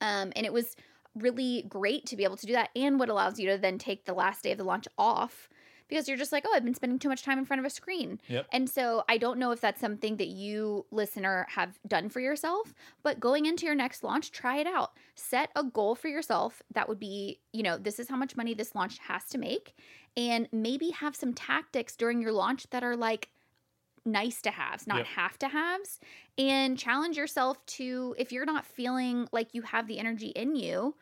Um 0.00 0.32
and 0.36 0.46
it 0.46 0.52
was 0.52 0.76
really 1.14 1.64
great 1.68 2.04
to 2.06 2.16
be 2.16 2.24
able 2.24 2.36
to 2.36 2.46
do 2.46 2.52
that 2.52 2.70
and 2.76 2.98
what 2.98 3.08
allows 3.08 3.38
you 3.38 3.50
to 3.50 3.56
then 3.56 3.78
take 3.78 4.04
the 4.04 4.12
last 4.12 4.42
day 4.42 4.52
of 4.52 4.58
the 4.58 4.64
launch 4.64 4.86
off 4.98 5.48
because 5.88 6.08
you're 6.08 6.16
just 6.16 6.32
like, 6.32 6.44
oh, 6.46 6.52
I've 6.54 6.64
been 6.64 6.74
spending 6.74 6.98
too 6.98 7.08
much 7.08 7.22
time 7.22 7.38
in 7.38 7.44
front 7.44 7.60
of 7.60 7.66
a 7.66 7.70
screen. 7.70 8.20
Yep. 8.28 8.46
And 8.52 8.68
so 8.68 9.04
I 9.08 9.18
don't 9.18 9.38
know 9.38 9.50
if 9.52 9.60
that's 9.60 9.80
something 9.80 10.16
that 10.16 10.28
you, 10.28 10.86
listener, 10.90 11.46
have 11.50 11.78
done 11.86 12.08
for 12.08 12.20
yourself, 12.20 12.74
but 13.02 13.20
going 13.20 13.46
into 13.46 13.66
your 13.66 13.74
next 13.74 14.02
launch, 14.02 14.32
try 14.32 14.58
it 14.58 14.66
out. 14.66 14.92
Set 15.14 15.50
a 15.56 15.64
goal 15.64 15.94
for 15.94 16.08
yourself 16.08 16.62
that 16.74 16.88
would 16.88 16.98
be, 16.98 17.40
you 17.52 17.62
know, 17.62 17.78
this 17.78 17.98
is 17.98 18.08
how 18.08 18.16
much 18.16 18.36
money 18.36 18.54
this 18.54 18.74
launch 18.74 18.98
has 18.98 19.24
to 19.26 19.38
make. 19.38 19.74
And 20.16 20.48
maybe 20.50 20.90
have 20.90 21.14
some 21.14 21.34
tactics 21.34 21.94
during 21.94 22.22
your 22.22 22.32
launch 22.32 22.68
that 22.70 22.82
are 22.82 22.96
like, 22.96 23.28
nice 24.06 24.40
to 24.42 24.50
haves, 24.50 24.86
not 24.86 24.98
Yep. 24.98 25.06
have 25.06 25.38
to 25.40 25.48
haves, 25.48 26.00
and 26.38 26.78
challenge 26.78 27.16
yourself 27.16 27.64
to 27.66 28.14
if 28.16 28.30
you're 28.32 28.46
not 28.46 28.64
feeling 28.64 29.28
like 29.32 29.52
you 29.52 29.62
have 29.62 29.88
the 29.88 29.98
energy 29.98 30.28
in 30.28 30.54
you, 30.54 30.94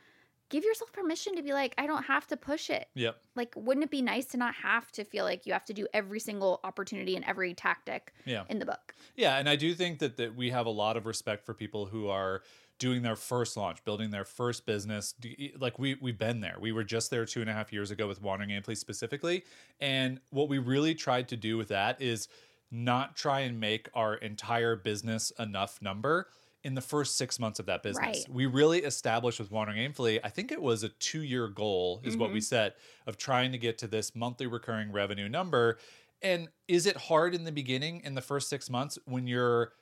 give 0.51 0.65
yourself 0.65 0.93
permission 0.93 1.37
to 1.37 1.43
be 1.43 1.53
like, 1.53 1.75
I 1.79 1.87
don't 1.87 2.05
have 2.05 2.27
to 2.29 2.37
push 2.37 2.71
it. 2.71 2.89
Yep. 2.95 3.17
Like, 3.35 3.53
wouldn't 3.57 3.85
it 3.85 3.91
be 3.91 4.03
nice 4.03 4.27
to 4.27 4.37
not 4.37 4.55
have 4.55 4.91
to 4.93 5.05
feel 5.05 5.25
like 5.25 5.47
you 5.47 5.53
have 5.53 5.65
to 5.67 5.75
do 5.75 5.87
every 5.93 6.21
single 6.21 6.61
opportunity 6.65 7.17
and 7.17 7.25
every 7.25 7.55
tactic 7.55 8.13
Yeah. 8.25 8.45
in 8.49 8.59
the 8.59 8.67
book? 8.67 8.95
Yeah, 9.17 9.39
and 9.39 9.49
I 9.49 9.57
do 9.57 9.75
think 9.75 9.99
that 10.01 10.17
that 10.17 10.35
we 10.35 10.51
have 10.51 10.67
a 10.67 10.71
lot 10.71 10.97
of 10.97 11.07
respect 11.07 11.45
for 11.45 11.55
people 11.55 11.87
who 11.87 12.09
are 12.09 12.43
doing 12.79 13.03
their 13.03 13.17
first 13.17 13.57
launch, 13.57 13.85
building 13.85 14.11
their 14.11 14.25
first 14.25 14.67
business. 14.67 15.15
Like 15.59 15.79
we 15.79 15.95
we've 16.01 16.19
been 16.19 16.41
there. 16.41 16.57
We 16.61 16.73
were 16.73 16.85
just 16.85 17.11
there 17.11 17.25
two 17.25 17.41
and 17.41 17.49
a 17.49 17.53
half 17.53 17.73
years 17.73 17.91
ago 17.91 18.09
with 18.09 18.21
Wandering 18.21 18.51
Aimfully 18.51 18.77
specifically, 18.77 19.45
and 19.81 20.21
what 20.31 20.49
we 20.49 20.59
really 20.59 20.95
tried 20.95 21.29
to 21.29 21.37
do 21.37 21.57
with 21.57 21.69
that 21.69 22.03
is 22.03 22.29
not 22.71 23.15
try 23.17 23.41
and 23.41 23.61
make 23.61 23.89
our 23.95 24.17
entire 24.17 24.75
business 24.75 25.31
enough 25.39 25.81
number 25.81 26.27
in 26.65 26.75
the 26.75 26.81
first 26.81 27.17
six 27.17 27.39
months 27.39 27.61
of 27.61 27.67
that 27.67 27.83
business. 27.83 28.25
Right. 28.27 28.27
We 28.29 28.47
really 28.47 28.81
established 28.81 29.39
with 29.39 29.51
Wandering 29.51 29.79
Aimfully, 29.79 30.19
I 30.25 30.31
think 30.31 30.51
it 30.51 30.61
was 30.61 30.83
a 30.83 30.89
two 30.89 31.23
year 31.23 31.47
goal, 31.47 32.01
is 32.03 32.17
what 32.17 32.33
we 32.33 32.39
mm-hmm. 32.39 32.45
set 32.45 32.77
of 33.07 33.19
trying 33.19 33.53
to 33.53 33.59
get 33.59 33.79
to 33.79 33.87
this 33.87 34.17
monthly 34.17 34.47
recurring 34.47 34.91
revenue 34.91 35.29
number. 35.29 35.79
And 36.23 36.49
is 36.67 36.87
it 36.87 36.97
hard 36.97 37.35
in 37.35 37.45
the 37.45 37.53
beginning, 37.53 38.01
in 38.03 38.15
the 38.15 38.23
first 38.23 38.49
six 38.49 38.71
months, 38.71 38.99
when 39.05 39.27
you're 39.27 39.73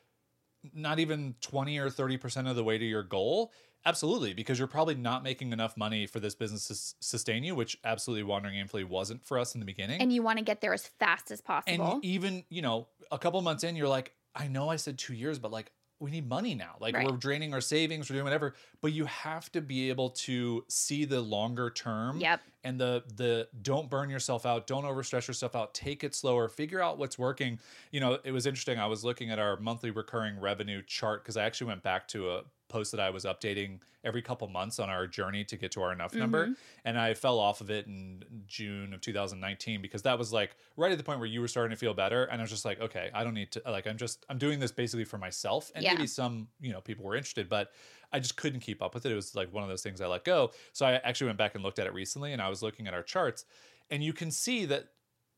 not 0.75 0.99
even 0.99 1.37
20 1.41 1.79
or 1.79 1.89
30% 1.89 2.51
of 2.51 2.57
the 2.57 2.65
way 2.65 2.79
to 2.79 2.85
your 2.85 3.05
goal? 3.05 3.53
Absolutely, 3.85 4.33
because 4.33 4.59
you're 4.59 4.69
probably 4.69 4.95
not 4.95 5.23
making 5.25 5.53
enough 5.53 5.77
money 5.77 6.07
for 6.07 6.21
this 6.21 6.35
business 6.37 6.67
to 6.67 6.75
s- 6.75 6.95
sustain 7.01 7.43
you, 7.43 7.55
which 7.55 7.77
absolutely 7.85 8.23
Wandering 8.23 8.55
Aimfully 8.55 8.85
wasn't 8.85 9.25
for 9.25 9.39
us 9.39 9.55
in 9.55 9.61
the 9.61 9.67
beginning. 9.67 10.01
And 10.01 10.13
you 10.13 10.23
want 10.23 10.39
to 10.39 10.45
get 10.45 10.61
there 10.61 10.73
as 10.73 10.87
fast 11.01 11.31
as 11.33 11.41
possible. 11.41 11.95
And 11.95 12.05
even, 12.05 12.45
you 12.49 12.63
know, 12.63 12.87
a 13.11 13.19
couple 13.19 13.41
months 13.43 13.65
in, 13.65 13.75
you're 13.75 13.89
like, 13.89 14.13
I 14.35 14.47
know 14.47 14.69
I 14.69 14.77
said 14.77 14.99
two 14.99 15.15
years, 15.15 15.39
but 15.41 15.51
like, 15.51 15.73
we 16.03 16.11
need 16.11 16.29
money 16.29 16.55
now. 16.55 16.75
Like, 16.81 16.97
Right. 16.97 17.09
we're 17.09 17.17
draining 17.17 17.55
our 17.55 17.61
savings, 17.61 18.11
we're 18.11 18.15
doing 18.15 18.25
whatever. 18.25 18.55
But 18.81 18.93
you 18.93 19.05
have 19.05 19.51
to 19.53 19.61
be 19.61 19.89
able 19.89 20.11
to 20.11 20.65
see 20.69 21.05
the 21.05 21.21
longer 21.21 21.71
term 21.71 22.19
yep. 22.19 22.41
and 22.65 22.79
the 22.81 23.05
the 23.17 23.49
don't 23.63 23.89
burn 23.89 24.11
yourself 24.11 24.45
out 24.45 24.67
don't 24.67 24.85
overstress 24.85 25.29
yourself 25.29 25.55
out 25.55 25.73
take 25.75 26.03
it 26.03 26.15
slower 26.15 26.49
figure 26.49 26.83
out 26.83 26.99
what's 26.99 27.19
working 27.19 27.59
you 27.93 28.01
know 28.01 28.19
it 28.25 28.33
was 28.33 28.47
interesting 28.47 28.79
i 28.79 28.87
was 28.87 29.05
looking 29.05 29.31
at 29.31 29.39
our 29.39 29.57
monthly 29.59 29.91
recurring 29.91 30.39
revenue 30.41 30.83
chart 30.87 31.23
because 31.23 31.37
i 31.37 31.45
actually 31.45 31.69
went 31.69 31.83
back 31.83 32.09
to 32.09 32.31
a 32.31 32.43
post 32.73 32.91
that 32.93 33.01
i 33.01 33.11
was 33.11 33.25
updating 33.25 33.79
every 34.05 34.23
couple 34.23 34.49
months 34.49 34.79
on 34.79 34.89
our 34.91 35.07
journey 35.07 35.45
to 35.45 35.57
get 35.57 35.71
to 35.73 35.81
our 35.83 35.93
enough 35.93 36.15
number 36.15 36.47
Mhm. 36.49 36.57
and 36.85 36.99
i 36.99 37.15
fell 37.15 37.39
off 37.39 37.61
of 37.61 37.71
it 37.71 37.87
in 37.87 38.25
june 38.47 38.93
of 38.95 39.01
2019 39.01 39.81
because 39.83 40.03
that 40.03 40.19
was 40.19 40.33
like 40.33 40.57
right 40.77 40.91
at 40.93 40.99
the 40.99 41.05
point 41.05 41.19
where 41.19 41.29
you 41.29 41.41
were 41.41 41.49
starting 41.49 41.71
to 41.71 41.77
feel 41.79 41.95
better 41.95 42.25
and 42.25 42.41
i 42.41 42.43
was 42.43 42.51
just 42.51 42.65
like 42.65 42.81
okay 42.81 43.11
i 43.15 43.23
don't 43.25 43.35
need 43.35 43.53
to 43.53 43.63
like 43.67 43.87
i'm 43.87 43.97
just 43.99 44.25
i'm 44.29 44.39
doing 44.39 44.59
this 44.59 44.73
basically 44.73 45.05
for 45.05 45.19
myself 45.19 45.71
and 45.75 45.85
Yeah. 45.85 45.93
maybe 45.95 46.07
some 46.07 46.49
you 46.61 46.73
know 46.73 46.81
people 46.81 47.05
were 47.05 47.15
interested 47.17 47.49
but 47.49 47.73
I 48.15 48.19
just 48.21 48.37
couldn't 48.37 48.61
keep 48.61 48.83
up 48.83 48.93
with 48.93 49.07
it. 49.07 49.13
It 49.13 49.15
was 49.15 49.35
like 49.35 49.51
one 49.55 49.63
of 49.63 49.71
those 49.71 49.83
things 49.83 50.03
I 50.03 50.07
let 50.07 50.23
go. 50.23 50.51
So 50.75 50.85
I 50.85 50.97
actually 50.97 51.29
went 51.29 51.39
back 51.39 51.55
and 51.55 51.65
looked 51.65 51.79
at 51.79 51.87
it 51.87 51.95
recently 51.95 52.35
and 52.35 52.43
I 52.43 52.51
was 52.51 52.61
looking 52.63 52.87
at 52.87 52.93
our 52.93 53.03
charts 53.03 53.47
and 53.91 54.05
you 54.05 54.13
can 54.13 54.31
see 54.31 54.67
that 54.67 54.89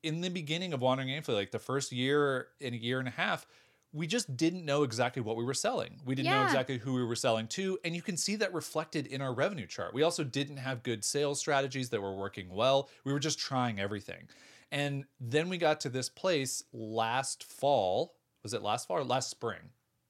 in 0.02 0.22
the 0.22 0.28
beginning 0.28 0.72
of 0.72 0.80
Wandering 0.80 1.08
Aimfully, 1.08 1.34
like 1.36 1.52
the 1.52 1.60
first 1.60 1.92
year 1.92 2.48
and 2.60 2.74
a 2.74 2.76
year 2.76 2.98
and 2.98 3.06
a 3.06 3.12
half, 3.12 3.46
we 3.94 4.08
just 4.08 4.36
didn't 4.36 4.64
know 4.64 4.82
exactly 4.82 5.22
what 5.22 5.36
we 5.36 5.44
were 5.44 5.54
selling. 5.54 6.00
We 6.04 6.16
didn't 6.16 6.32
know 6.32 6.44
exactly 6.44 6.78
who 6.78 6.94
we 6.94 7.04
were 7.04 7.14
selling 7.14 7.46
to. 7.48 7.78
And 7.84 7.94
you 7.94 8.02
can 8.02 8.16
see 8.16 8.34
that 8.36 8.52
reflected 8.52 9.06
in 9.06 9.22
our 9.22 9.32
revenue 9.32 9.68
chart. 9.68 9.94
We 9.94 10.02
also 10.02 10.24
didn't 10.24 10.56
have 10.56 10.82
good 10.82 11.04
sales 11.04 11.38
strategies 11.38 11.90
that 11.90 12.02
were 12.02 12.16
working 12.16 12.48
well. 12.50 12.90
We 13.04 13.12
were 13.12 13.20
just 13.20 13.38
trying 13.38 13.78
everything. 13.78 14.28
And 14.72 15.04
then 15.20 15.48
we 15.48 15.58
got 15.58 15.78
to 15.82 15.88
this 15.88 16.08
place 16.08 16.64
last 16.72 17.44
fall. 17.44 18.16
Was 18.42 18.52
it 18.52 18.62
last 18.62 18.88
fall 18.88 18.98
or 18.98 19.04
last 19.04 19.30
spring? 19.30 19.60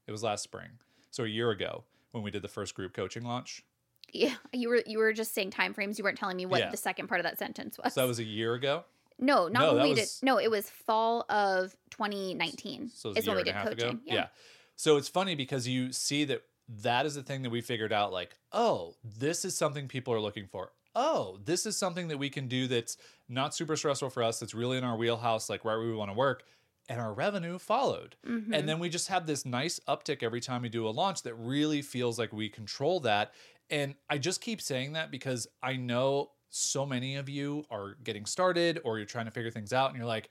It 0.06 0.12
was 0.12 0.22
last 0.22 0.42
spring. 0.42 0.70
So 1.10 1.24
a 1.24 1.28
year 1.28 1.50
ago 1.50 1.84
when 2.12 2.24
we 2.24 2.30
did 2.30 2.40
the 2.40 2.48
first 2.48 2.74
group 2.74 2.94
coaching 2.94 3.22
launch. 3.24 3.64
Yeah. 4.14 4.34
You 4.52 4.70
were 4.70 4.82
you 4.86 4.98
were 4.98 5.12
just 5.12 5.34
saying 5.34 5.50
time 5.50 5.74
frames. 5.74 5.98
You 5.98 6.04
weren't 6.04 6.16
telling 6.18 6.38
me 6.38 6.46
what 6.46 6.60
Yeah. 6.60 6.70
the 6.70 6.76
second 6.78 7.08
part 7.08 7.20
of 7.20 7.24
that 7.24 7.38
sentence 7.38 7.76
was. 7.76 7.92
So 7.92 8.00
that 8.00 8.06
was 8.06 8.18
a 8.18 8.24
year 8.24 8.54
ago. 8.54 8.84
No, 9.18 9.48
not 9.48 9.60
No, 9.60 9.74
when 9.74 9.82
we 9.84 9.90
was- 9.90 10.18
did. 10.20 10.26
No, 10.26 10.38
it 10.38 10.50
was 10.50 10.68
fall 10.70 11.24
of 11.28 11.76
2019. 11.90 12.90
So 12.90 13.10
is 13.10 13.26
when 13.26 13.36
we 13.36 13.42
did 13.44 13.54
coaching. 13.56 13.88
ago. 13.90 14.00
Yeah. 14.04 14.28
So 14.76 14.96
it's 14.96 15.08
funny 15.08 15.34
because 15.34 15.68
you 15.68 15.92
see 15.92 16.24
that 16.24 16.42
that 16.68 17.06
is 17.06 17.14
the 17.14 17.22
thing 17.22 17.42
that 17.42 17.50
we 17.50 17.60
figured 17.60 17.92
out 17.92 18.12
like, 18.12 18.36
oh, 18.52 18.94
this 19.04 19.44
is 19.44 19.56
something 19.56 19.86
people 19.88 20.12
are 20.14 20.20
looking 20.20 20.46
for. 20.46 20.72
Oh, 20.96 21.38
this 21.44 21.66
is 21.66 21.76
something 21.76 22.08
that 22.08 22.18
we 22.18 22.30
can 22.30 22.48
do 22.48 22.66
that's 22.66 22.96
not 23.28 23.54
super 23.54 23.76
stressful 23.76 24.10
for 24.10 24.22
us, 24.22 24.38
that's 24.40 24.54
really 24.54 24.78
in 24.78 24.84
our 24.84 24.96
wheelhouse, 24.96 25.50
like 25.50 25.64
right 25.64 25.76
where 25.76 25.86
we 25.86 25.94
want 25.94 26.10
to 26.10 26.16
work. 26.16 26.44
And 26.88 27.00
our 27.00 27.12
revenue 27.14 27.58
followed. 27.58 28.14
Mhm. 28.26 28.52
And 28.52 28.68
then 28.68 28.78
we 28.78 28.88
just 28.90 29.08
have 29.08 29.26
this 29.26 29.44
nice 29.46 29.80
uptick 29.88 30.22
every 30.22 30.40
time 30.40 30.62
we 30.62 30.68
do 30.68 30.86
a 30.86 30.90
launch 30.90 31.22
that 31.22 31.34
really 31.34 31.80
feels 31.82 32.18
like 32.18 32.32
we 32.32 32.48
control 32.48 33.00
that. 33.00 33.32
And 33.70 33.94
I 34.10 34.18
just 34.18 34.40
keep 34.42 34.60
saying 34.60 34.92
that 34.92 35.10
because 35.10 35.46
I 35.62 35.76
know 35.76 36.32
so 36.54 36.86
many 36.86 37.16
of 37.16 37.28
you 37.28 37.64
are 37.68 37.96
getting 38.04 38.24
started 38.24 38.80
or 38.84 38.98
you're 38.98 39.06
trying 39.06 39.24
to 39.24 39.32
figure 39.32 39.50
things 39.50 39.72
out 39.72 39.88
and 39.88 39.96
you're 39.96 40.06
like, 40.06 40.30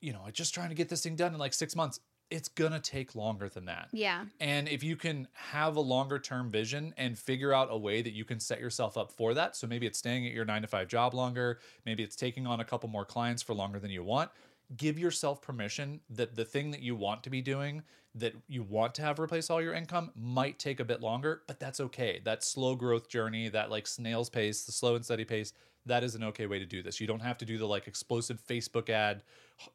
you 0.00 0.12
know, 0.12 0.20
just 0.30 0.52
trying 0.52 0.68
to 0.68 0.74
get 0.74 0.90
this 0.90 1.02
thing 1.02 1.16
done 1.16 1.32
in 1.32 1.40
like 1.40 1.54
six 1.54 1.74
months. 1.74 1.98
It's 2.28 2.48
gonna 2.48 2.80
take 2.80 3.14
longer 3.14 3.48
than 3.48 3.64
that. 3.66 3.88
Yeah. 3.92 4.24
And 4.40 4.68
if 4.68 4.82
you 4.82 4.96
can 4.96 5.28
have 5.32 5.76
a 5.76 5.80
longer 5.80 6.18
term 6.18 6.50
vision 6.50 6.92
and 6.98 7.16
figure 7.16 7.54
out 7.54 7.68
a 7.70 7.78
way 7.78 8.02
that 8.02 8.12
you 8.12 8.24
can 8.24 8.38
set 8.40 8.60
yourself 8.60 8.98
up 8.98 9.12
for 9.12 9.32
that, 9.32 9.56
so 9.56 9.66
maybe 9.66 9.86
it's 9.86 9.98
staying 9.98 10.26
at 10.26 10.32
your 10.32 10.44
nine 10.44 10.62
to 10.62 10.68
five 10.68 10.88
job 10.88 11.14
longer, 11.14 11.60
maybe 11.86 12.02
it's 12.02 12.16
taking 12.16 12.46
on 12.46 12.60
a 12.60 12.64
couple 12.64 12.88
more 12.88 13.04
clients 13.04 13.42
for 13.42 13.54
longer 13.54 13.78
than 13.78 13.90
you 13.90 14.02
want, 14.02 14.30
give 14.76 14.98
yourself 14.98 15.40
permission 15.40 16.00
that 16.10 16.34
the 16.34 16.44
thing 16.44 16.70
that 16.72 16.80
you 16.82 16.96
want 16.96 17.22
to 17.22 17.30
be 17.30 17.40
doing, 17.40 17.82
that 18.14 18.34
you 18.48 18.62
want 18.62 18.94
to 18.96 19.02
have 19.02 19.20
replace 19.20 19.50
all 19.50 19.62
your 19.62 19.74
income, 19.74 20.10
might 20.16 20.58
take 20.58 20.80
a 20.80 20.84
bit 20.84 21.00
longer, 21.00 21.42
but 21.46 21.60
that's 21.60 21.80
okay. 21.80 22.20
That 22.24 22.42
slow 22.42 22.74
growth 22.74 23.08
journey, 23.08 23.48
that 23.50 23.70
like 23.70 23.86
snail's 23.86 24.28
pace, 24.28 24.64
the 24.64 24.72
slow 24.72 24.96
and 24.96 25.04
steady 25.04 25.24
pace, 25.24 25.52
that 25.86 26.02
is 26.02 26.14
an 26.16 26.24
okay 26.24 26.46
way 26.46 26.58
to 26.58 26.66
do 26.66 26.82
this. 26.82 27.00
You 27.00 27.06
don't 27.06 27.20
have 27.20 27.38
to 27.38 27.44
do 27.44 27.58
the 27.58 27.66
like 27.66 27.86
explosive 27.86 28.40
Facebook 28.44 28.90
ad, 28.90 29.22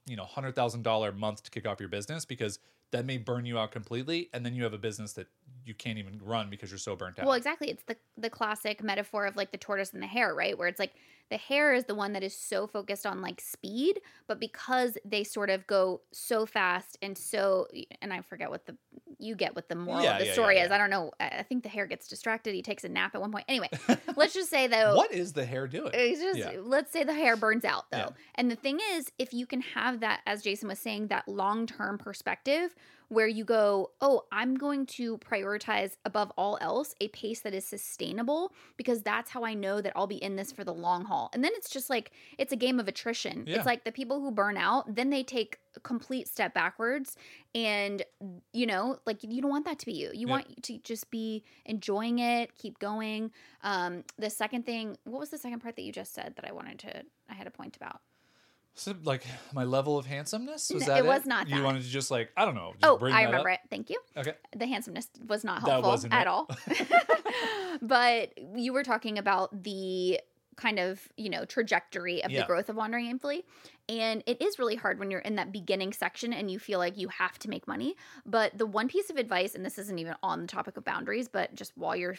you 0.06 0.18
know, 0.18 0.26
hundred 0.26 0.56
thousand 0.56 0.84
dollar 0.84 1.12
month 1.12 1.44
to 1.44 1.52
kick 1.52 1.66
off 1.66 1.80
your 1.80 1.90
business 1.90 2.26
because 2.26 2.60
that 2.92 3.06
may 3.06 3.18
burn 3.18 3.46
you 3.46 3.58
out 3.58 3.72
completely, 3.72 4.30
and 4.34 4.46
then 4.46 4.54
you 4.54 4.64
have 4.64 4.74
a 4.74 4.78
business 4.78 5.14
that 5.14 5.28
you 5.66 5.74
can't 5.74 5.98
even 5.98 6.20
run 6.22 6.50
because 6.50 6.70
you're 6.70 6.78
so 6.78 6.96
burnt 6.96 7.18
out. 7.20 7.26
Well, 7.26 7.36
exactly. 7.36 7.70
It's 7.70 7.84
the 7.84 7.96
the 8.18 8.30
classic 8.30 8.84
metaphor 8.84 9.26
of 9.26 9.38
like 9.38 9.52
the 9.52 9.58
tortoise 9.58 9.94
and 9.94 10.04
the 10.04 10.08
hare, 10.08 10.36
right? 10.36 10.58
Where 10.58 10.68
it's 10.68 10.80
like 10.80 10.94
the 11.32 11.38
hare 11.38 11.74
is 11.74 11.86
the 11.86 11.96
one 11.96 12.12
that 12.14 12.24
is 12.24 12.36
so 12.38 12.68
focused 12.68 13.06
on 13.06 13.22
like 13.22 13.40
speed, 13.42 14.02
but 14.28 14.40
because 14.40 14.98
they 15.06 15.24
sort 15.24 15.50
of 15.50 15.66
go 15.66 16.02
so 16.12 16.46
fast 16.46 16.98
and 17.02 17.18
so 17.18 17.68
and 18.02 18.14
I 18.14 18.22
forget 18.22 18.52
what 18.52 18.66
the 18.68 18.76
you 19.18 19.36
get 19.36 19.56
what 19.56 19.70
the 19.70 19.76
moral 19.76 20.04
Yeah, 20.04 20.14
of 20.14 20.20
the 20.20 20.26
yeah, 20.28 20.34
story 20.34 20.58
yeah, 20.58 20.66
is. 20.66 20.72
I 20.72 20.78
don't 20.78 20.90
know. 20.90 21.12
I 21.20 21.44
think 21.44 21.64
the 21.64 21.70
hare 21.70 21.88
gets 21.88 22.08
distracted. 22.08 22.54
He 22.54 22.62
takes 22.62 22.84
a 22.84 22.90
nap 22.90 23.16
at 23.16 23.22
one 23.22 23.32
point. 23.32 23.46
Anyway, 23.48 23.70
let's 24.18 24.34
just 24.34 24.50
say 24.50 24.68
though 24.68 24.96
what 24.96 25.14
is 25.14 25.32
the 25.34 25.46
hare 25.46 25.68
doing? 25.68 25.92
it's 25.94 26.20
just 26.22 26.58
let's 26.60 26.92
say 26.92 27.06
the 27.06 27.14
hare 27.14 27.38
burns 27.38 27.64
out 27.64 27.90
though. 27.92 28.14
And 28.36 28.52
the 28.52 28.56
thing 28.58 28.80
is, 28.94 29.10
if 29.18 29.34
you 29.34 29.46
can 29.46 29.62
have 29.62 30.02
that, 30.02 30.20
as 30.28 30.42
Jason 30.44 30.68
was 30.68 30.80
saying, 30.80 31.08
that 31.08 31.28
long 31.30 31.66
term 31.66 31.98
perspective 31.98 32.76
where 33.12 33.28
you 33.28 33.44
go, 33.44 33.92
oh, 34.00 34.24
I'm 34.32 34.56
going 34.56 34.86
to 34.86 35.18
prioritize 35.18 35.98
above 36.06 36.32
all 36.38 36.58
else 36.62 36.96
a 37.02 37.10
pace 37.10 37.42
that 37.42 37.54
is 37.54 37.66
sustainable 37.66 38.54
because 38.78 39.02
that's 39.02 39.30
how 39.30 39.44
I 39.44 39.54
know 39.54 39.82
that 39.82 39.92
I'll 39.98 40.08
be 40.08 40.16
in 40.16 40.38
this 40.38 40.54
for 40.54 40.64
the 40.64 40.74
long 40.74 41.04
haul. 41.04 41.30
And 41.34 41.44
then 41.44 41.52
it's 41.56 41.70
just 41.70 41.90
like 41.90 42.12
it's 42.38 42.54
a 42.54 42.56
game 42.56 42.80
of 42.80 42.88
attrition. 42.88 43.44
Yeah. 43.46 43.58
It's 43.58 43.66
like 43.66 43.84
the 43.84 43.92
people 43.92 44.22
who 44.22 44.32
burn 44.32 44.56
out, 44.56 44.96
then 44.96 45.10
they 45.10 45.24
take 45.24 45.60
a 45.76 45.82
complete 45.82 46.30
step 46.30 46.54
backwards 46.54 47.18
and 47.54 48.04
you 48.54 48.66
know 48.66 48.98
like 49.06 49.20
you 49.24 49.42
don't 49.42 49.52
want 49.52 49.66
that 49.66 49.80
to 49.80 49.86
be 49.86 49.94
you 49.94 50.10
you 50.14 50.28
Yeah. 50.28 50.34
want 50.34 50.64
to 50.64 50.78
just 50.80 51.10
be 51.12 51.44
enjoying 51.66 52.20
it 52.20 52.58
keep 52.58 52.78
going 52.80 53.32
um 53.64 54.04
the 54.18 54.30
second 54.30 54.66
thing 54.66 54.98
what 55.06 55.20
was 55.20 55.30
the 55.30 55.38
second 55.38 55.60
part 55.62 55.76
that 55.78 55.84
you 55.84 55.94
just 55.94 56.14
said 56.14 56.34
that 56.36 56.46
i 56.46 56.52
wanted 56.52 56.78
to 56.80 57.04
i 57.30 57.34
had 57.34 57.48
a 57.48 57.52
point 57.52 57.78
about 57.78 58.02
So, 58.76 58.96
like 59.04 59.26
my 59.54 59.64
level 59.64 59.98
of 59.98 60.06
handsomeness 60.06 60.70
was 60.74 60.84
N- 60.84 60.88
that 60.90 60.98
it 61.00 61.06
was 61.06 61.26
not 61.26 61.50
You 61.50 61.58
that. 61.58 61.64
wanted 61.64 61.84
to 61.84 61.90
just 61.90 62.12
like 62.12 62.32
I 62.38 62.46
don't 62.46 62.56
know. 62.56 62.74
Just 62.80 62.86
Oh, 63.04 63.06
I 63.08 63.24
remember 63.24 63.50
up? 63.50 63.56
it. 63.64 63.70
Thank 63.70 63.90
you. 63.90 64.00
Okay. 64.18 64.34
The 64.56 64.66
handsomeness 64.68 65.10
was 65.28 65.44
not 65.44 65.62
helpful 65.62 66.08
at 66.12 66.22
it. 66.22 66.28
all. 66.28 66.50
but 67.82 68.34
you 68.56 68.74
were 68.74 68.84
talking 68.84 69.18
about 69.18 69.64
the 69.64 70.20
kind 70.58 70.80
of, 70.80 71.02
you 71.18 71.30
know, 71.30 71.46
trajectory 71.46 72.24
of 72.24 72.30
Yeah. 72.32 72.42
the 72.42 72.46
growth 72.48 72.70
of 72.70 72.76
wandering 72.76 73.06
aimfully. 73.18 73.44
And 73.90 74.22
it 74.28 74.42
is 74.42 74.60
really 74.60 74.76
hard 74.76 75.00
when 75.00 75.10
you're 75.10 75.22
in 75.22 75.36
that 75.36 75.52
beginning 75.52 75.94
section 75.94 76.34
and 76.34 76.52
you 76.52 76.60
feel 76.60 76.78
like 76.78 76.98
you 76.98 77.08
have 77.08 77.40
to 77.40 77.50
make 77.50 77.68
money. 77.68 77.96
But 78.26 78.58
the 78.58 78.66
one 78.66 78.88
piece 78.88 79.10
of 79.10 79.16
advice, 79.18 79.56
and 79.56 79.66
this 79.66 79.78
isn't 79.80 79.98
even 79.98 80.16
on 80.22 80.42
the 80.42 80.48
topic 80.48 80.78
of 80.78 80.84
boundaries, 80.84 81.28
but 81.28 81.56
just 81.56 81.72
while 81.78 81.96
you're 81.96 82.18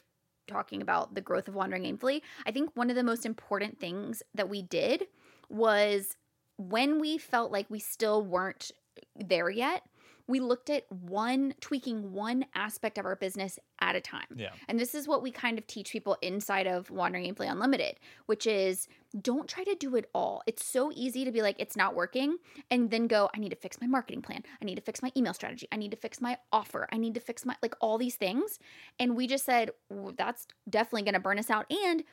talking 0.48 0.82
about 0.82 1.14
the 1.14 1.20
growth 1.20 1.46
of 1.46 1.54
wandering 1.54 1.84
aimfully, 1.84 2.22
I 2.46 2.50
think 2.50 2.70
one 2.74 2.90
of 2.90 2.96
the 2.96 3.04
most 3.04 3.24
important 3.24 3.78
things 3.78 4.22
that 4.34 4.48
we 4.48 4.62
did 4.62 5.06
was 5.48 6.16
when 6.56 7.00
we 7.00 7.18
felt 7.18 7.52
like 7.52 7.66
we 7.68 7.78
still 7.78 8.22
weren't 8.24 8.70
there 9.16 9.50
yet, 9.50 9.82
we 10.28 10.38
looked 10.38 10.70
at 10.70 10.90
one 10.90 11.52
tweaking 11.60 12.12
one 12.12 12.44
aspect 12.54 12.96
of 12.96 13.04
our 13.04 13.16
business 13.16 13.58
at 13.80 13.96
a 13.96 14.00
time. 14.00 14.26
Yeah. 14.36 14.50
And 14.68 14.78
this 14.78 14.94
is 14.94 15.08
what 15.08 15.22
we 15.22 15.32
kind 15.32 15.58
of 15.58 15.66
teach 15.66 15.90
people 15.90 16.16
inside 16.22 16.66
of 16.66 16.90
Wandering 16.90 17.26
Aimfully 17.26 17.50
Unlimited, 17.50 17.96
which 18.26 18.46
is 18.46 18.86
don't 19.20 19.48
try 19.48 19.64
to 19.64 19.74
do 19.74 19.96
it 19.96 20.08
all. 20.14 20.42
It's 20.46 20.64
so 20.64 20.92
easy 20.94 21.24
to 21.24 21.32
be 21.32 21.42
like, 21.42 21.56
it's 21.58 21.76
not 21.76 21.94
working, 21.94 22.38
and 22.70 22.90
then 22.90 23.08
go, 23.08 23.28
I 23.34 23.40
need 23.40 23.50
to 23.50 23.56
fix 23.56 23.80
my 23.80 23.86
marketing 23.86 24.22
plan. 24.22 24.42
I 24.60 24.64
need 24.64 24.76
to 24.76 24.80
fix 24.80 25.02
my 25.02 25.12
email 25.16 25.34
strategy. 25.34 25.68
I 25.72 25.76
need 25.76 25.90
to 25.90 25.96
fix 25.96 26.20
my 26.20 26.38
offer. 26.52 26.88
I 26.92 26.96
need 26.96 27.14
to 27.14 27.20
fix 27.20 27.44
my, 27.44 27.56
like, 27.60 27.74
all 27.80 27.98
these 27.98 28.14
things. 28.14 28.58
And 28.98 29.16
we 29.16 29.26
just 29.26 29.44
said, 29.44 29.72
"W- 29.90 30.14
that's 30.16 30.46
definitely 30.70 31.02
going 31.02 31.14
to 31.14 31.20
burn 31.20 31.38
us 31.38 31.50
out. 31.50 31.70
And 31.70 32.04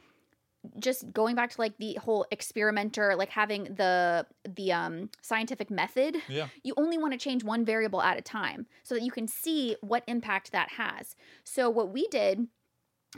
just 0.77 1.11
going 1.13 1.35
back 1.35 1.49
to 1.51 1.61
like 1.61 1.77
the 1.77 1.93
whole 1.95 2.25
experimenter 2.31 3.15
like 3.15 3.29
having 3.29 3.63
the 3.75 4.25
the 4.43 4.71
um 4.71 5.09
scientific 5.21 5.71
method 5.71 6.17
Yeah. 6.27 6.47
you 6.63 6.73
only 6.77 6.97
want 6.97 7.13
to 7.13 7.17
change 7.17 7.43
one 7.43 7.63
variable 7.63 8.01
at 8.01 8.17
a 8.17 8.21
time 8.21 8.67
so 8.83 8.95
that 8.95 9.03
you 9.03 9.11
can 9.11 9.27
see 9.27 9.77
what 9.81 10.03
impact 10.07 10.51
that 10.51 10.69
has. 10.71 11.15
So 11.43 11.69
what 11.69 11.93
we 11.93 12.07
did 12.07 12.47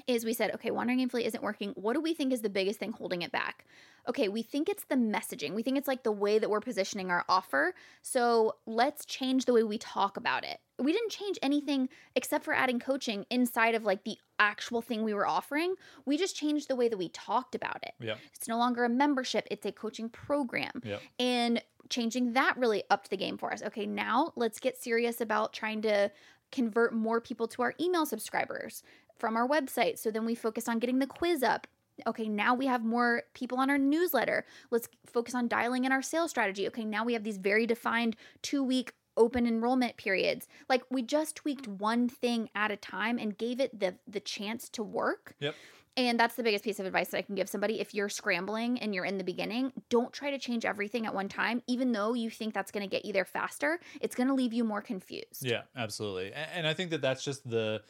is 0.07 0.23
we 0.23 0.33
said, 0.33 0.53
okay, 0.55 0.71
wandering 0.71 0.99
aimfully 0.99 1.25
isn't 1.25 1.43
working. 1.43 1.71
What 1.75 1.93
do 1.93 2.01
we 2.01 2.13
think 2.13 2.31
is 2.31 2.41
the 2.41 2.49
biggest 2.49 2.79
thing 2.79 2.93
holding 2.93 3.21
it 3.21 3.31
back? 3.31 3.65
Okay, 4.07 4.29
we 4.29 4.41
think 4.41 4.69
it's 4.69 4.85
the 4.85 4.95
messaging. 4.95 5.53
We 5.53 5.63
think 5.63 5.77
it's 5.77 5.87
like 5.87 6.03
the 6.03 6.11
way 6.11 6.39
that 6.39 6.49
we're 6.49 6.61
positioning 6.61 7.11
our 7.11 7.23
offer. 7.29 7.75
So 8.01 8.55
let's 8.65 9.05
change 9.05 9.45
the 9.45 9.53
way 9.53 9.63
we 9.63 9.77
talk 9.77 10.17
about 10.17 10.43
it. 10.43 10.59
We 10.79 10.91
didn't 10.93 11.11
change 11.11 11.37
anything 11.43 11.89
except 12.15 12.43
for 12.45 12.53
adding 12.53 12.79
coaching 12.79 13.25
inside 13.29 13.75
of 13.75 13.83
like 13.83 14.03
the 14.03 14.17
actual 14.39 14.81
thing 14.81 15.03
we 15.03 15.13
were 15.13 15.27
offering. 15.27 15.75
We 16.05 16.17
just 16.17 16.35
changed 16.35 16.67
the 16.67 16.75
way 16.75 16.87
that 16.89 16.97
we 16.97 17.09
talked 17.09 17.53
about 17.53 17.83
it. 17.83 17.93
Yeah. 17.99 18.15
It's 18.33 18.47
no 18.47 18.57
longer 18.57 18.85
a 18.85 18.89
membership, 18.89 19.47
it's 19.51 19.65
a 19.65 19.71
coaching 19.71 20.09
program. 20.09 20.81
Yeah. 20.83 20.97
And 21.19 21.61
changing 21.89 22.33
that 22.33 22.57
really 22.57 22.83
upped 22.89 23.09
the 23.09 23.17
game 23.17 23.37
for 23.37 23.53
us. 23.53 23.61
Okay, 23.61 23.85
now 23.85 24.31
let's 24.35 24.59
get 24.59 24.77
serious 24.77 25.21
about 25.21 25.53
trying 25.53 25.81
to 25.83 26.09
convert 26.51 26.93
more 26.93 27.21
people 27.21 27.47
to 27.49 27.61
our 27.61 27.73
email 27.79 28.05
subscribers 28.05 28.83
from 29.17 29.37
our 29.37 29.47
website. 29.47 29.97
So 29.97 30.11
then 30.11 30.25
we 30.25 30.35
focus 30.35 30.67
on 30.67 30.79
getting 30.79 30.99
the 30.99 31.07
quiz 31.07 31.43
up. 31.43 31.67
Okay, 32.07 32.27
now 32.27 32.55
we 32.55 32.65
have 32.65 32.83
more 32.83 33.23
people 33.33 33.59
on 33.59 33.69
our 33.69 33.77
newsletter. 33.77 34.45
Let's 34.71 34.87
focus 35.05 35.35
on 35.35 35.47
dialing 35.47 35.85
in 35.85 35.91
our 35.91 36.01
sales 36.01 36.31
strategy. 36.31 36.67
Okay, 36.67 36.85
now 36.85 37.05
we 37.05 37.13
have 37.13 37.23
these 37.23 37.37
very 37.37 37.67
defined 37.67 38.15
two 38.41 38.63
week 38.63 38.93
open 39.17 39.45
enrollment 39.45 39.97
periods. 39.97 40.47
Like 40.69 40.83
we 40.89 41.01
just 41.03 41.35
tweaked 41.35 41.67
one 41.67 42.09
thing 42.09 42.49
at 42.55 42.71
a 42.71 42.77
time 42.77 43.19
and 43.19 43.37
gave 43.37 43.59
it 43.59 43.79
the 43.79 43.95
the 44.07 44.19
chance 44.19 44.69
to 44.69 44.83
work. 44.83 45.35
Yep. 45.39 45.55
And 45.97 46.17
that's 46.19 46.35
the 46.35 46.43
biggest 46.43 46.63
piece 46.63 46.79
of 46.79 46.85
advice 46.85 47.09
that 47.09 47.17
I 47.17 47.21
can 47.21 47.35
give 47.35 47.49
somebody. 47.49 47.81
If 47.81 47.93
you're 47.93 48.07
scrambling 48.07 48.79
and 48.79 48.95
you're 48.95 49.03
in 49.03 49.17
the 49.17 49.23
beginning, 49.25 49.73
don't 49.89 50.13
try 50.13 50.31
to 50.31 50.39
change 50.39 50.63
everything 50.63 51.05
at 51.05 51.13
one 51.13 51.27
time, 51.27 51.61
even 51.67 51.91
though 51.91 52.13
you 52.13 52.29
think 52.29 52.53
that's 52.53 52.71
going 52.71 52.87
to 52.87 52.89
get 52.89 53.03
you 53.03 53.11
there 53.11 53.25
faster. 53.25 53.79
It's 53.99 54.15
going 54.15 54.27
to 54.27 54.33
leave 54.33 54.53
you 54.53 54.63
more 54.63 54.81
confused. 54.81 55.41
Yeah, 55.45 55.63
absolutely. 55.75 56.31
And 56.33 56.65
I 56.65 56.73
think 56.73 56.91
that 56.91 57.01
that's 57.01 57.23
just 57.23 57.47
the 57.49 57.81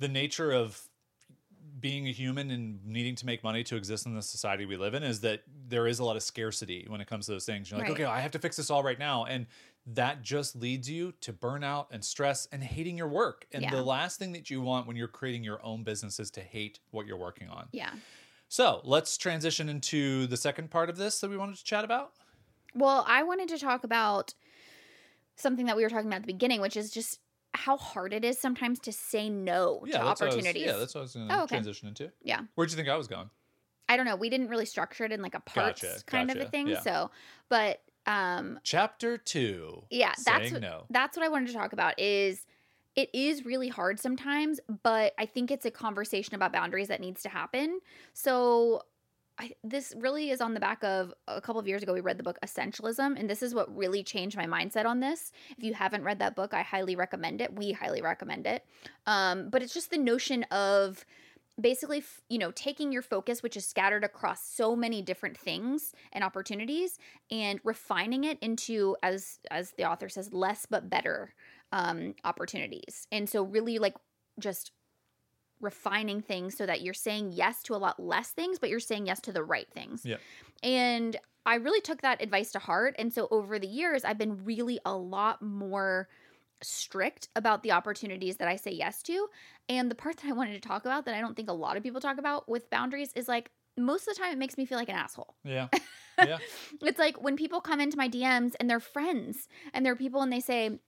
the 0.00 0.08
nature 0.08 0.50
of 0.50 0.80
being 1.78 2.08
a 2.08 2.10
human 2.12 2.50
and 2.50 2.84
needing 2.84 3.14
to 3.16 3.24
make 3.26 3.44
money 3.44 3.62
to 3.64 3.76
exist 3.76 4.04
in 4.04 4.14
the 4.16 4.22
society 4.22 4.66
we 4.66 4.76
live 4.76 4.94
in 4.94 5.02
is 5.04 5.20
that 5.20 5.42
there 5.68 5.86
is 5.86 6.00
a 6.00 6.04
lot 6.04 6.16
of 6.16 6.22
scarcity 6.22 6.86
when 6.88 7.00
it 7.00 7.06
comes 7.06 7.26
to 7.26 7.32
those 7.32 7.44
things. 7.44 7.70
You're 7.70 7.78
like, 7.78 7.88
Right. 7.88 7.94
okay, 8.00 8.04
I 8.04 8.20
have 8.20 8.32
to 8.32 8.38
fix 8.40 8.56
this 8.56 8.70
all 8.70 8.82
right 8.82 8.98
now. 8.98 9.24
And 9.26 9.46
that 9.86 10.22
just 10.22 10.54
leads 10.54 10.88
you 10.88 11.12
to 11.20 11.32
burnout 11.32 11.86
and 11.90 12.04
stress 12.04 12.46
and 12.52 12.62
hating 12.62 12.96
your 12.96 13.08
work. 13.08 13.46
And 13.52 13.62
Yeah. 13.64 13.70
the 13.70 13.82
last 13.82 14.18
thing 14.18 14.32
that 14.32 14.48
you 14.48 14.60
want 14.60 14.86
when 14.86 14.94
you're 14.96 15.08
creating 15.08 15.42
your 15.42 15.64
own 15.64 15.82
business 15.82 16.20
is 16.20 16.30
to 16.32 16.40
hate 16.40 16.78
what 16.90 17.06
you're 17.06 17.16
working 17.16 17.48
on. 17.48 17.68
Yeah. 17.72 17.92
So 18.48 18.80
let's 18.84 19.16
transition 19.16 19.68
into 19.68 20.26
the 20.28 20.36
second 20.36 20.70
part 20.70 20.88
of 20.88 20.96
this 20.96 21.20
that 21.20 21.30
we 21.30 21.36
wanted 21.36 21.56
to 21.56 21.64
chat 21.64 21.84
about. 21.84 22.12
Well, 22.74 23.04
I 23.08 23.22
wanted 23.24 23.48
to 23.48 23.58
talk 23.58 23.82
about 23.82 24.34
something 25.36 25.66
that 25.66 25.76
we 25.76 25.82
were 25.82 25.88
talking 25.90 26.06
about 26.06 26.16
at 26.16 26.22
the 26.22 26.32
beginning, 26.32 26.60
which 26.60 26.76
is 26.76 26.90
just 26.90 27.18
how 27.54 27.76
hard 27.76 28.12
it 28.12 28.24
is 28.24 28.38
sometimes 28.38 28.78
to 28.80 28.92
say 28.92 29.28
no 29.28 29.82
Yeah, 29.86 29.98
to 29.98 30.04
I 30.04 30.10
was- 30.10 30.22
opportunities. 30.22 30.62
yeah, 30.64 30.76
that's 30.76 30.94
what 30.94 31.00
I 31.00 31.02
was 31.02 31.14
going 31.14 31.28
to 31.28 31.34
Oh, 31.34 31.42
okay. 31.44 31.56
transition 31.56 31.88
into. 31.88 32.12
Yeah. 32.22 32.42
Where'd 32.54 32.70
you 32.70 32.76
think 32.76 32.88
I 32.88 32.96
was 32.96 33.08
going? 33.08 33.30
I 33.88 33.96
don't 33.96 34.06
know. 34.06 34.16
We 34.16 34.30
didn't 34.30 34.48
really 34.48 34.64
structure 34.64 35.04
it 35.04 35.12
in 35.12 35.20
like 35.22 35.34
a 35.34 35.40
parts 35.40 35.82
Gotcha, 35.82 36.04
kind 36.06 36.30
of 36.30 36.38
a 36.38 36.46
thing. 36.46 36.68
yeah. 36.68 36.80
So, 36.80 37.10
but 37.48 37.82
um 38.06 38.58
Chapter 38.62 39.16
two. 39.18 39.84
yeah, 39.90 40.12
that's 40.24 40.52
what, 40.52 40.62
no. 40.62 40.84
that's 40.90 41.16
what 41.16 41.24
I 41.24 41.28
wanted 41.28 41.48
to 41.48 41.54
talk 41.54 41.72
about 41.72 41.98
is 41.98 42.46
it 42.94 43.08
is 43.14 43.44
really 43.44 43.68
hard 43.68 43.98
sometimes, 43.98 44.60
but 44.82 45.14
I 45.18 45.26
think 45.26 45.50
it's 45.50 45.64
a 45.64 45.70
conversation 45.70 46.34
about 46.34 46.52
boundaries 46.52 46.88
that 46.88 47.00
needs 47.00 47.22
to 47.22 47.28
happen. 47.28 47.80
So 48.12 48.82
I, 49.38 49.52
this 49.64 49.94
really 49.98 50.30
is 50.30 50.42
on 50.42 50.52
the 50.52 50.60
back 50.60 50.84
of 50.84 51.14
a 51.26 51.40
couple 51.40 51.58
of 51.58 51.66
years 51.66 51.82
ago 51.82 51.94
we 51.94 52.02
read 52.02 52.18
the 52.18 52.22
book 52.22 52.38
Essentialism 52.44 53.18
and 53.18 53.30
this 53.30 53.42
is 53.42 53.54
what 53.54 53.74
really 53.74 54.02
changed 54.02 54.36
my 54.36 54.46
mindset 54.46 54.84
on 54.84 55.00
this. 55.00 55.32
If 55.56 55.64
you 55.64 55.72
haven't 55.72 56.04
read 56.04 56.18
that 56.18 56.36
book, 56.36 56.52
I 56.52 56.62
highly 56.62 56.96
recommend 56.96 57.40
it. 57.40 57.54
We 57.56 57.72
highly 57.72 58.02
recommend 58.02 58.46
it. 58.46 58.64
Um, 59.06 59.48
but 59.48 59.62
it's 59.62 59.72
just 59.72 59.90
the 59.90 59.98
notion 59.98 60.42
of 60.44 61.04
basically 61.62 61.98
f- 61.98 62.20
you 62.28 62.38
know 62.38 62.50
taking 62.50 62.92
your 62.92 63.02
focus 63.02 63.42
which 63.42 63.56
is 63.56 63.64
scattered 63.64 64.04
across 64.04 64.44
so 64.44 64.76
many 64.76 65.00
different 65.00 65.38
things 65.38 65.92
and 66.12 66.24
opportunities 66.24 66.98
and 67.30 67.60
refining 67.64 68.24
it 68.24 68.38
into 68.40 68.96
as 69.02 69.38
as 69.50 69.70
the 69.78 69.88
author 69.88 70.08
says 70.08 70.32
less 70.32 70.66
but 70.66 70.90
better 70.90 71.34
um 71.72 72.14
opportunities. 72.24 73.06
And 73.10 73.28
so 73.28 73.42
really 73.42 73.78
like 73.78 73.94
just 74.38 74.72
refining 75.60 76.20
things 76.20 76.56
so 76.56 76.66
that 76.66 76.82
you're 76.82 76.92
saying 76.92 77.32
yes 77.32 77.62
to 77.62 77.74
a 77.74 77.78
lot 77.78 78.00
less 78.00 78.30
things 78.30 78.58
but 78.58 78.68
you're 78.68 78.80
saying 78.80 79.06
yes 79.06 79.20
to 79.20 79.32
the 79.32 79.44
right 79.44 79.70
things. 79.72 80.04
Yeah. 80.04 80.16
and 80.62 81.16
i 81.46 81.54
really 81.56 81.80
took 81.80 82.02
that 82.02 82.22
advice 82.22 82.52
to 82.52 82.58
heart. 82.58 82.94
And 82.98 83.12
so 83.12 83.28
over 83.30 83.58
the 83.58 83.66
years 83.68 84.04
i've 84.04 84.18
been 84.18 84.44
really 84.44 84.80
a 84.84 84.94
lot 84.96 85.40
more 85.40 86.08
strict 86.64 87.28
about 87.36 87.62
the 87.62 87.72
opportunities 87.72 88.36
that 88.36 88.48
I 88.48 88.56
say 88.56 88.70
yes 88.70 89.02
to. 89.04 89.28
And 89.68 89.90
the 89.90 89.94
part 89.94 90.16
that 90.18 90.28
I 90.28 90.32
wanted 90.32 90.54
to 90.60 90.68
talk 90.68 90.84
about 90.84 91.04
that 91.04 91.14
I 91.14 91.20
don't 91.20 91.36
think 91.36 91.50
a 91.50 91.54
lot 91.54 91.76
of 91.76 91.82
people 91.82 92.00
talk 92.00 92.18
about 92.18 92.48
with 92.48 92.70
boundaries 92.70 93.12
is 93.14 93.28
like 93.28 93.50
most 93.76 94.06
of 94.06 94.14
the 94.14 94.20
time 94.20 94.32
it 94.32 94.38
makes 94.38 94.58
me 94.58 94.66
feel 94.66 94.78
like 94.78 94.88
an 94.88 94.96
asshole. 94.96 95.34
Yeah. 95.44 95.68
Yeah. 96.18 96.38
It's 96.82 96.98
like 96.98 97.20
when 97.22 97.36
people 97.36 97.60
come 97.60 97.80
into 97.80 97.96
my 97.96 98.08
DMs 98.08 98.52
and 98.60 98.68
they're 98.68 98.80
friends 98.80 99.48
and 99.72 99.84
they're 99.84 99.96
people 99.96 100.20
and 100.20 100.32
they 100.32 100.40
say, 100.40 100.78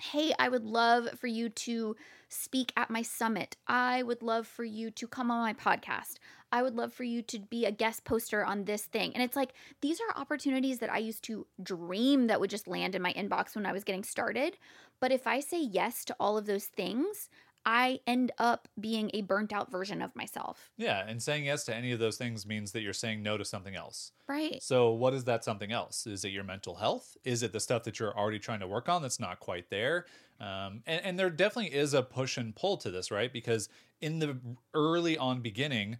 Hey, 0.00 0.32
I 0.38 0.48
would 0.48 0.64
love 0.64 1.08
for 1.18 1.26
you 1.26 1.50
to 1.50 1.96
speak 2.28 2.72
at 2.76 2.88
my 2.88 3.02
summit. 3.02 3.56
I 3.66 4.02
would 4.02 4.22
love 4.22 4.46
for 4.46 4.64
you 4.64 4.90
to 4.92 5.06
come 5.06 5.30
on 5.30 5.42
my 5.42 5.52
podcast. 5.52 6.14
I 6.50 6.62
would 6.62 6.76
love 6.76 6.92
for 6.92 7.04
you 7.04 7.22
to 7.22 7.38
be 7.38 7.64
a 7.64 7.72
guest 7.72 8.04
poster 8.04 8.44
on 8.44 8.64
this 8.64 8.82
thing. 8.82 9.12
And 9.14 9.22
it's 9.22 9.36
like, 9.36 9.52
these 9.80 10.00
are 10.00 10.20
opportunities 10.20 10.78
that 10.78 10.92
I 10.92 10.98
used 10.98 11.24
to 11.24 11.46
dream 11.62 12.26
that 12.26 12.40
would 12.40 12.50
just 12.50 12.68
land 12.68 12.94
in 12.94 13.02
my 13.02 13.12
inbox 13.14 13.54
when 13.54 13.66
I 13.66 13.72
was 13.72 13.84
getting 13.84 14.04
started. 14.04 14.56
But 15.02 15.10
if 15.10 15.26
I 15.26 15.40
say 15.40 15.60
yes 15.60 16.04
to 16.04 16.16
all 16.20 16.38
of 16.38 16.46
those 16.46 16.66
things, 16.66 17.28
I 17.66 17.98
end 18.06 18.30
up 18.38 18.68
being 18.78 19.10
a 19.14 19.22
burnt 19.22 19.52
out 19.52 19.68
version 19.68 20.00
of 20.00 20.14
myself. 20.14 20.70
Yeah. 20.76 21.04
And 21.04 21.20
saying 21.20 21.44
yes 21.46 21.64
to 21.64 21.74
any 21.74 21.90
of 21.90 21.98
those 21.98 22.16
things 22.16 22.46
means 22.46 22.70
that 22.70 22.82
you're 22.82 22.92
saying 22.92 23.20
no 23.20 23.36
to 23.36 23.44
something 23.44 23.74
else. 23.74 24.12
Right. 24.28 24.62
So, 24.62 24.92
what 24.92 25.12
is 25.12 25.24
that 25.24 25.42
something 25.42 25.72
else? 25.72 26.06
Is 26.06 26.24
it 26.24 26.28
your 26.28 26.44
mental 26.44 26.76
health? 26.76 27.16
Is 27.24 27.42
it 27.42 27.52
the 27.52 27.58
stuff 27.58 27.82
that 27.82 27.98
you're 27.98 28.16
already 28.16 28.38
trying 28.38 28.60
to 28.60 28.68
work 28.68 28.88
on 28.88 29.02
that's 29.02 29.18
not 29.18 29.40
quite 29.40 29.70
there? 29.70 30.06
Um, 30.40 30.84
and, 30.86 31.04
and 31.04 31.18
there 31.18 31.30
definitely 31.30 31.76
is 31.76 31.94
a 31.94 32.02
push 32.04 32.36
and 32.36 32.54
pull 32.54 32.76
to 32.76 32.90
this, 32.92 33.10
right? 33.10 33.32
Because 33.32 33.68
in 34.00 34.20
the 34.20 34.38
early 34.72 35.18
on 35.18 35.40
beginning, 35.40 35.98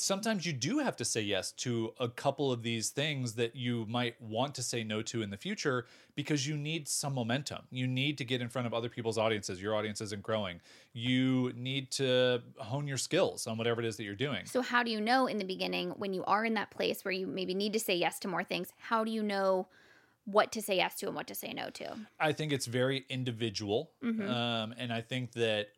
sometimes 0.00 0.46
you 0.46 0.52
do 0.52 0.78
have 0.78 0.96
to 0.96 1.04
say 1.04 1.20
yes 1.20 1.52
to 1.52 1.92
a 2.00 2.08
couple 2.08 2.50
of 2.50 2.62
these 2.62 2.88
things 2.88 3.34
that 3.34 3.54
you 3.54 3.84
might 3.86 4.20
want 4.20 4.54
to 4.54 4.62
say 4.62 4.82
no 4.82 5.02
to 5.02 5.20
in 5.22 5.28
the 5.30 5.36
future 5.36 5.86
because 6.14 6.46
you 6.46 6.56
need 6.56 6.88
some 6.88 7.14
momentum. 7.14 7.58
You 7.70 7.86
need 7.86 8.16
to 8.18 8.24
get 8.24 8.40
in 8.40 8.48
front 8.48 8.66
of 8.66 8.72
other 8.72 8.88
people's 8.88 9.18
audiences. 9.18 9.60
Your 9.60 9.74
audience 9.74 10.00
isn't 10.00 10.22
growing. 10.22 10.60
You 10.94 11.52
need 11.54 11.90
to 11.92 12.42
hone 12.58 12.88
your 12.88 12.96
skills 12.96 13.46
on 13.46 13.58
whatever 13.58 13.80
it 13.80 13.86
is 13.86 13.96
that 13.98 14.04
you're 14.04 14.14
doing. 14.14 14.46
So, 14.46 14.62
how 14.62 14.82
do 14.82 14.90
you 14.90 15.00
know 15.00 15.26
in 15.26 15.38
the 15.38 15.44
beginning 15.44 15.90
when 15.90 16.14
you 16.14 16.24
are 16.24 16.44
in 16.44 16.54
that 16.54 16.70
place 16.70 17.04
where 17.04 17.12
you 17.12 17.26
maybe 17.26 17.54
need 17.54 17.74
to 17.74 17.80
say 17.80 17.94
yes 17.94 18.18
to 18.20 18.28
more 18.28 18.42
things? 18.42 18.72
How 18.78 19.04
do 19.04 19.10
you 19.10 19.22
know 19.22 19.68
what 20.24 20.50
to 20.52 20.62
say 20.62 20.76
yes 20.76 20.94
to 20.96 21.06
and 21.06 21.14
what 21.14 21.26
to 21.26 21.34
say 21.34 21.52
no 21.52 21.68
to? 21.70 21.96
I 22.18 22.32
think 22.32 22.52
it's 22.52 22.66
very 22.66 23.04
individual. 23.08 23.90
Mhm. 24.02 24.28
Um, 24.28 24.74
and 24.78 24.92
I 24.92 25.00
think 25.00 25.32
that, 25.32 25.68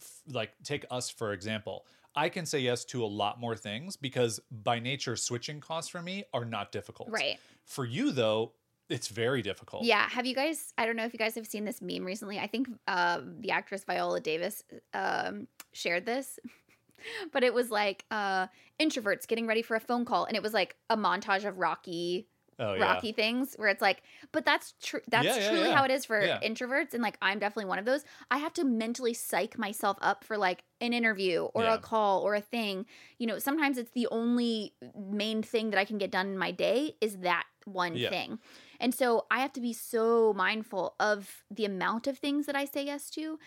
f- 0.00 0.22
like, 0.32 0.50
take 0.64 0.84
us 0.90 1.10
for 1.10 1.32
example. 1.32 1.86
I 2.18 2.28
can 2.28 2.46
say 2.46 2.58
yes 2.58 2.84
to 2.86 3.04
a 3.04 3.06
lot 3.06 3.38
more 3.38 3.54
things 3.54 3.94
because 3.94 4.40
by 4.50 4.80
nature, 4.80 5.14
switching 5.14 5.60
costs 5.60 5.88
for 5.88 6.02
me 6.02 6.24
are 6.34 6.44
not 6.44 6.72
difficult. 6.72 7.10
Right. 7.10 7.38
For 7.64 7.84
you 7.84 8.10
though, 8.10 8.54
it's 8.88 9.06
very 9.06 9.40
difficult. 9.40 9.84
Yeah. 9.84 10.08
Have 10.08 10.26
you 10.26 10.34
guys? 10.34 10.74
I 10.76 10.84
don't 10.84 10.96
know 10.96 11.04
if 11.04 11.12
you 11.12 11.18
guys 11.18 11.36
have 11.36 11.46
seen 11.46 11.64
this 11.64 11.80
meme 11.80 12.04
recently. 12.04 12.40
I 12.40 12.48
think 12.48 12.70
um, 12.88 13.36
the 13.38 13.52
actress 13.52 13.84
Viola 13.84 14.20
Davis 14.20 14.64
um, 14.94 15.46
shared 15.72 16.06
this, 16.06 16.40
but 17.32 17.44
it 17.44 17.54
was 17.54 17.70
like 17.70 18.04
uh, 18.10 18.48
introverts 18.80 19.28
getting 19.28 19.46
ready 19.46 19.62
for 19.62 19.76
a 19.76 19.80
phone 19.80 20.04
call, 20.04 20.24
and 20.24 20.36
it 20.36 20.42
was 20.42 20.52
like 20.52 20.74
a 20.90 20.96
montage 20.96 21.44
of 21.44 21.58
Rocky. 21.58 22.26
Oh 22.60 22.74
yeah. 22.74 22.80
Rocky 22.94 23.12
things 23.12 23.54
where 23.56 23.68
it's 23.68 23.80
like, 23.82 24.02
but 24.32 24.44
that's 24.44 24.74
true. 24.82 25.00
That's 25.08 25.26
Yeah, 25.26 25.36
yeah, 25.36 25.48
truly 25.50 25.68
yeah. 25.68 25.76
how 25.76 25.84
it 25.84 25.90
is 25.90 26.04
for 26.04 26.20
Yeah. 26.20 26.40
introverts, 26.40 26.92
and 26.92 27.02
like 27.02 27.16
I'm 27.22 27.38
definitely 27.38 27.66
one 27.66 27.78
of 27.78 27.84
those. 27.84 28.04
I 28.30 28.38
have 28.38 28.52
to 28.54 28.64
mentally 28.64 29.14
psych 29.14 29.58
myself 29.58 29.96
up 30.00 30.24
for 30.24 30.36
like 30.36 30.64
an 30.80 30.92
interview 30.92 31.42
or 31.54 31.62
Yeah. 31.62 31.74
a 31.74 31.78
call 31.78 32.22
or 32.22 32.34
a 32.34 32.40
thing. 32.40 32.86
You 33.18 33.26
know, 33.28 33.38
sometimes 33.38 33.78
it's 33.78 33.92
the 33.92 34.08
only 34.10 34.74
main 34.96 35.42
thing 35.42 35.70
that 35.70 35.78
I 35.78 35.84
can 35.84 35.98
get 35.98 36.10
done 36.10 36.26
in 36.28 36.38
my 36.38 36.50
day 36.50 36.96
is 37.00 37.18
that 37.18 37.44
one 37.64 37.96
Yeah. 37.96 38.10
thing. 38.10 38.38
And 38.80 38.94
so 38.94 39.26
I 39.30 39.40
have 39.40 39.52
to 39.54 39.60
be 39.60 39.72
so 39.72 40.32
mindful 40.34 40.94
of 40.98 41.44
the 41.50 41.64
amount 41.64 42.06
of 42.06 42.18
things 42.18 42.46
that 42.46 42.56
I 42.56 42.64
say 42.64 42.84
yes 42.84 43.10
to. 43.10 43.38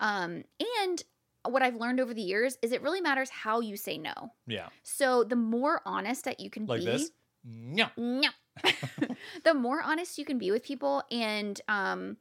Um, 0.00 0.44
and 0.82 1.02
what 1.46 1.62
I've 1.62 1.76
learned 1.76 2.00
over 2.00 2.12
the 2.12 2.22
years 2.22 2.58
is 2.62 2.72
it 2.72 2.82
really 2.82 3.00
matters 3.00 3.30
how 3.30 3.60
you 3.60 3.76
say 3.76 3.98
no. 3.98 4.32
Yeah. 4.46 4.68
So 4.82 5.24
the 5.24 5.36
more 5.36 5.80
honest 5.86 6.24
that 6.24 6.40
you 6.40 6.50
can 6.50 6.66
Like 6.66 6.80
be, 6.80 6.86
this. 6.86 7.10
No. 7.44 7.86
no. 7.96 8.28
the 9.44 9.54
more 9.54 9.82
honest 9.82 10.18
you 10.18 10.24
can 10.24 10.38
be 10.38 10.50
with 10.50 10.62
people 10.62 11.02
and 11.10 11.60
um, 11.68 12.16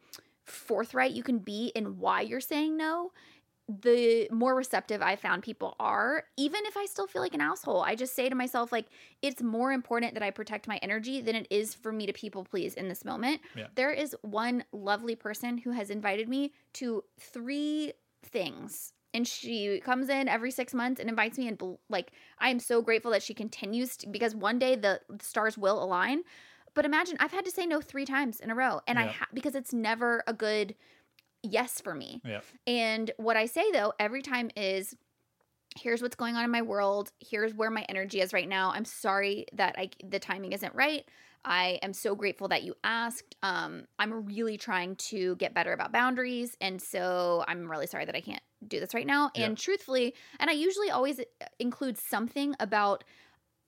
forthright 0.46 1.12
you 1.12 1.24
can 1.24 1.40
be 1.40 1.72
in 1.76 2.00
why 2.00 2.22
you're 2.22 2.40
saying 2.40 2.78
no, 2.78 3.12
the 3.68 4.30
more 4.32 4.56
receptive 4.56 5.02
I 5.02 5.18
found 5.18 5.44
people 5.44 5.76
are, 5.80 6.24
even 6.38 6.66
if 6.66 6.78
I 6.78 6.86
still 6.86 7.06
feel 7.06 7.22
like 7.22 7.34
an 7.34 7.42
asshole. 7.42 7.82
I 7.82 7.96
just 7.96 8.16
say 8.16 8.30
to 8.30 8.36
myself, 8.36 8.72
like, 8.72 8.86
it's 9.22 9.42
more 9.42 9.74
important 9.74 10.14
that 10.14 10.24
I 10.24 10.32
protect 10.32 10.68
my 10.68 10.78
energy 10.78 11.20
than 11.20 11.36
it 11.36 11.48
is 11.50 11.74
for 11.74 11.92
me 11.92 12.06
to 12.06 12.14
people 12.14 12.46
please 12.46 12.76
in 12.76 12.88
this 12.88 13.04
moment. 13.04 13.42
Yeah. 13.56 13.68
There 13.76 13.92
is 13.92 14.16
one 14.22 14.64
lovely 14.72 15.16
person 15.16 15.58
who 15.58 15.72
has 15.72 15.90
invited 15.90 16.30
me 16.30 16.54
to 16.74 17.04
three 17.20 17.92
things. 18.24 18.94
And 19.18 19.28
she 19.28 19.80
comes 19.80 20.10
in 20.10 20.28
every 20.28 20.52
six 20.52 20.76
months 20.76 21.02
and 21.02 21.10
invites 21.10 21.40
me. 21.40 21.48
And 21.48 21.60
like, 21.90 22.12
I 22.38 22.50
am 22.50 22.60
so 22.60 22.84
grateful 22.84 23.10
that 23.10 23.24
she 23.24 23.34
continues 23.34 23.98
to, 23.98 24.08
because 24.08 24.36
one 24.36 24.60
day 24.60 24.76
the 24.76 25.02
stars 25.20 25.58
will 25.58 25.84
align. 25.84 26.22
But 26.76 26.86
imagine 26.86 27.18
I've 27.20 27.32
had 27.32 27.44
to 27.46 27.50
say 27.50 27.66
no 27.66 27.82
three 27.82 28.06
times 28.06 28.40
in 28.40 28.52
a 28.52 28.56
row, 28.56 28.82
and 28.86 29.00
I 29.00 29.08
ha- 29.08 29.28
because 29.34 29.56
it's 29.56 29.74
never 29.74 30.24
a 30.28 30.34
good 30.34 30.76
yes 31.42 31.82
for 31.82 31.96
me. 31.96 32.22
Yeah. 32.24 32.42
And 32.68 33.10
what 33.18 33.36
I 33.36 33.48
say 33.48 33.72
though, 33.72 33.94
every 34.00 34.22
time 34.22 34.52
is 34.56 34.96
here's 35.76 36.04
what's 36.04 36.16
going 36.16 36.36
on 36.36 36.44
in 36.44 36.52
my 36.52 36.62
world. 36.62 37.12
Here's 37.20 37.56
where 37.56 37.72
my 37.72 37.86
energy 37.90 38.22
is 38.22 38.34
right 38.34 38.48
now. 38.48 38.72
I'm 38.72 38.86
sorry 38.86 39.48
that 39.54 39.74
I 39.80 39.90
the 40.08 40.20
timing 40.20 40.52
isn't 40.54 40.76
right. 40.76 41.04
I 41.44 41.80
am 41.82 41.94
so 41.94 42.14
grateful 42.14 42.50
that 42.50 42.62
you 42.62 42.76
asked. 42.84 43.36
Um, 43.42 43.88
I'm 43.98 44.26
really 44.26 44.58
trying 44.58 44.96
to 44.98 45.36
get 45.38 45.56
better 45.56 45.74
about 45.74 45.92
boundaries, 45.92 46.56
and 46.62 46.80
so 46.80 47.44
I'm 47.48 47.72
really 47.72 47.88
sorry 47.88 48.06
that 48.06 48.16
I 48.16 48.22
can't 48.22 48.44
do 48.66 48.80
this 48.80 48.94
right 48.94 49.08
now. 49.08 49.32
Yeah. 49.36 49.46
And 49.46 49.58
truthfully, 49.58 50.14
and 50.40 50.50
I 50.50 50.54
usually 50.54 50.90
always 50.90 51.20
uh, 51.20 51.24
include 51.60 51.98
something 51.98 52.56
about 52.60 53.04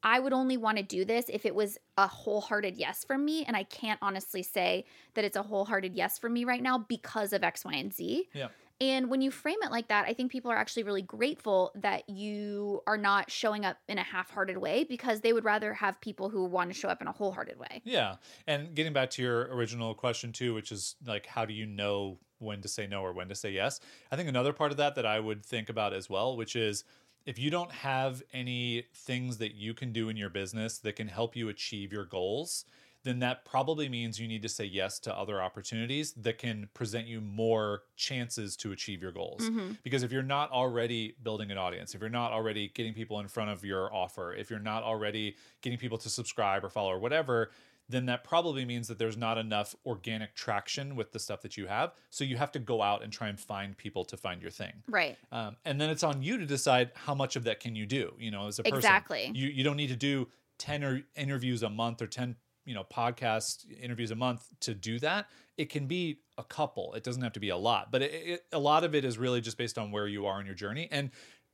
I 0.02 0.20
would 0.20 0.32
only 0.32 0.56
want 0.56 0.78
to 0.78 0.84
do 0.84 1.04
this 1.04 1.26
if 1.28 1.46
it 1.46 1.54
was 1.54 1.78
a 1.98 2.08
wholehearted 2.08 2.78
yes 2.78 3.04
from 3.04 3.26
me. 3.26 3.44
And 3.46 3.58
I 3.58 3.64
can't 3.64 4.00
honestly 4.02 4.44
say 4.44 4.86
that 5.14 5.26
it's 5.26 5.36
a 5.36 5.44
wholehearted 5.44 5.94
yes 5.94 6.18
from 6.18 6.34
me 6.34 6.46
right 6.46 6.64
now 6.64 6.78
because 6.78 7.34
of 7.34 7.44
X, 7.44 7.66
Y, 7.66 7.74
and 7.74 7.94
Z. 7.94 8.30
Yeah. 8.34 8.48
And 8.82 9.10
when 9.10 9.22
you 9.22 9.30
frame 9.30 9.58
it 9.62 9.72
like 9.72 9.90
that, 9.90 10.06
I 10.08 10.14
think 10.14 10.32
people 10.32 10.52
are 10.52 10.56
actually 10.56 10.84
really 10.84 11.02
grateful 11.02 11.72
that 11.76 12.08
you 12.10 12.82
are 12.88 12.98
not 12.98 13.30
showing 13.30 13.66
up 13.66 13.78
in 13.90 13.98
a 13.98 14.04
half 14.04 14.30
hearted 14.32 14.58
way 14.58 14.86
because 14.86 15.20
they 15.20 15.34
would 15.34 15.44
rather 15.44 15.74
have 15.74 16.00
people 16.00 16.30
who 16.30 16.46
want 16.46 16.70
to 16.70 16.74
show 16.74 16.88
up 16.88 17.02
in 17.02 17.08
a 17.08 17.12
wholehearted 17.12 17.60
way. 17.60 17.82
Yeah. 17.84 18.16
And 18.48 18.74
getting 18.76 18.94
back 18.94 19.10
to 19.12 19.22
your 19.22 19.54
original 19.54 19.94
question 19.94 20.32
too, 20.32 20.54
which 20.54 20.72
is 20.72 20.96
like 21.06 21.26
how 21.26 21.44
do 21.44 21.54
you 21.54 21.66
know 21.66 22.20
when 22.38 22.62
to 22.62 22.70
say 22.70 22.88
no 22.88 23.02
or 23.02 23.12
when 23.12 23.28
to 23.28 23.36
say 23.36 23.52
yes? 23.52 23.82
I 24.12 24.16
think 24.16 24.30
another 24.30 24.54
part 24.54 24.72
of 24.72 24.78
that 24.78 24.96
that 24.96 25.06
I 25.06 25.20
would 25.20 25.46
think 25.46 25.68
about 25.68 25.94
as 25.94 26.10
well, 26.10 26.38
which 26.38 26.56
is 26.56 26.86
if 27.26 27.38
you 27.38 27.52
don't 27.52 27.72
have 27.72 28.24
any 28.34 28.86
things 28.94 29.38
that 29.40 29.56
you 29.56 29.74
can 29.74 29.92
do 29.92 30.08
in 30.08 30.16
your 30.16 30.30
business 30.30 30.78
that 30.80 30.96
can 30.96 31.08
help 31.10 31.36
you 31.36 31.50
achieve 31.50 31.92
your 31.92 32.06
goals, 32.06 32.64
then 33.04 33.20
that 33.20 33.46
probably 33.46 33.88
means 33.88 34.20
you 34.20 34.28
need 34.28 34.42
to 34.42 34.50
say 34.50 34.66
yes 34.66 35.00
to 35.00 35.16
other 35.16 35.42
opportunities 35.42 36.14
that 36.14 36.38
can 36.38 36.70
present 36.74 37.08
you 37.08 37.22
more 37.22 37.84
chances 37.96 38.58
to 38.58 38.72
achieve 38.72 39.02
your 39.02 39.12
goals. 39.12 39.42
Mm-hmm. 39.42 39.72
Because 39.84 40.04
if 40.04 40.12
you're 40.12 40.22
not 40.22 40.52
already 40.52 41.16
building 41.24 41.50
an 41.52 41.58
audience, 41.58 41.96
if 41.96 42.02
you're 42.02 42.10
not 42.10 42.32
already 42.32 42.70
getting 42.74 42.94
people 42.94 43.20
in 43.20 43.28
front 43.28 43.52
of 43.52 43.64
your 43.64 43.94
offer, 43.94 44.34
if 44.34 44.50
you're 44.50 44.60
not 44.60 44.84
already 44.84 45.36
getting 45.62 45.80
people 45.80 45.98
to 46.00 46.10
subscribe 46.10 46.64
or 46.66 46.70
follow 46.70 46.92
or 46.92 47.00
whatever, 47.00 47.52
then 47.90 48.06
that 48.06 48.24
probably 48.24 48.66
means 48.66 48.88
that 48.88 49.00
there's 49.00 49.18
not 49.18 49.38
enough 49.38 49.76
organic 49.86 50.36
traction 50.36 50.96
with 50.96 51.12
the 51.12 51.20
stuff 51.20 51.42
that 51.42 51.58
you 51.58 51.66
have. 51.66 51.92
So 52.12 52.24
you 52.24 52.38
have 52.38 52.52
to 52.52 52.60
go 52.60 52.84
out 52.84 53.02
and 53.02 53.12
try 53.12 53.30
and 53.30 53.40
find 53.40 53.76
people 53.76 54.06
to 54.06 54.18
find 54.18 54.42
your 54.42 54.52
thing. 54.52 54.84
Right. 54.88 55.18
Um, 55.32 55.58
and 55.66 55.82
then 55.82 55.90
it's 55.90 56.04
on 56.04 56.22
you 56.22 56.38
to 56.38 56.46
decide 56.46 56.92
how 56.94 57.16
much 57.16 57.36
of 57.36 57.46
that 57.46 57.60
can 57.60 57.76
you 57.76 57.88
do. 57.88 58.14
You 58.20 58.30
know, 58.30 58.48
as 58.48 58.60
a 58.60 58.64
person, 58.64 58.78
Exactly. 58.78 59.32
You 59.34 59.48
you 59.48 59.64
don't 59.64 59.78
need 59.78 59.88
to 59.88 59.96
do 59.96 60.28
ten 60.60 60.84
or 60.84 61.02
interviews 61.16 61.64
a 61.64 61.70
month 61.70 62.02
or 62.02 62.08
ten 62.08 62.36
you 62.66 62.74
know 62.74 62.84
podcast 62.84 63.66
interviews 63.82 64.12
a 64.12 64.16
month 64.16 64.48
to 64.62 64.74
do 64.74 65.00
that. 65.00 65.28
It 65.58 65.70
can 65.70 65.88
be 65.88 66.20
a 66.38 66.44
couple. 66.44 66.94
It 66.94 67.04
doesn't 67.04 67.22
have 67.22 67.34
to 67.34 67.40
be 67.40 67.50
a 67.50 67.58
lot, 67.58 67.92
but 67.92 68.02
it, 68.02 68.12
it, 68.14 68.46
a 68.52 68.60
lot 68.60 68.84
of 68.84 68.96
it 68.96 69.04
is 69.06 69.18
really 69.18 69.42
just 69.42 69.58
based 69.58 69.78
on 69.78 69.92
where 69.92 70.08
you 70.08 70.26
are 70.26 70.40
in 70.40 70.46
your 70.46 70.56
journey. 70.56 70.88
And 70.92 71.12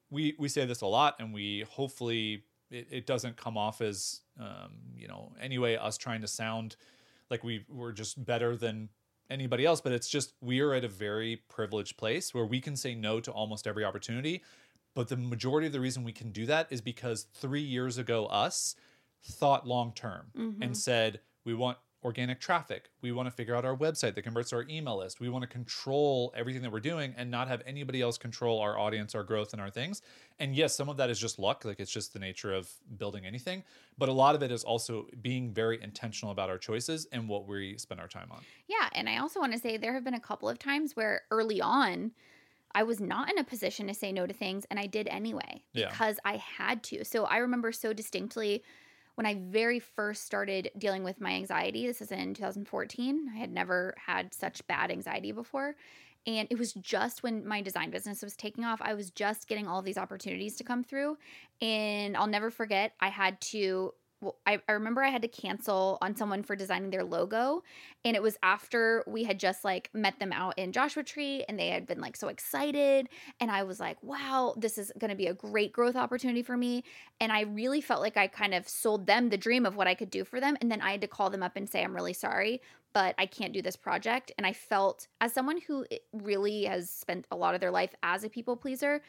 we 0.09 0.35
we 0.37 0.47
say 0.47 0.65
this 0.65 0.81
a 0.81 0.87
lot, 0.87 1.15
and 1.19 1.33
we 1.33 1.65
hopefully 1.69 2.43
it, 2.71 2.87
it 2.91 3.05
doesn't 3.05 3.37
come 3.37 3.57
off 3.57 3.81
as 3.81 4.21
um, 4.39 4.73
you 4.95 5.07
know 5.07 5.31
anyway 5.39 5.75
us 5.75 5.97
trying 5.97 6.21
to 6.21 6.27
sound 6.27 6.75
like 7.29 7.43
we 7.43 7.65
we're 7.69 7.91
just 7.91 8.23
better 8.25 8.55
than 8.55 8.89
anybody 9.29 9.65
else 9.65 9.81
but 9.81 9.91
it's 9.91 10.09
just 10.09 10.33
we 10.41 10.59
are 10.59 10.73
at 10.73 10.83
a 10.83 10.87
very 10.87 11.37
privileged 11.49 11.97
place 11.97 12.33
where 12.33 12.45
we 12.45 12.61
can 12.61 12.75
say 12.75 12.93
no 12.93 13.19
to 13.19 13.31
almost 13.31 13.65
every 13.65 13.83
opportunity 13.83 14.43
but 14.93 15.07
the 15.07 15.17
majority 15.17 15.67
of 15.67 15.73
the 15.73 15.79
reason 15.79 16.03
we 16.03 16.11
can 16.11 16.31
do 16.31 16.45
that 16.45 16.67
is 16.69 16.81
because 16.81 17.25
3 17.33 17.61
years 17.61 17.97
ago 17.97 18.27
us 18.27 18.75
thought 19.25 19.67
long 19.67 19.93
term 19.93 20.31
Mhm. 20.35 20.57
and 20.61 20.77
said 20.77 21.19
we 21.45 21.53
want 21.53 21.77
organic 22.03 22.39
traffic 22.39 22.91
we 23.01 23.11
want 23.11 23.25
to 23.25 23.31
figure 23.31 23.55
out 23.55 23.65
our 23.65 23.75
website 23.75 24.13
that 24.13 24.21
converts 24.21 24.51
to 24.51 24.55
our 24.57 24.65
email 24.69 24.97
list 24.99 25.19
we 25.19 25.27
want 25.27 25.41
to 25.41 25.47
control 25.47 26.31
everything 26.37 26.61
that 26.61 26.71
we're 26.71 26.79
doing 26.79 27.15
and 27.17 27.31
not 27.31 27.47
have 27.47 27.63
anybody 27.65 27.99
else 27.99 28.15
control 28.15 28.59
our 28.59 28.77
audience 28.77 29.15
our 29.15 29.23
growth 29.23 29.53
and 29.53 29.59
our 29.61 29.71
things 29.71 30.03
and 30.37 30.55
yes 30.55 30.75
some 30.75 30.87
of 30.87 30.97
that 30.97 31.09
is 31.09 31.19
just 31.19 31.39
luck 31.39 31.65
like 31.65 31.79
it's 31.79 31.89
just 31.91 32.13
the 32.13 32.19
nature 32.19 32.53
of 32.53 32.71
building 32.97 33.25
anything 33.25 33.63
but 33.97 34.07
a 34.07 34.11
lot 34.13 34.35
of 34.35 34.43
it 34.43 34.51
is 34.51 34.63
also 34.63 35.07
being 35.23 35.51
very 35.51 35.81
intentional 35.81 36.31
about 36.31 36.47
our 36.47 36.59
choices 36.59 37.07
and 37.11 37.27
what 37.27 37.47
we 37.47 37.75
spend 37.79 37.99
our 37.99 38.07
time 38.07 38.31
on 38.31 38.43
Yeah, 38.67 38.87
and 38.93 39.09
I 39.09 39.17
also 39.17 39.39
want 39.39 39.53
to 39.53 39.59
say 39.59 39.75
there 39.77 39.93
have 39.93 40.03
been 40.03 40.13
a 40.13 40.19
couple 40.19 40.47
of 40.47 40.59
times 40.59 40.95
where 40.95 41.23
early 41.31 41.59
on 41.59 42.11
I 42.75 42.83
was 42.83 42.99
not 42.99 43.31
in 43.31 43.37
a 43.39 43.43
position 43.43 43.87
to 43.87 43.93
say 43.95 44.11
no 44.11 44.27
to 44.27 44.33
things 44.33 44.65
and 44.69 44.79
I 44.79 44.85
did 44.85 45.07
anyway 45.07 45.63
Yeah. 45.73 45.89
because 45.89 46.19
I 46.25 46.37
had 46.37 46.83
to. 46.83 47.03
So 47.05 47.23
I 47.25 47.37
remember 47.37 47.71
so 47.71 47.93
distinctly 47.93 48.63
when 49.15 49.25
I 49.25 49.35
very 49.35 49.79
first 49.79 50.25
started 50.25 50.71
dealing 50.77 51.03
with 51.03 51.19
my 51.19 51.31
anxiety. 51.31 51.87
This 51.87 52.01
is 52.01 52.11
in 52.11 52.33
2014. 52.33 53.31
I 53.33 53.37
had 53.37 53.51
never 53.51 53.95
had 54.05 54.33
such 54.33 54.65
bad 54.67 54.91
anxiety 54.91 55.31
before. 55.31 55.75
And 56.27 56.47
it 56.49 56.57
was 56.57 56.73
just 56.73 57.23
when 57.23 57.47
my 57.47 57.61
design 57.61 57.91
business 57.91 58.23
was 58.23 58.35
taking 58.35 58.63
off. 58.63 58.81
I 58.81 58.93
was 58.95 59.11
just 59.11 59.47
getting 59.47 59.67
all 59.67 59.81
these 59.81 59.97
opportunities 59.97 60.55
to 60.57 60.63
come 60.63 60.83
through. 60.83 61.17
And 61.61 62.17
I'll 62.17 62.27
never 62.27 62.49
forget, 62.49 62.93
I 62.99 63.09
had 63.09 63.39
to, 63.41 63.93
well, 64.25 64.37
I, 64.47 64.59
I 64.67 64.71
remember 64.71 65.03
I 65.03 65.09
had 65.09 65.21
to 65.21 65.27
cancel 65.27 65.99
on 66.01 66.15
someone 66.15 66.41
for 66.41 66.55
designing 66.55 66.89
their 66.89 67.03
logo 67.03 67.61
and 68.03 68.15
it 68.15 68.23
was 68.23 68.37
after 68.41 69.03
we 69.05 69.23
had 69.23 69.39
just 69.39 69.63
like 69.63 69.91
met 69.93 70.17
them 70.17 70.33
out 70.33 70.57
in 70.57 70.71
Joshua 70.71 71.03
Tree 71.03 71.45
and 71.47 71.59
they 71.59 71.69
had 71.69 71.85
been 71.85 72.01
like 72.01 72.17
so 72.17 72.29
excited 72.29 73.07
and 73.39 73.51
I 73.51 73.61
was 73.61 73.79
like 73.79 74.01
wow 74.01 74.55
this 74.57 74.79
is 74.79 74.91
going 74.97 75.11
to 75.11 75.15
be 75.15 75.27
a 75.27 75.33
great 75.35 75.71
growth 75.71 75.95
opportunity 75.95 76.41
for 76.41 76.57
me 76.57 76.83
and 77.19 77.31
I 77.31 77.41
really 77.41 77.81
felt 77.81 78.01
like 78.01 78.17
I 78.17 78.25
kind 78.25 78.55
of 78.55 78.67
sold 78.67 79.05
them 79.05 79.29
the 79.29 79.37
dream 79.37 79.63
of 79.63 79.75
what 79.75 79.87
I 79.87 79.93
could 79.93 80.09
do 80.09 80.25
for 80.25 80.39
them 80.39 80.57
and 80.59 80.71
then 80.71 80.81
I 80.81 80.91
had 80.91 81.01
to 81.01 81.07
call 81.07 81.29
them 81.29 81.43
up 81.43 81.55
and 81.55 81.69
say 81.69 81.83
I'm 81.83 81.95
really 81.95 82.13
sorry 82.13 82.61
but 82.93 83.13
I 83.19 83.27
can't 83.27 83.53
do 83.53 83.61
this 83.61 83.75
project 83.75 84.31
and 84.39 84.47
I 84.47 84.53
felt 84.53 85.07
as 85.21 85.33
someone 85.33 85.59
who 85.67 85.85
eh, 85.91 85.97
really 86.13 86.63
has 86.63 86.89
spent 86.89 87.27
a 87.29 87.35
lot 87.35 87.53
of 87.53 87.61
their 87.61 87.69
life 87.69 87.93
as 88.01 88.23
a 88.23 88.29
people 88.29 88.55
pleaser 88.55 89.03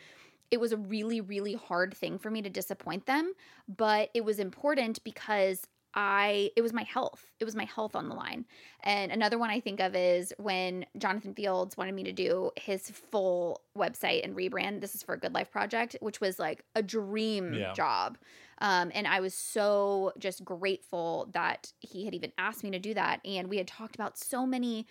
it 0.50 0.60
was 0.60 0.72
a 0.72 0.76
really 0.76 1.20
really 1.20 1.54
hard 1.54 1.94
thing 1.94 2.18
for 2.18 2.30
me 2.30 2.42
to 2.42 2.50
disappoint 2.50 3.06
them 3.06 3.32
but 3.68 4.10
it 4.14 4.24
was 4.24 4.38
important 4.38 5.02
because 5.04 5.66
I 5.96 6.50
it 6.54 6.60
was 6.60 6.74
my 6.74 6.82
health. 6.82 7.24
It 7.40 7.46
was 7.46 7.56
my 7.56 7.64
health 7.64 7.96
on 7.96 8.10
the 8.10 8.14
line. 8.14 8.44
And 8.82 9.10
another 9.10 9.38
one 9.38 9.48
I 9.48 9.60
think 9.60 9.80
of 9.80 9.96
is 9.96 10.32
when 10.36 10.84
Jonathan 10.98 11.32
Fields 11.32 11.76
wanted 11.78 11.94
me 11.94 12.04
to 12.04 12.12
do 12.12 12.50
his 12.56 12.90
full 12.90 13.62
website 13.76 14.22
and 14.22 14.36
rebrand. 14.36 14.82
This 14.82 14.94
is 14.94 15.02
for 15.02 15.14
a 15.14 15.18
Good 15.18 15.32
Life 15.32 15.50
Project, 15.50 15.96
which 16.00 16.20
was 16.20 16.38
like 16.38 16.62
a 16.74 16.82
dream 16.82 17.54
Yeah. 17.54 17.72
job. 17.72 18.18
Um, 18.58 18.92
and 18.94 19.06
I 19.06 19.20
was 19.20 19.32
so 19.32 20.12
just 20.18 20.44
grateful 20.44 21.30
that 21.32 21.72
he 21.80 22.04
had 22.04 22.14
even 22.14 22.32
asked 22.36 22.62
me 22.62 22.70
to 22.72 22.78
do 22.78 22.92
that. 22.92 23.20
And 23.24 23.48
we 23.48 23.56
had 23.56 23.66
talked 23.66 23.94
about 23.94 24.18
so 24.18 24.46
many 24.46 24.86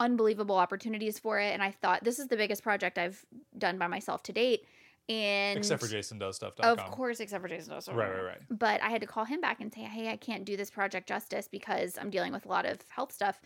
unbelievable 0.00 0.56
opportunities 0.56 1.20
for 1.20 1.38
it. 1.38 1.52
And 1.52 1.62
I 1.62 1.70
thought 1.70 2.02
this 2.02 2.18
is 2.18 2.26
the 2.28 2.36
biggest 2.36 2.64
project 2.64 2.98
I've 2.98 3.24
done 3.56 3.78
by 3.78 3.86
myself 3.86 4.24
to 4.24 4.32
date. 4.32 4.64
And 5.08 5.58
Except 5.58 5.82
for 5.82 5.88
Jason 5.88 6.18
does 6.18 6.36
stuff. 6.36 6.58
of 6.60 6.78
course, 6.90 7.20
except 7.20 7.42
for 7.42 7.48
Jason. 7.48 7.72
Does 7.72 7.84
stuff. 7.84 7.96
Right, 7.96 8.10
right, 8.10 8.24
right. 8.24 8.40
But 8.50 8.82
I 8.82 8.90
had 8.90 9.00
to 9.00 9.06
call 9.06 9.24
him 9.24 9.40
back 9.40 9.60
and 9.60 9.72
say, 9.72 9.80
"Hey, 9.82 10.10
I 10.10 10.16
can't 10.16 10.44
do 10.44 10.56
this 10.56 10.70
project 10.70 11.08
justice 11.08 11.48
because 11.48 11.96
I'm 11.98 12.10
dealing 12.10 12.32
with 12.32 12.44
a 12.44 12.48
lot 12.48 12.66
of 12.66 12.78
health 12.90 13.12
stuff." 13.12 13.40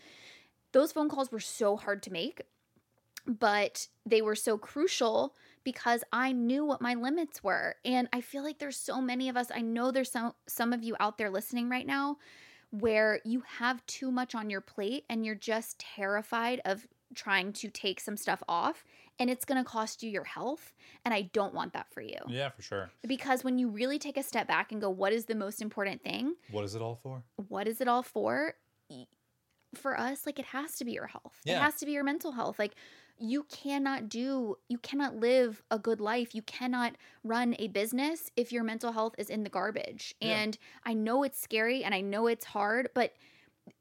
Those 0.73 0.91
phone 0.91 1.09
calls 1.09 1.31
were 1.31 1.39
so 1.39 1.77
hard 1.77 2.03
to 2.03 2.11
make, 2.11 2.41
but 3.25 3.87
they 4.05 4.21
were 4.21 4.35
so 4.35 4.57
crucial 4.57 5.35
because 5.63 6.03
I 6.11 6.31
knew 6.33 6.65
what 6.65 6.81
my 6.81 6.93
limits 6.93 7.43
were. 7.43 7.75
And 7.85 8.09
I 8.11 8.21
feel 8.21 8.43
like 8.43 8.59
there's 8.59 8.77
so 8.77 8.99
many 8.99 9.29
of 9.29 9.37
us. 9.37 9.47
I 9.53 9.61
know 9.61 9.91
there's 9.91 10.11
some 10.11 10.33
some 10.47 10.73
of 10.73 10.83
you 10.83 10.95
out 10.99 11.17
there 11.17 11.29
listening 11.29 11.69
right 11.69 11.87
now 11.87 12.17
where 12.71 13.21
you 13.23 13.43
have 13.59 13.85
too 13.85 14.11
much 14.11 14.33
on 14.33 14.49
your 14.49 14.61
plate 14.61 15.05
and 15.09 15.25
you're 15.25 15.35
just 15.35 15.79
terrified 15.79 16.59
of 16.65 16.87
trying 17.13 17.53
to 17.53 17.69
take 17.69 17.99
some 17.99 18.17
stuff 18.17 18.43
off 18.47 18.83
and 19.19 19.29
it's 19.29 19.45
going 19.45 19.63
to 19.63 19.69
cost 19.69 20.03
you 20.03 20.09
your 20.09 20.23
health 20.23 20.73
and 21.05 21.13
I 21.13 21.23
don't 21.33 21.53
want 21.53 21.73
that 21.73 21.87
for 21.91 22.01
you. 22.01 22.17
Yeah, 22.27 22.49
for 22.49 22.61
sure. 22.61 22.91
Because 23.07 23.43
when 23.43 23.57
you 23.57 23.69
really 23.69 23.99
take 23.99 24.17
a 24.17 24.23
step 24.23 24.47
back 24.47 24.71
and 24.71 24.81
go 24.81 24.89
what 24.89 25.13
is 25.13 25.25
the 25.25 25.35
most 25.35 25.61
important 25.61 26.03
thing? 26.03 26.35
What 26.51 26.65
is 26.65 26.75
it 26.75 26.81
all 26.81 26.99
for? 27.01 27.23
What 27.47 27.67
is 27.67 27.81
it 27.81 27.87
all 27.87 28.03
for? 28.03 28.55
For 29.75 29.99
us 29.99 30.25
like 30.25 30.37
it 30.37 30.45
has 30.45 30.75
to 30.77 30.85
be 30.85 30.91
your 30.91 31.07
health. 31.07 31.39
It 31.45 31.57
has 31.57 31.75
to 31.75 31.85
be 31.85 31.93
your 31.93 32.03
mental 32.03 32.31
health. 32.31 32.59
Like 32.59 32.75
you 33.17 33.43
cannot 33.51 34.09
do 34.09 34.57
you 34.69 34.77
cannot 34.79 35.15
live 35.15 35.63
a 35.71 35.79
good 35.79 35.99
life. 35.99 36.35
You 36.35 36.41
cannot 36.43 36.95
run 37.23 37.55
a 37.57 37.67
business 37.69 38.29
if 38.35 38.51
your 38.51 38.63
mental 38.63 38.91
health 38.91 39.15
is 39.17 39.29
in 39.29 39.43
the 39.43 39.49
garbage. 39.49 40.13
Yeah. 40.19 40.41
And 40.41 40.57
I 40.83 40.93
know 40.93 41.23
it's 41.23 41.41
scary 41.41 41.83
and 41.83 41.95
I 41.95 42.01
know 42.01 42.27
it's 42.27 42.45
hard, 42.45 42.89
but 42.93 43.13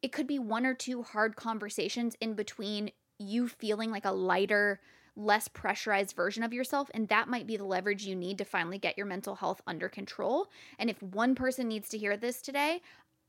it 0.00 0.12
could 0.12 0.26
be 0.26 0.38
one 0.38 0.64
or 0.64 0.74
two 0.74 1.02
hard 1.02 1.36
conversations 1.36 2.16
in 2.20 2.34
between 2.34 2.90
you 3.22 3.48
feeling 3.48 3.90
like 3.90 4.04
a 4.04 4.12
lighter, 4.12 4.80
less 5.16 5.48
pressurized 5.48 6.16
version 6.16 6.42
of 6.42 6.52
yourself. 6.52 6.90
And 6.94 7.08
that 7.08 7.28
might 7.28 7.46
be 7.46 7.56
the 7.56 7.64
leverage 7.64 8.04
you 8.04 8.16
need 8.16 8.38
to 8.38 8.44
finally 8.44 8.78
get 8.78 8.96
your 8.96 9.06
mental 9.06 9.34
health 9.34 9.60
under 9.66 9.88
control. 9.88 10.48
And 10.78 10.90
if 10.90 11.02
one 11.02 11.34
person 11.34 11.68
needs 11.68 11.88
to 11.90 11.98
hear 11.98 12.16
this 12.16 12.42
today, 12.42 12.80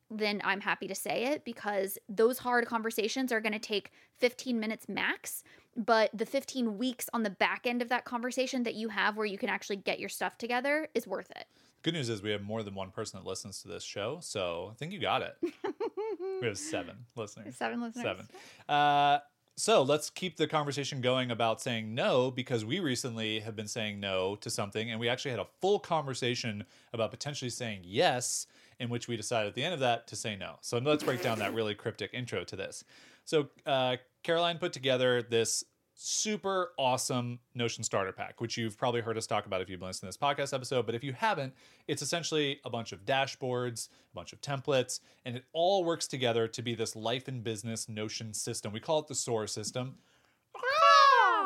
then 0.09 0.41
I'm 0.43 0.61
happy 0.61 0.87
to 0.87 0.95
say 0.95 1.25
it 1.25 1.43
because 1.43 1.97
those 2.07 2.39
hard 2.39 2.67
conversations 2.67 3.31
are 3.31 3.41
going 3.41 3.53
to 3.53 3.59
take 3.59 3.91
15 4.19 4.59
minutes 4.59 4.87
max. 4.87 5.43
But 5.75 6.11
the 6.13 6.25
15 6.25 6.77
weeks 6.77 7.09
on 7.13 7.23
the 7.23 7.29
back 7.29 7.65
end 7.65 7.81
of 7.81 7.89
that 7.89 8.05
conversation 8.05 8.63
that 8.63 8.75
you 8.75 8.89
have 8.89 9.17
where 9.17 9.25
you 9.25 9.37
can 9.37 9.49
actually 9.49 9.77
get 9.77 9.99
your 9.99 10.09
stuff 10.09 10.37
together 10.37 10.87
is 10.93 11.07
worth 11.07 11.31
it. 11.31 11.45
Good 11.81 11.95
news 11.95 12.07
is 12.07 12.21
we 12.21 12.31
have 12.31 12.41
more 12.41 12.63
than 12.63 12.75
one 12.75 12.91
person 12.91 13.19
that 13.19 13.27
listens 13.27 13.61
to 13.63 13.67
this 13.67 13.83
show, 13.83 14.19
so 14.21 14.69
I 14.71 14.75
think 14.75 14.93
you 14.93 14.99
got 14.99 15.21
it. 15.21 15.35
we 16.41 16.47
have 16.47 16.57
seven 16.57 16.95
listeners. 17.17 17.57
Seven 17.57 17.81
listeners. 17.81 18.05
Seven. 18.05 18.27
Uh, 18.69 19.19
so 19.63 19.81
let's 19.81 20.09
keep 20.09 20.35
the 20.35 20.45
conversation 20.45 20.99
going 20.99 21.31
about 21.31 21.61
saying 21.61 21.95
no 21.95 22.29
because 22.29 22.65
we 22.65 22.81
recently 22.81 23.39
have 23.39 23.55
been 23.55 23.69
saying 23.69 23.97
no 23.97 24.35
to 24.41 24.49
something, 24.49 24.91
and 24.91 24.99
we 24.99 25.07
actually 25.07 25.31
had 25.31 25.39
a 25.39 25.47
full 25.61 25.79
conversation 25.79 26.65
about 26.91 27.11
potentially 27.11 27.49
saying 27.49 27.79
yes, 27.85 28.45
in 28.81 28.89
which 28.89 29.07
we 29.07 29.15
decided 29.15 29.47
at 29.47 29.55
the 29.55 29.63
end 29.63 29.73
of 29.73 29.79
that 29.79 30.05
to 30.07 30.17
say 30.17 30.35
no. 30.35 30.55
So 30.59 30.79
let's 30.79 31.01
break 31.01 31.21
down 31.21 31.39
that 31.39 31.53
really 31.53 31.75
cryptic 31.75 32.13
intro 32.13 32.43
to 32.43 32.57
this. 32.57 32.83
So 33.23 33.47
uh, 33.65 33.95
Caroline 34.21 34.57
put 34.57 34.73
together 34.73 35.21
this 35.21 35.63
super 35.95 36.71
awesome 36.77 37.39
Notion 37.55 37.83
starter 37.83 38.11
pack, 38.11 38.41
which 38.41 38.57
you've 38.57 38.77
probably 38.77 39.01
heard 39.01 39.17
us 39.17 39.27
talk 39.27 39.45
about 39.45 39.61
if 39.61 39.69
you've 39.69 39.79
been 39.79 39.87
listening 39.87 40.11
to 40.11 40.17
this 40.17 40.29
podcast 40.29 40.53
episode. 40.53 40.85
But 40.85 40.95
if 40.95 41.03
you 41.03 41.13
haven't, 41.13 41.53
it's 41.87 42.01
essentially 42.01 42.59
a 42.65 42.69
bunch 42.69 42.91
of 42.91 43.05
dashboards, 43.05 43.89
a 43.89 44.15
bunch 44.15 44.33
of 44.33 44.41
templates, 44.41 44.99
and 45.25 45.35
it 45.35 45.45
all 45.53 45.83
works 45.83 46.07
together 46.07 46.47
to 46.47 46.61
be 46.61 46.75
this 46.75 46.95
life 46.95 47.27
and 47.27 47.43
business 47.43 47.87
Notion 47.87 48.33
system. 48.33 48.73
We 48.73 48.79
call 48.79 48.99
it 48.99 49.07
the 49.07 49.15
SOAR 49.15 49.47
system. 49.47 49.95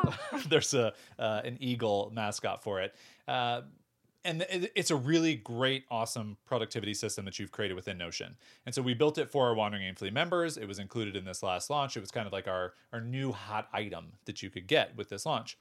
There's 0.48 0.74
a 0.74 0.92
uh, 1.18 1.42
an 1.44 1.56
eagle 1.60 2.10
mascot 2.14 2.62
for 2.62 2.80
it. 2.80 2.94
Uh, 3.26 3.62
and 4.24 4.44
it's 4.50 4.90
a 4.90 4.96
really 4.96 5.36
great, 5.36 5.84
awesome 5.90 6.36
productivity 6.44 6.94
system 6.94 7.24
that 7.24 7.38
you've 7.38 7.52
created 7.52 7.74
within 7.74 7.96
Notion. 7.96 8.36
And 8.66 8.74
so 8.74 8.82
we 8.82 8.94
built 8.94 9.16
it 9.18 9.30
for 9.30 9.46
our 9.46 9.54
Wandering 9.54 9.82
Aimfully 9.82 10.12
members. 10.12 10.56
It 10.56 10.66
was 10.66 10.78
included 10.78 11.16
in 11.16 11.24
this 11.24 11.42
last 11.42 11.70
launch. 11.70 11.96
It 11.96 12.00
was 12.00 12.10
kind 12.10 12.26
of 12.26 12.32
like 12.32 12.48
our 12.48 12.74
our 12.92 13.00
new 13.00 13.32
hot 13.32 13.68
item 13.72 14.12
that 14.24 14.42
you 14.42 14.50
could 14.50 14.66
get 14.66 14.96
with 14.96 15.08
this 15.08 15.24
launch. 15.24 15.56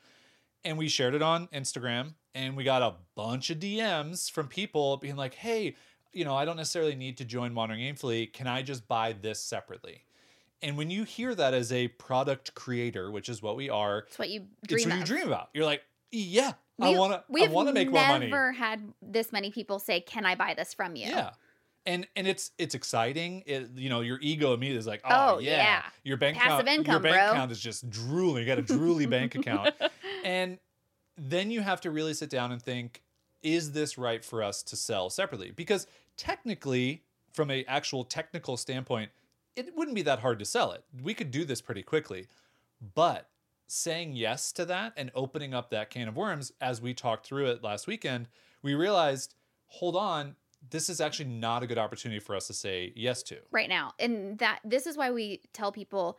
And 0.63 0.77
we 0.77 0.89
shared 0.89 1.13
it 1.13 1.21
on 1.21 1.47
Instagram, 1.47 2.15
and 2.33 2.57
we 2.57 2.63
got 2.63 2.81
a 2.81 2.95
bunch 3.15 3.49
of 3.49 3.59
DMs 3.59 4.29
from 4.29 4.47
people 4.47 4.97
being 4.97 5.15
like, 5.15 5.35
"Hey, 5.35 5.75
you 6.11 6.25
know, 6.25 6.35
I 6.35 6.45
don't 6.45 6.57
necessarily 6.57 6.95
need 6.95 7.17
to 7.17 7.25
join 7.25 7.53
Wandering 7.53 7.81
Aimfully. 7.81 8.33
Can 8.33 8.47
I 8.47 8.63
just 8.63 8.87
buy 8.87 9.13
this 9.13 9.39
separately?" 9.39 10.03
And 10.61 10.75
when 10.75 10.89
you 10.89 11.03
hear 11.03 11.35
that 11.35 11.53
as 11.53 11.71
a 11.71 11.87
product 11.89 12.55
creator, 12.55 13.11
which 13.11 13.29
is 13.29 13.41
what 13.41 13.55
we 13.55 13.69
are, 13.69 13.99
It's 14.07 14.17
what 14.17 14.29
you 14.29 14.47
it's 14.63 14.73
dream 14.83 14.89
what 14.89 14.99
you 14.99 15.05
dream 15.05 15.27
about. 15.27 15.49
You're 15.53 15.65
like, 15.65 15.83
"Yeah, 16.11 16.53
I 16.79 16.89
We- 16.91 16.97
want 16.97 17.13
to. 17.13 17.19
I 17.19 17.23
We've 17.29 17.51
want 17.51 17.67
to 17.69 17.73
make 17.73 17.89
more 17.91 18.05
money." 18.07 18.27
never 18.27 18.51
had 18.51 18.93
this 19.01 19.31
many 19.31 19.51
people 19.51 19.79
say, 19.79 19.99
"Can 20.01 20.25
I 20.25 20.35
buy 20.35 20.53
this 20.53 20.73
from 20.73 20.95
you?" 20.95 21.07
Yeah. 21.07 21.31
And 21.85 22.05
and 22.15 22.27
it's 22.27 22.51
it's 22.57 22.75
exciting. 22.75 23.43
It, 23.45 23.69
you 23.75 23.89
know, 23.89 24.01
your 24.01 24.19
ego 24.21 24.53
immediately 24.53 24.79
is 24.79 24.87
like, 24.87 25.01
oh, 25.05 25.35
Oh, 25.35 25.39
yeah. 25.39 25.51
yeah. 25.57 25.83
Your 26.03 26.17
bank 26.17 26.37
Passive 26.37 26.67
account, 26.67 26.85
your 26.87 26.99
bank 26.99 27.15
bro. 27.15 27.31
account 27.31 27.51
is 27.51 27.59
just 27.61 27.89
drooling. 27.89 28.43
You 28.43 28.45
got 28.47 28.59
a 28.59 28.63
drooly 28.63 29.09
bank 29.09 29.35
account. 29.35 29.73
And 30.25 30.59
then 31.17 31.49
you 31.49 31.61
have 31.61 31.79
to 31.81 31.91
really 31.91 32.13
sit 32.13 32.29
down 32.29 32.51
and 32.51 32.61
think, 32.61 33.01
is 33.41 33.71
this 33.71 33.97
right 33.97 34.23
for 34.25 34.43
us 34.43 34.61
to 34.63 34.75
sell 34.75 35.09
separately? 35.09 35.51
Because 35.51 35.87
technically, 36.17 37.03
from 37.31 37.49
a 37.49 37.63
actual 37.65 38.03
technical 38.03 38.57
standpoint, 38.57 39.11
it 39.55 39.73
wouldn't 39.75 39.95
be 39.95 40.01
that 40.01 40.19
hard 40.19 40.39
to 40.39 40.45
sell 40.45 40.73
it. 40.73 40.83
We 41.01 41.13
could 41.13 41.31
do 41.31 41.45
this 41.45 41.61
pretty 41.61 41.83
quickly. 41.83 42.27
But 42.95 43.29
saying 43.67 44.13
yes 44.13 44.51
to 44.53 44.65
that 44.65 44.93
and 44.97 45.11
opening 45.13 45.53
up 45.53 45.69
that 45.69 45.89
can 45.89 46.07
of 46.07 46.15
worms 46.15 46.51
as 46.61 46.81
we 46.81 46.93
talked 46.93 47.25
through 47.25 47.47
it 47.47 47.63
last 47.63 47.85
weekend, 47.87 48.27
we 48.63 48.73
realized, 48.73 49.35
hold 49.67 49.95
on, 49.95 50.35
this 50.69 50.89
is 50.89 50.99
actually 50.99 51.29
not 51.29 51.63
a 51.63 51.67
good 51.67 51.77
opportunity 51.77 52.19
for 52.19 52.35
us 52.35 52.47
to 52.47 52.53
say 52.53 52.91
yes 52.95 53.21
to. 53.23 53.37
right 53.51 53.69
now. 53.69 53.93
And 53.99 54.37
that 54.39 54.59
this 54.63 54.87
is 54.87 54.97
why 54.97 55.11
we 55.11 55.41
tell 55.53 55.71
people 55.71 56.17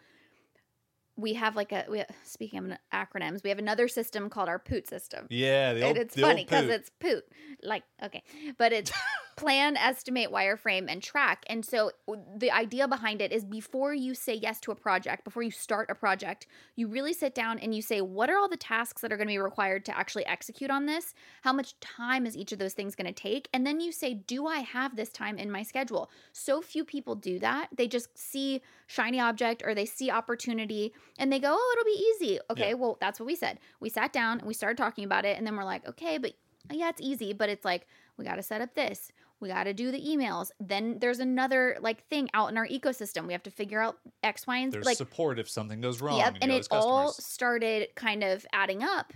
we 1.16 1.34
have 1.34 1.56
like 1.56 1.72
a 1.72 1.84
we, 1.90 2.04
speaking 2.22 2.58
of 2.70 2.78
acronyms 2.94 3.42
we 3.42 3.50
have 3.50 3.58
another 3.58 3.88
system 3.88 4.30
called 4.30 4.48
our 4.48 4.58
poot 4.58 4.88
system. 4.88 5.26
Yeah, 5.28 5.76
old, 5.82 5.96
it's 5.96 6.14
funny 6.14 6.44
because 6.44 6.66
it's 6.66 6.90
poot. 7.00 7.24
Like 7.62 7.82
okay. 8.02 8.22
But 8.56 8.72
it's 8.72 8.92
plan 9.38 9.77
estimate 9.77 10.31
wireframe 10.31 10.87
and 10.88 11.03
track. 11.03 11.44
And 11.48 11.64
so 11.64 11.90
the 12.37 12.51
idea 12.51 12.88
behind 12.88 13.22
it 13.22 13.33
is 13.33 13.44
before 13.44 13.94
you 13.94 14.14
say 14.14 14.35
yes 14.35 14.61
to 14.61 14.72
a 14.72 14.74
project 14.74 15.24
before 15.24 15.42
you 15.42 15.51
start 15.51 15.90
a 15.90 15.94
project 15.94 16.46
you 16.77 16.88
really 16.88 17.12
sit 17.12 17.35
down 17.35 17.59
and 17.59 17.74
you 17.74 17.83
say 17.83 18.01
what 18.01 18.31
are 18.31 18.37
all 18.37 18.48
the 18.48 18.57
tasks 18.57 19.03
that 19.03 19.12
are 19.12 19.16
going 19.16 19.29
to 19.29 19.33
be 19.33 19.38
required 19.38 19.85
to 19.87 19.96
actually 19.96 20.27
execute 20.27 20.70
on 20.70 20.87
this? 20.87 21.14
How 21.42 21.53
much 21.53 21.79
time 21.81 22.27
is 22.27 22.37
each 22.37 22.53
of 22.53 22.59
those 22.59 22.74
things 22.74 22.94
going 22.94 23.07
to 23.07 23.12
take? 23.12 23.48
And 23.53 23.66
then 23.66 23.81
you 23.81 23.92
say 23.92 24.14
do 24.14 24.46
i 24.46 24.59
have 24.61 24.96
this 24.96 25.11
time 25.11 25.38
in 25.38 25.51
my 25.51 25.62
schedule? 25.62 26.11
So 26.33 26.61
few 26.61 26.85
people 26.85 27.14
do 27.14 27.38
that. 27.38 27.68
They 27.77 27.88
just 27.88 28.16
see 28.18 28.61
shiny 28.87 29.20
object 29.20 29.62
or 29.64 29.74
they 29.74 29.87
see 29.87 30.11
opportunity 30.11 30.92
and 31.18 31.33
they 31.33 31.38
go 31.38 31.55
oh 31.57 31.74
it'll 31.77 31.85
be 31.85 32.07
easy. 32.14 32.40
Okay 32.51 32.68
Yeah. 32.70 32.74
well 32.74 32.98
that's 33.01 33.20
what 33.20 33.27
we 33.27 33.37
said. 33.37 33.59
We 33.81 33.88
sat 33.88 34.12
down 34.12 34.38
and 34.38 34.48
we 34.48 34.55
started 34.55 34.77
talking 34.79 35.05
about 35.05 35.24
it 35.24 35.37
and 35.38 35.46
then 35.46 35.57
we're 35.57 35.64
like 35.64 35.87
okay 35.88 36.18
but 36.18 36.33
yeah 36.72 36.88
it's 36.88 37.01
easy 37.01 37.33
but 37.33 37.48
it's 37.48 37.64
like 37.64 37.87
we 38.16 38.24
got 38.24 38.35
to 38.37 38.42
set 38.42 38.61
up 38.61 38.74
this 38.74 39.11
we 39.40 39.48
got 39.48 39.64
to 39.64 39.74
do 39.74 39.90
the 39.90 40.01
emails 40.01 40.51
then 40.61 40.98
there's 41.01 41.20
another 41.20 41.77
like 41.81 42.07
thing 42.09 42.29
out 42.35 42.51
in 42.51 42.59
our 42.59 42.66
ecosystem 42.66 43.27
we 43.27 43.33
have 43.33 43.42
to 43.42 43.51
figure 43.51 43.81
out 43.81 43.98
x 44.22 44.46
y 44.46 44.59
and 44.59 44.72
z 44.72 44.77
There's 44.77 44.87
like 44.87 44.96
support 44.96 45.38
if 45.38 45.48
something 45.48 45.81
goes 45.81 46.01
wrong. 46.01 46.18
Yep, 46.18 46.37
and 46.40 46.53
it 46.53 46.66
all 46.70 47.12
started 47.12 47.88
kind 47.94 48.22
of 48.22 48.46
adding 48.53 48.83
up. 48.83 49.12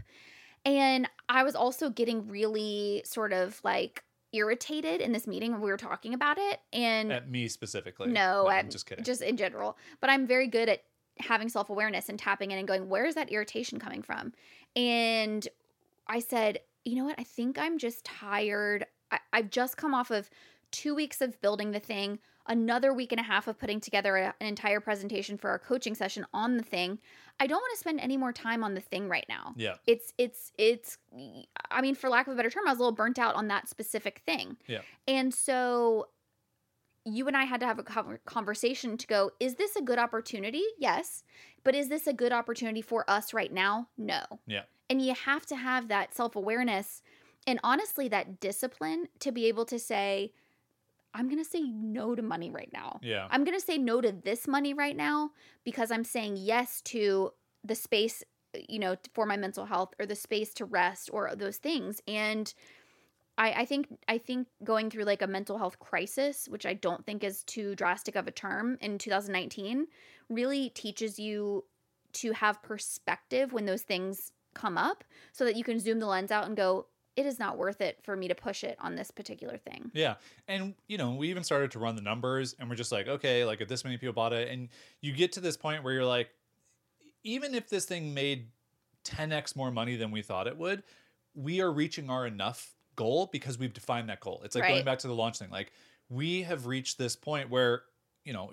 And 0.64 1.08
I 1.28 1.42
was 1.42 1.54
also 1.54 1.90
getting 1.90 2.28
really 2.28 3.02
sort 3.04 3.32
of 3.32 3.61
like 3.64 4.04
irritated 4.32 5.00
in 5.00 5.12
this 5.12 5.26
meeting 5.26 5.52
when 5.52 5.61
we 5.61 5.70
were 5.70 5.76
talking 5.76 6.14
about 6.14 6.38
it. 6.38 6.61
And 6.72 7.12
at 7.12 7.30
me 7.30 7.48
specifically. 7.48 8.08
no, 8.08 8.48
I'm 8.48 8.66
I'm 8.66 8.70
just 8.70 8.87
kidding. 8.87 9.04
just 9.04 9.22
in 9.22 9.37
general. 9.37 9.76
But 10.00 10.11
I'm 10.11 10.26
very 10.26 10.46
good 10.46 10.68
at 10.68 10.82
having 11.18 11.48
self 11.48 11.70
awareness 11.70 12.08
and 12.08 12.18
tapping 12.18 12.50
in 12.50 12.58
and 12.58 12.66
going, 12.66 12.88
where 12.88 13.04
is 13.04 13.14
that 13.16 13.30
irritation 13.30 13.78
coming 13.78 14.02
from? 14.02 14.32
And 14.76 15.46
I 16.06 16.20
said, 16.20 16.61
you 16.85 16.96
know 16.96 17.04
what? 17.04 17.18
I 17.18 17.24
think 17.24 17.58
I'm 17.58 17.78
just 17.78 18.04
tired. 18.04 18.87
I- 19.12 19.20
I've 19.33 19.51
just 19.51 19.77
come 19.77 19.94
off 19.94 20.11
of 20.11 20.29
two 20.70 20.94
weeks 20.94 21.20
of 21.20 21.40
building 21.40 21.70
the 21.72 21.79
thing, 21.81 22.18
another 22.46 22.92
week 22.92 23.12
and 23.12 23.20
a 23.20 23.25
half 23.25 23.46
of 23.46 23.59
putting 23.59 23.79
together 23.81 24.16
a- 24.16 24.35
an 24.40 24.46
entire 24.46 24.81
presentation 24.81 25.37
for 25.37 25.51
our 25.51 25.59
coaching 25.59 25.94
session 25.94 26.27
on 26.33 26.57
the 26.57 26.62
thing. 26.64 26.98
I 27.38 27.46
don't 27.46 27.60
want 27.60 27.73
to 27.75 27.79
spend 27.79 28.00
any 28.00 28.17
more 28.17 28.33
time 28.33 28.65
on 28.65 28.75
the 28.75 28.81
thing 28.81 29.08
right 29.08 29.27
now. 29.29 29.54
yeah, 29.56 29.77
It's, 29.87 30.13
it's, 30.19 30.52
it's, 30.58 30.98
I 31.71 31.81
mean, 31.83 31.94
for 31.94 32.08
lack 32.08 32.27
of 32.27 32.33
a 32.33 32.37
better 32.37 32.50
term, 32.50 32.67
I 32.67 32.71
was 32.71 32.79
a 32.79 32.83
little 32.83 32.94
burnt 32.94 33.19
out 33.19 33.35
on 33.35 33.48
that 33.48 33.69
specific 33.69 34.23
thing. 34.27 34.56
Yeah. 34.67 34.81
And 35.06 35.33
so 35.33 36.08
you 37.04 37.27
and 37.27 37.37
I 37.37 37.44
had 37.44 37.60
to 37.60 37.67
have 37.67 37.79
a 37.79 38.19
conversation 38.25 38.96
to 38.96 39.06
go, 39.06 39.33
is 39.40 39.56
this 39.56 39.77
a 39.77 39.83
good 39.83 39.98
opportunity? 39.98 40.63
Yes. 40.79 41.25
But 41.65 41.75
is 41.75 41.88
this 41.88 42.06
a 42.06 42.13
good 42.13 42.33
opportunity 42.33 42.81
for 42.83 43.08
us 43.10 43.35
right 43.35 43.52
now? 43.52 43.88
No. 43.98 44.23
Yeah. 44.46 44.63
And 44.88 45.04
you 45.04 45.15
have 45.15 45.44
to 45.46 45.56
have 45.56 45.88
that 45.88 46.15
self 46.15 46.37
awareness 46.37 47.02
and 47.46 47.60
honestly, 47.64 48.08
that 48.08 48.40
discipline 48.40 49.08
to 49.20 49.32
be 49.32 49.46
able 49.46 49.64
to 49.66 49.78
say, 49.78 50.32
I'm 51.14 51.28
going 51.28 51.42
to 51.42 51.48
say 51.48 51.60
no 51.62 52.14
to 52.14 52.22
money 52.22 52.50
right 52.50 52.70
now. 52.72 53.00
yeah, 53.02 53.28
I'm 53.30 53.44
going 53.44 53.58
to 53.58 53.64
say 53.64 53.78
no 53.78 54.00
to 54.00 54.12
this 54.12 54.48
money 54.48 54.74
right 54.74 54.96
now 54.96 55.30
because 55.64 55.90
I'm 55.90 56.04
saying 56.04 56.36
yes 56.38 56.80
to 56.82 57.32
the 57.64 57.74
space 57.74 58.24
you 58.68 58.78
know, 58.78 58.96
for 59.14 59.26
my 59.26 59.36
mental 59.36 59.64
health 59.64 59.94
or 59.98 60.06
the 60.06 60.14
space 60.14 60.52
to 60.54 60.64
rest 60.64 61.10
or 61.12 61.34
those 61.34 61.56
things. 61.56 62.00
And 62.06 62.52
I, 63.38 63.52
I 63.52 63.64
think 63.64 63.86
I 64.08 64.18
think 64.18 64.48
going 64.62 64.90
through 64.90 65.04
like 65.04 65.22
a 65.22 65.26
mental 65.26 65.58
health 65.58 65.78
crisis, 65.78 66.48
which 66.48 66.66
I 66.66 66.74
don't 66.74 67.04
think 67.06 67.24
is 67.24 67.44
too 67.44 67.74
drastic 67.74 68.16
of 68.16 68.26
a 68.26 68.30
term 68.32 68.76
in 68.80 68.98
2019, 68.98 69.86
really 70.28 70.68
teaches 70.70 71.18
you 71.18 71.64
to 72.14 72.32
have 72.32 72.62
perspective 72.62 73.52
when 73.52 73.64
those 73.64 73.82
things 73.82 74.32
come 74.54 74.76
up 74.76 75.02
so 75.32 75.44
that 75.44 75.56
you 75.56 75.64
can 75.64 75.80
zoom 75.80 75.98
the 75.98 76.06
lens 76.06 76.30
out 76.30 76.46
and 76.46 76.56
go, 76.56 76.86
it 77.17 77.27
is 77.27 77.38
not 77.38 77.58
worth 77.58 77.81
it 77.81 77.98
for 78.02 78.17
me 78.17 78.29
to 78.29 78.35
push 78.35 78.65
it 78.65 78.77
on 78.81 78.94
this 78.94 79.10
particular 79.10 79.58
thing. 79.58 79.90
Yeah. 79.92 80.15
And, 80.48 80.75
you 80.88 80.96
know, 80.96 81.13
we 81.15 81.29
even 81.29 81.44
started 81.44 81.71
to 81.73 81.79
run 81.79 81.94
the 81.94 82.02
numbers 82.02 82.54
and 82.58 82.71
we're 82.71 82.77
just 82.77 82.92
like, 82.92 83.06
okay, 83.06 83.44
like 83.44 83.60
if 83.60 83.69
this 83.69 83.85
many 83.85 83.98
people 83.98 84.15
bought 84.15 84.33
it, 84.33 84.48
and 84.48 84.69
you 85.00 85.13
get 85.13 85.33
to 85.33 85.40
this 85.40 85.56
point 85.56 85.85
where 85.85 85.92
you're 85.92 86.04
like, 86.06 86.31
even 87.23 87.54
if 87.54 87.69
this 87.69 87.85
thing 87.85 88.15
made 88.15 88.48
10x 89.04 89.54
more 89.56 89.71
money 89.71 89.96
than 89.96 90.10
we 90.10 90.23
thought 90.23 90.46
it 90.46 90.56
would, 90.56 90.83
we 91.35 91.60
are 91.60 91.71
reaching 91.71 92.08
our 92.08 92.27
enough 92.27 92.75
goal 92.96 93.29
because 93.33 93.58
we've 93.58 93.73
defined 93.75 94.08
that 94.08 94.21
goal. 94.21 94.40
It's 94.44 94.54
like 94.54 94.65
Right. 94.65 94.73
going 94.73 94.85
back 94.85 94.98
to 95.00 95.08
the 95.08 95.15
launch 95.15 95.38
thing. 95.38 95.50
Like 95.50 95.73
we 96.08 96.42
have 96.42 96.67
reached 96.67 96.98
this 96.98 97.17
point 97.17 97.50
where, 97.50 97.83
you 98.25 98.33
know, 98.33 98.52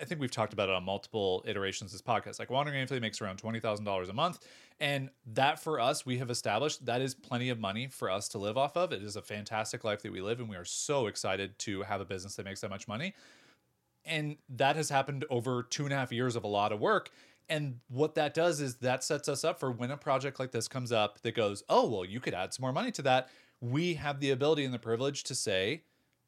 I 0.00 0.04
think 0.04 0.20
we've 0.20 0.30
talked 0.30 0.52
about 0.52 0.68
it 0.68 0.74
on 0.74 0.84
multiple 0.84 1.42
iterations 1.46 1.92
of 1.92 2.00
this 2.00 2.02
podcast. 2.02 2.38
Like 2.38 2.50
Wandering 2.50 2.84
Aimfully 2.84 3.00
makes 3.00 3.20
around 3.20 3.38
twenty 3.38 3.60
thousand 3.60 3.84
dollars 3.84 4.08
a 4.08 4.12
month, 4.12 4.40
and 4.80 5.10
that 5.34 5.60
for 5.60 5.80
us, 5.80 6.06
we 6.06 6.18
have 6.18 6.30
established 6.30 6.86
that 6.86 7.00
is 7.00 7.14
plenty 7.14 7.48
of 7.48 7.58
money 7.58 7.88
for 7.88 8.10
us 8.10 8.28
to 8.28 8.38
live 8.38 8.56
off 8.56 8.76
of. 8.76 8.92
It 8.92 9.02
is 9.02 9.16
a 9.16 9.22
fantastic 9.22 9.84
life 9.84 10.02
that 10.02 10.12
we 10.12 10.20
live, 10.20 10.40
and 10.40 10.48
we 10.48 10.56
are 10.56 10.64
so 10.64 11.06
excited 11.06 11.58
to 11.60 11.82
have 11.82 12.00
a 12.00 12.04
business 12.04 12.36
that 12.36 12.44
makes 12.44 12.60
that 12.60 12.70
much 12.70 12.86
money. 12.86 13.14
And 14.04 14.36
that 14.50 14.76
has 14.76 14.88
happened 14.88 15.24
over 15.28 15.62
two 15.64 15.84
and 15.84 15.92
a 15.92 15.96
half 15.96 16.12
years 16.12 16.36
of 16.36 16.44
a 16.44 16.48
lot 16.48 16.72
of 16.72 16.80
work. 16.80 17.10
And 17.50 17.80
what 17.88 18.14
that 18.16 18.34
does 18.34 18.60
is 18.60 18.76
that 18.76 19.02
sets 19.02 19.28
us 19.28 19.42
up 19.42 19.58
for 19.58 19.70
when 19.70 19.90
a 19.90 19.96
project 19.96 20.38
like 20.38 20.52
this 20.52 20.68
comes 20.68 20.92
up 20.92 21.20
that 21.22 21.34
goes, 21.34 21.62
oh, 21.68 21.88
well, 21.88 22.04
you 22.04 22.20
could 22.20 22.34
add 22.34 22.52
some 22.52 22.62
more 22.62 22.72
money 22.72 22.90
to 22.92 23.02
that. 23.02 23.28
We 23.60 23.94
have 23.94 24.20
the 24.20 24.30
ability 24.30 24.64
and 24.64 24.72
the 24.72 24.78
privilege 24.78 25.24
to 25.24 25.34
say, 25.34 25.82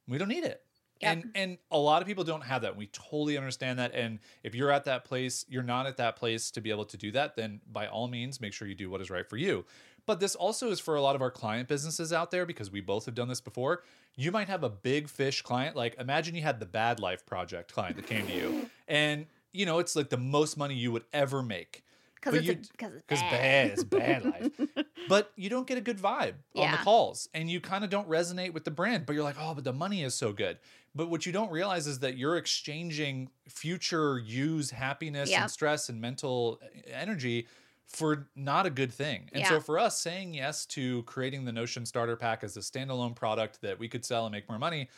we 0.08 0.18
don't 0.18 0.28
need 0.28 0.44
it. 0.44 0.62
Yep. 1.00 1.12
And 1.12 1.30
and 1.34 1.58
a 1.70 1.78
lot 1.78 2.02
of 2.02 2.08
people 2.08 2.24
don't 2.24 2.42
have 2.44 2.62
that. 2.62 2.76
We 2.76 2.86
totally 2.88 3.36
understand 3.38 3.78
that. 3.78 3.94
And 3.94 4.18
if 4.42 4.54
you're 4.54 4.70
at 4.70 4.84
that 4.84 5.04
place, 5.04 5.46
you're 5.48 5.62
not 5.62 5.86
at 5.86 5.96
that 5.96 6.16
place 6.16 6.50
to 6.52 6.60
be 6.60 6.70
able 6.70 6.84
to 6.86 6.96
do 6.96 7.10
that, 7.12 7.36
then 7.36 7.60
by 7.72 7.86
all 7.86 8.06
means, 8.08 8.40
make 8.40 8.52
sure 8.52 8.68
you 8.68 8.74
do 8.74 8.90
what 8.90 9.00
is 9.00 9.10
right 9.10 9.26
for 9.28 9.36
you. 9.36 9.64
But 10.06 10.18
this 10.20 10.34
also 10.34 10.70
is 10.70 10.80
for 10.80 10.96
a 10.96 11.00
lot 11.02 11.14
of 11.14 11.22
our 11.22 11.30
client 11.30 11.68
businesses 11.68 12.12
out 12.12 12.30
there 12.30 12.44
because 12.44 12.70
we 12.70 12.80
both 12.80 13.06
have 13.06 13.14
done 13.14 13.28
this 13.28 13.40
before. 13.40 13.82
You 14.16 14.32
might 14.32 14.48
have 14.48 14.64
a 14.64 14.70
big 14.70 15.08
fish 15.08 15.40
client. 15.42 15.76
Like 15.76 15.94
imagine 15.98 16.34
you 16.34 16.42
had 16.42 16.58
the 16.60 16.66
Bad 16.66 17.00
Life 17.00 17.24
Project 17.26 17.72
client 17.72 17.96
that 17.96 18.06
came 18.06 18.26
to 18.26 18.32
you, 18.34 18.70
and 18.88 19.26
you 19.52 19.66
know 19.66 19.78
it's 19.78 19.96
like 19.96 20.10
the 20.10 20.16
most 20.18 20.56
money 20.58 20.74
you 20.74 20.92
would 20.92 21.04
ever 21.12 21.42
make. 21.42 21.84
Because 22.16 22.34
it's, 22.34 22.46
you- 22.46 22.52
a- 22.52 22.76
'cause 22.76 22.92
it's 23.08 23.20
bad. 23.22 23.30
bad, 23.30 23.70
it's 23.70 23.84
bad 23.84 24.24
life. 24.26 24.86
but 25.08 25.32
you 25.36 25.48
don't 25.48 25.66
get 25.66 25.78
a 25.78 25.80
good 25.80 25.96
vibe 25.96 26.34
on 26.54 26.70
the 26.72 26.76
calls 26.78 27.30
and 27.32 27.50
you 27.50 27.62
kind 27.62 27.82
of 27.82 27.88
don't 27.88 28.06
resonate 28.10 28.52
with 28.52 28.64
the 28.64 28.70
brand, 28.70 29.06
but 29.06 29.14
you're 29.14 29.24
like, 29.24 29.36
oh, 29.40 29.54
but 29.54 29.64
the 29.64 29.72
money 29.72 30.02
is 30.02 30.14
so 30.14 30.30
good. 30.30 30.58
But 30.94 31.08
what 31.08 31.24
you 31.24 31.32
don't 31.32 31.50
realize 31.52 31.86
is 31.86 32.00
that 32.00 32.16
you're 32.16 32.36
exchanging 32.36 33.30
future 33.48 34.18
use 34.18 34.70
happiness 34.70 35.30
Yep. 35.30 35.40
and 35.42 35.50
stress 35.50 35.88
and 35.88 36.00
mental 36.00 36.60
eh, 36.62 36.80
energy 36.92 37.46
for 37.86 38.28
not 38.34 38.66
a 38.66 38.70
good 38.70 38.92
thing. 38.92 39.28
And 39.32 39.42
Yeah. 39.42 39.48
so 39.50 39.60
for 39.60 39.78
us 39.78 40.00
saying 40.00 40.34
yes 40.34 40.66
to 40.66 41.02
creating 41.04 41.44
the 41.44 41.52
Notion 41.52 41.86
starter 41.86 42.16
pack 42.16 42.42
as 42.44 42.56
a 42.56 42.60
standalone 42.60 43.14
product 43.14 43.60
that 43.62 43.78
we 43.78 43.88
could 43.88 44.04
sell 44.04 44.26
and 44.26 44.32
make 44.32 44.48
more 44.48 44.58
money, 44.58 44.88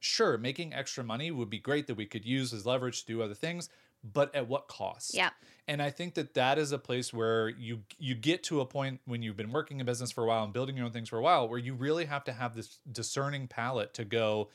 sure, 0.00 0.36
making 0.38 0.72
extra 0.72 1.02
money 1.04 1.30
would 1.30 1.50
be 1.50 1.58
great 1.58 1.86
that 1.88 1.96
we 1.96 2.06
could 2.06 2.24
use 2.24 2.52
as 2.52 2.66
leverage 2.66 3.00
to 3.02 3.06
do 3.06 3.22
other 3.22 3.34
things, 3.34 3.68
but 4.04 4.32
at 4.34 4.46
what 4.46 4.68
cost? 4.68 5.14
Yeah. 5.14 5.30
And 5.66 5.82
I 5.82 5.90
think 5.90 6.14
that 6.14 6.34
that 6.34 6.58
is 6.58 6.70
a 6.70 6.78
place 6.78 7.12
where 7.12 7.48
you 7.48 7.82
you 7.98 8.14
get 8.14 8.42
to 8.44 8.60
a 8.60 8.66
point 8.66 9.00
when 9.06 9.22
you've 9.22 9.36
been 9.36 9.50
working 9.50 9.80
in 9.80 9.86
business 9.86 10.12
for 10.12 10.22
a 10.24 10.26
while 10.28 10.44
and 10.44 10.52
building 10.52 10.76
your 10.76 10.86
own 10.86 10.92
things 10.92 11.08
for 11.08 11.18
a 11.18 11.22
while 11.22 11.48
where 11.48 11.58
you 11.58 11.74
really 11.74 12.04
have 12.04 12.22
to 12.24 12.32
have 12.32 12.54
this 12.54 12.78
discerning 12.92 13.48
palate 13.48 13.94
to 13.94 14.04
go, 14.04 14.48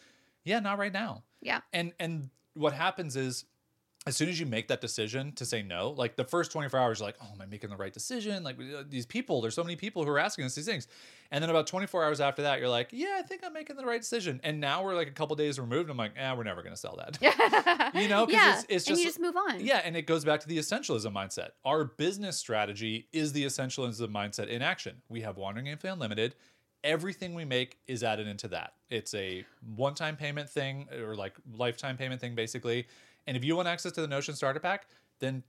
yeah, 0.44 0.60
not 0.60 0.78
right 0.78 0.94
now. 0.94 1.24
Yeah. 1.42 1.62
And 1.74 1.94
and 2.00 2.30
what 2.54 2.74
happens 2.74 3.16
is 3.16 3.46
as 4.08 4.18
soon 4.18 4.30
as 4.30 4.40
you 4.40 4.48
make 4.48 4.68
that 4.70 4.82
decision 4.82 5.32
to 5.34 5.46
say 5.46 5.62
no, 5.62 5.92
like 5.92 6.16
the 6.16 6.24
first 6.24 6.52
24 6.52 6.80
hours, 6.80 7.00
you're 7.00 7.08
like, 7.08 7.18
oh, 7.22 7.28
am 7.36 7.40
I 7.40 7.46
making 7.46 7.70
the 7.70 7.76
right 7.78 7.94
decision? 7.94 8.44
Like 8.44 8.56
uh, 8.60 8.82
these 8.90 9.06
people, 9.06 9.42
there's 9.42 9.54
so 9.54 9.64
many 9.64 9.76
people 9.76 10.04
who 10.04 10.10
are 10.10 10.18
asking 10.18 10.46
us 10.46 10.56
these 10.56 10.66
things. 10.66 10.88
And 11.30 11.40
then 11.44 11.52
about 11.52 11.68
24 11.68 12.04
hours 12.04 12.20
after 12.20 12.42
that, 12.42 12.60
you're 12.60 12.68
like, 12.68 12.90
yeah, 12.92 13.18
I 13.20 13.22
think 13.22 13.44
I'm 13.46 13.54
making 13.54 13.76
the 13.76 13.86
right 13.86 14.02
decision. 14.02 14.42
And 14.44 14.60
now 14.60 14.84
we're 14.84 14.96
like 14.96 15.08
a 15.08 15.12
couple 15.12 15.36
days 15.36 15.60
removed. 15.60 15.92
I'm 15.92 15.98
like, 15.98 16.14
eh, 16.18 16.34
we're 16.34 16.44
never 16.44 16.64
going 16.64 16.74
to 16.74 16.80
sell 16.80 16.98
that. 16.98 17.92
You 17.94 18.08
know, 18.08 18.26
yeah. 18.28 18.50
it's- 18.58 18.66
it's 18.70 18.88
and 18.88 18.98
you 18.98 19.04
just- 19.04 19.18
just 19.18 19.20
move 19.20 19.36
on. 19.38 19.60
Yeah, 19.64 19.82
and 19.86 19.96
it 19.96 20.08
goes 20.08 20.26
back 20.26 20.40
to 20.42 20.48
the 20.48 20.58
essentialism 20.58 21.14
mindset. 21.14 21.50
Our 21.64 21.84
business 21.86 22.38
strategy 22.38 23.08
is 23.14 23.34
the 23.34 23.46
essentialism 23.46 24.08
mindset 24.12 24.48
in 24.48 24.64
action. 24.64 25.04
We 25.10 25.22
have 25.22 25.38
Wandering 25.38 25.68
Aimfully 25.68 25.94
Unlimited. 25.94 26.34
Everything 26.84 27.34
we 27.36 27.46
make 27.46 27.78
is 27.88 28.04
added 28.04 28.28
into 28.28 28.48
that. 28.50 28.74
It's 28.90 29.14
a 29.14 29.46
one-time 29.76 30.16
payment 30.16 30.50
thing 30.50 30.88
or 31.04 31.16
like 31.16 31.36
lifetime 31.54 31.98
payment 31.98 32.20
thing, 32.22 32.34
basically. 32.36 32.88
And 33.28 33.38
if 33.38 33.44
you 33.44 33.56
want 33.56 33.68
access 33.68 33.92
to 33.94 34.02
the 34.02 34.08
Notion 34.08 34.36
Starter 34.36 34.60
Pack, 34.60 34.88
then 35.20 35.44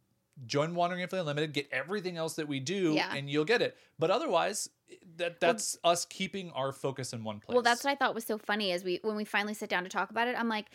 join 0.47 0.75
Wandering 0.75 1.07
Aimfully 1.07 1.21
Unlimited, 1.21 1.53
get 1.53 1.69
everything 1.73 2.17
else 2.17 2.35
that 2.35 2.49
we 2.49 2.61
do, 2.61 2.95
Yeah. 2.95 3.15
and 3.15 3.29
you'll 3.31 3.45
get 3.45 3.63
it. 3.63 3.77
But 3.99 4.11
otherwise, 4.11 4.69
that 5.17 5.41
that's 5.41 5.77
us 5.85 6.05
keeping 6.05 6.51
our 6.53 6.73
focus 6.73 7.13
in 7.13 7.25
one 7.25 7.41
place. 7.41 7.55
Well, 7.55 7.63
that's 7.63 7.83
what 7.85 7.91
I 7.91 7.95
thought 7.95 8.15
was 8.15 8.25
so 8.25 8.37
funny 8.39 8.73
as 8.73 8.85
we 8.85 9.01
when 9.03 9.17
we 9.17 9.25
finally 9.25 9.55
sit 9.55 9.71
down 9.71 9.85
to 9.85 9.89
talk 9.89 10.11
about 10.11 10.29
it. 10.29 10.39
I'm 10.39 10.49
like, 10.49 10.67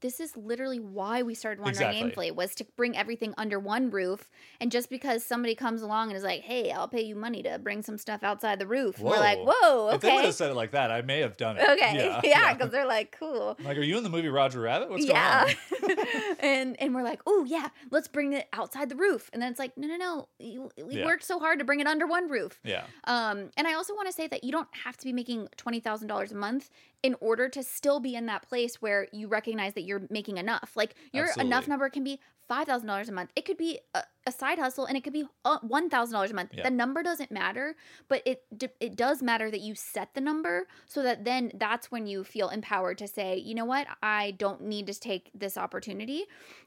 this 0.00 0.20
is 0.20 0.36
literally 0.36 0.78
why 0.78 1.22
we 1.22 1.34
started 1.34 1.60
wandering 1.62 1.90
Exactly. 1.90 2.30
aimfully 2.30 2.34
was 2.34 2.54
to 2.56 2.64
bring 2.76 2.96
everything 2.96 3.34
under 3.36 3.58
one 3.58 3.90
roof. 3.90 4.28
And 4.60 4.70
just 4.70 4.90
because 4.90 5.24
somebody 5.24 5.54
comes 5.54 5.82
along 5.82 6.08
and 6.08 6.16
is 6.16 6.22
like, 6.24 6.42
"Hey, 6.42 6.70
I'll 6.70 6.88
pay 6.88 7.02
you 7.02 7.14
money 7.16 7.42
to 7.42 7.58
bring 7.58 7.82
some 7.82 7.98
stuff 7.98 8.22
outside 8.22 8.58
the 8.58 8.66
roof," 8.66 8.98
we're 8.98 9.18
like, 9.18 9.38
Whoa. 9.38 9.52
"Whoa, 9.60 9.88
If 9.94 10.00
they 10.00 10.12
would 10.14 10.24
have 10.24 10.34
said 10.34 10.50
it 10.50 10.54
like 10.54 10.72
that, 10.72 10.90
I 10.90 11.02
may 11.02 11.20
have 11.20 11.36
done 11.36 11.56
it. 11.58 11.68
okay, 11.68 12.18
yeah," 12.24 12.52
because 12.54 12.70
they're 12.70 12.86
like, 12.86 13.16
"Cool." 13.18 13.56
Like, 13.64 13.76
are 13.76 13.82
you 13.82 13.96
in 13.98 14.04
the 14.04 14.10
movie 14.10 14.28
Roger 14.28 14.60
Rabbit? 14.60 14.90
What's 14.90 15.04
yeah, 15.06 15.44
going 15.80 15.98
on? 15.98 16.04
and 16.40 16.76
and 16.80 16.94
we're 16.94 17.02
like, 17.02 17.20
oh 17.26 17.44
yeah, 17.48 17.68
let's 17.90 18.08
bring 18.08 18.32
it 18.32 18.48
outside 18.52 18.88
the 18.88 18.96
roof, 18.96 19.30
and 19.32 19.42
then 19.42 19.50
it's 19.50 19.58
like, 19.58 19.76
no, 19.76 19.88
no, 19.88 19.96
no, 19.96 20.28
you, 20.38 20.70
we 20.84 20.96
Yeah. 20.98 21.04
worked 21.06 21.24
so 21.24 21.38
hard 21.38 21.58
to 21.58 21.64
bring 21.64 21.80
it 21.80 21.86
under 21.86 22.06
one 22.06 22.28
roof. 22.28 22.60
Yeah. 22.64 22.84
Um, 23.04 23.50
and 23.56 23.66
I 23.66 23.74
also 23.74 23.94
want 23.94 24.06
to 24.08 24.12
say 24.12 24.26
that 24.28 24.44
you 24.44 24.52
don't 24.52 24.68
have 24.84 24.96
to 24.98 25.04
be 25.04 25.12
making 25.12 25.48
twenty 25.56 25.80
thousand 25.80 26.08
dollars 26.08 26.32
a 26.32 26.36
month 26.36 26.70
in 27.02 27.14
order 27.20 27.48
to 27.48 27.62
still 27.62 28.00
be 28.00 28.14
in 28.16 28.26
that 28.26 28.42
place 28.48 28.82
where 28.82 29.06
you 29.12 29.28
recognize 29.28 29.72
that 29.74 29.82
you're 29.88 30.02
making 30.10 30.36
enough. 30.36 30.72
Like 30.76 30.94
your 31.12 31.28
enough 31.38 31.66
number 31.66 31.88
can 31.88 32.04
be 32.04 32.20
five 32.46 32.66
thousand 32.66 32.86
dollars 32.86 33.08
a 33.08 33.12
month. 33.12 33.30
It 33.36 33.44
could 33.44 33.56
be 33.56 33.78
a, 33.94 34.02
a 34.26 34.32
side 34.32 34.58
hustle, 34.58 34.86
and 34.86 34.96
it 34.96 35.04
could 35.04 35.12
be 35.12 35.24
uh, 35.44 35.58
one 35.62 35.90
thousand 35.90 36.14
dollars 36.14 36.30
a 36.30 36.34
month. 36.34 36.50
Yeah. 36.54 36.64
The 36.64 36.70
number 36.70 37.02
doesn't 37.02 37.30
matter, 37.30 37.76
but 38.08 38.22
it 38.24 38.44
it 38.80 38.96
does 38.96 39.22
matter 39.22 39.50
that 39.50 39.60
you 39.60 39.74
set 39.74 40.14
the 40.14 40.20
number 40.20 40.66
so 40.86 41.02
that 41.02 41.24
then 41.24 41.52
that's 41.54 41.90
when 41.90 42.06
you 42.06 42.24
feel 42.24 42.48
empowered 42.48 42.98
to 42.98 43.08
say, 43.08 43.36
you 43.36 43.54
know 43.54 43.64
what, 43.64 43.86
I 44.02 44.32
don't 44.32 44.62
need 44.62 44.86
to 44.86 44.94
take 44.94 45.30
this 45.34 45.56
opportunity. 45.56 46.24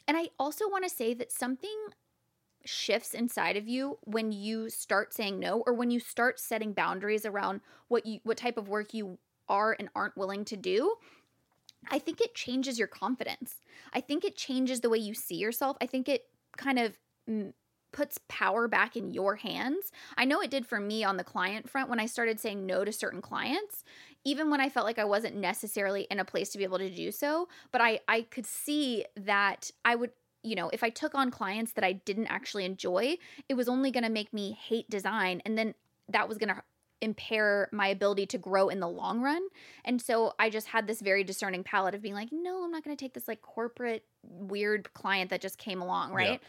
And 0.08 0.18
I 0.18 0.30
also 0.40 0.70
want 0.70 0.84
to 0.84 0.90
say 0.90 1.14
that 1.14 1.32
something 1.32 1.88
shifts 2.64 3.14
inside 3.14 3.58
of 3.58 3.68
you 3.68 3.98
when 4.04 4.32
you 4.32 4.70
start 4.70 5.14
saying 5.14 5.40
no 5.40 5.64
or 5.66 5.74
when 5.74 5.90
you 5.90 6.00
start 6.00 6.40
setting 6.40 6.74
boundaries 6.74 7.26
around 7.26 7.62
what 7.88 8.06
you 8.06 8.20
what 8.24 8.38
type 8.38 8.58
of 8.58 8.70
work 8.70 8.94
you 8.94 9.18
are 9.50 9.76
and 9.80 9.90
aren't 9.96 10.16
willing 10.16 10.46
to 10.46 10.56
do 10.56 10.96
i 11.90 12.00
think 12.00 12.22
it 12.22 12.36
changes 12.36 12.78
your 12.78 12.88
confidence 12.88 13.62
i 13.94 14.02
think 14.02 14.24
it 14.24 14.36
changes 14.36 14.82
the 14.82 14.90
way 14.90 14.98
you 14.98 15.14
see 15.14 15.36
yourself 15.36 15.78
i 15.82 15.86
think 15.86 16.08
it 16.08 16.26
kind 16.58 16.80
of 16.80 16.98
puts 17.94 18.18
power 18.30 18.68
back 18.68 18.96
in 18.96 19.12
your 19.12 19.36
hands 19.36 19.92
i 20.18 20.26
know 20.26 20.42
it 20.42 20.52
did 20.52 20.66
for 20.66 20.80
me 20.80 21.04
on 21.04 21.18
the 21.18 21.24
client 21.24 21.70
front 21.70 21.90
when 21.90 22.00
i 22.00 22.06
started 22.06 22.40
saying 22.40 22.66
no 22.66 22.86
to 22.86 22.92
certain 22.92 23.22
clients 23.22 23.84
even 24.24 24.50
when 24.50 24.62
i 24.62 24.70
felt 24.70 24.86
like 24.86 25.00
i 25.00 25.06
wasn't 25.06 25.36
necessarily 25.36 26.04
in 26.10 26.20
a 26.20 26.26
place 26.26 26.50
to 26.50 26.58
be 26.58 26.64
able 26.64 26.78
to 26.78 26.90
do 26.90 27.12
so 27.12 27.48
but 27.72 27.82
i 27.82 28.00
i 28.08 28.22
could 28.22 28.46
see 28.46 29.06
that 29.16 29.72
i 29.84 29.96
would 29.96 30.12
you 30.44 30.56
know, 30.56 30.70
if 30.74 30.84
I 30.84 30.90
took 30.90 31.16
on 31.16 31.32
clients 31.32 31.74
that 31.74 31.84
I 31.84 31.94
didn't 31.94 32.28
actually 32.28 32.66
enjoy, 32.66 33.18
it 33.48 33.54
was 33.54 33.70
only 33.70 33.92
going 33.92 34.04
to 34.04 34.10
make 34.10 34.34
me 34.34 34.58
hate 34.60 34.90
design. 34.90 35.42
And 35.46 35.58
then 35.58 35.76
that 36.10 36.28
was 36.28 36.38
going 36.38 36.54
to 36.54 36.62
impair 37.02 37.70
my 37.72 37.88
ability 37.88 38.26
to 38.28 38.38
grow 38.38 38.70
in 38.70 38.80
the 38.80 38.88
long 38.88 39.22
run. 39.22 39.42
And 39.84 40.02
so 40.02 40.34
I 40.40 40.50
just 40.50 40.68
had 40.68 40.88
this 40.88 41.02
very 41.02 41.24
discerning 41.24 41.64
palette 41.64 41.96
of 41.96 42.02
being 42.02 42.14
like, 42.14 42.30
no, 42.32 42.64
I'm 42.64 42.72
not 42.72 42.84
going 42.84 42.96
to 42.96 43.04
take 43.04 43.14
this 43.14 43.28
like 43.28 43.42
corporate 43.42 44.06
weird 44.24 44.94
client 44.94 45.30
that 45.32 45.42
just 45.42 45.58
came 45.58 45.82
along, 45.82 46.14
right? 46.14 46.42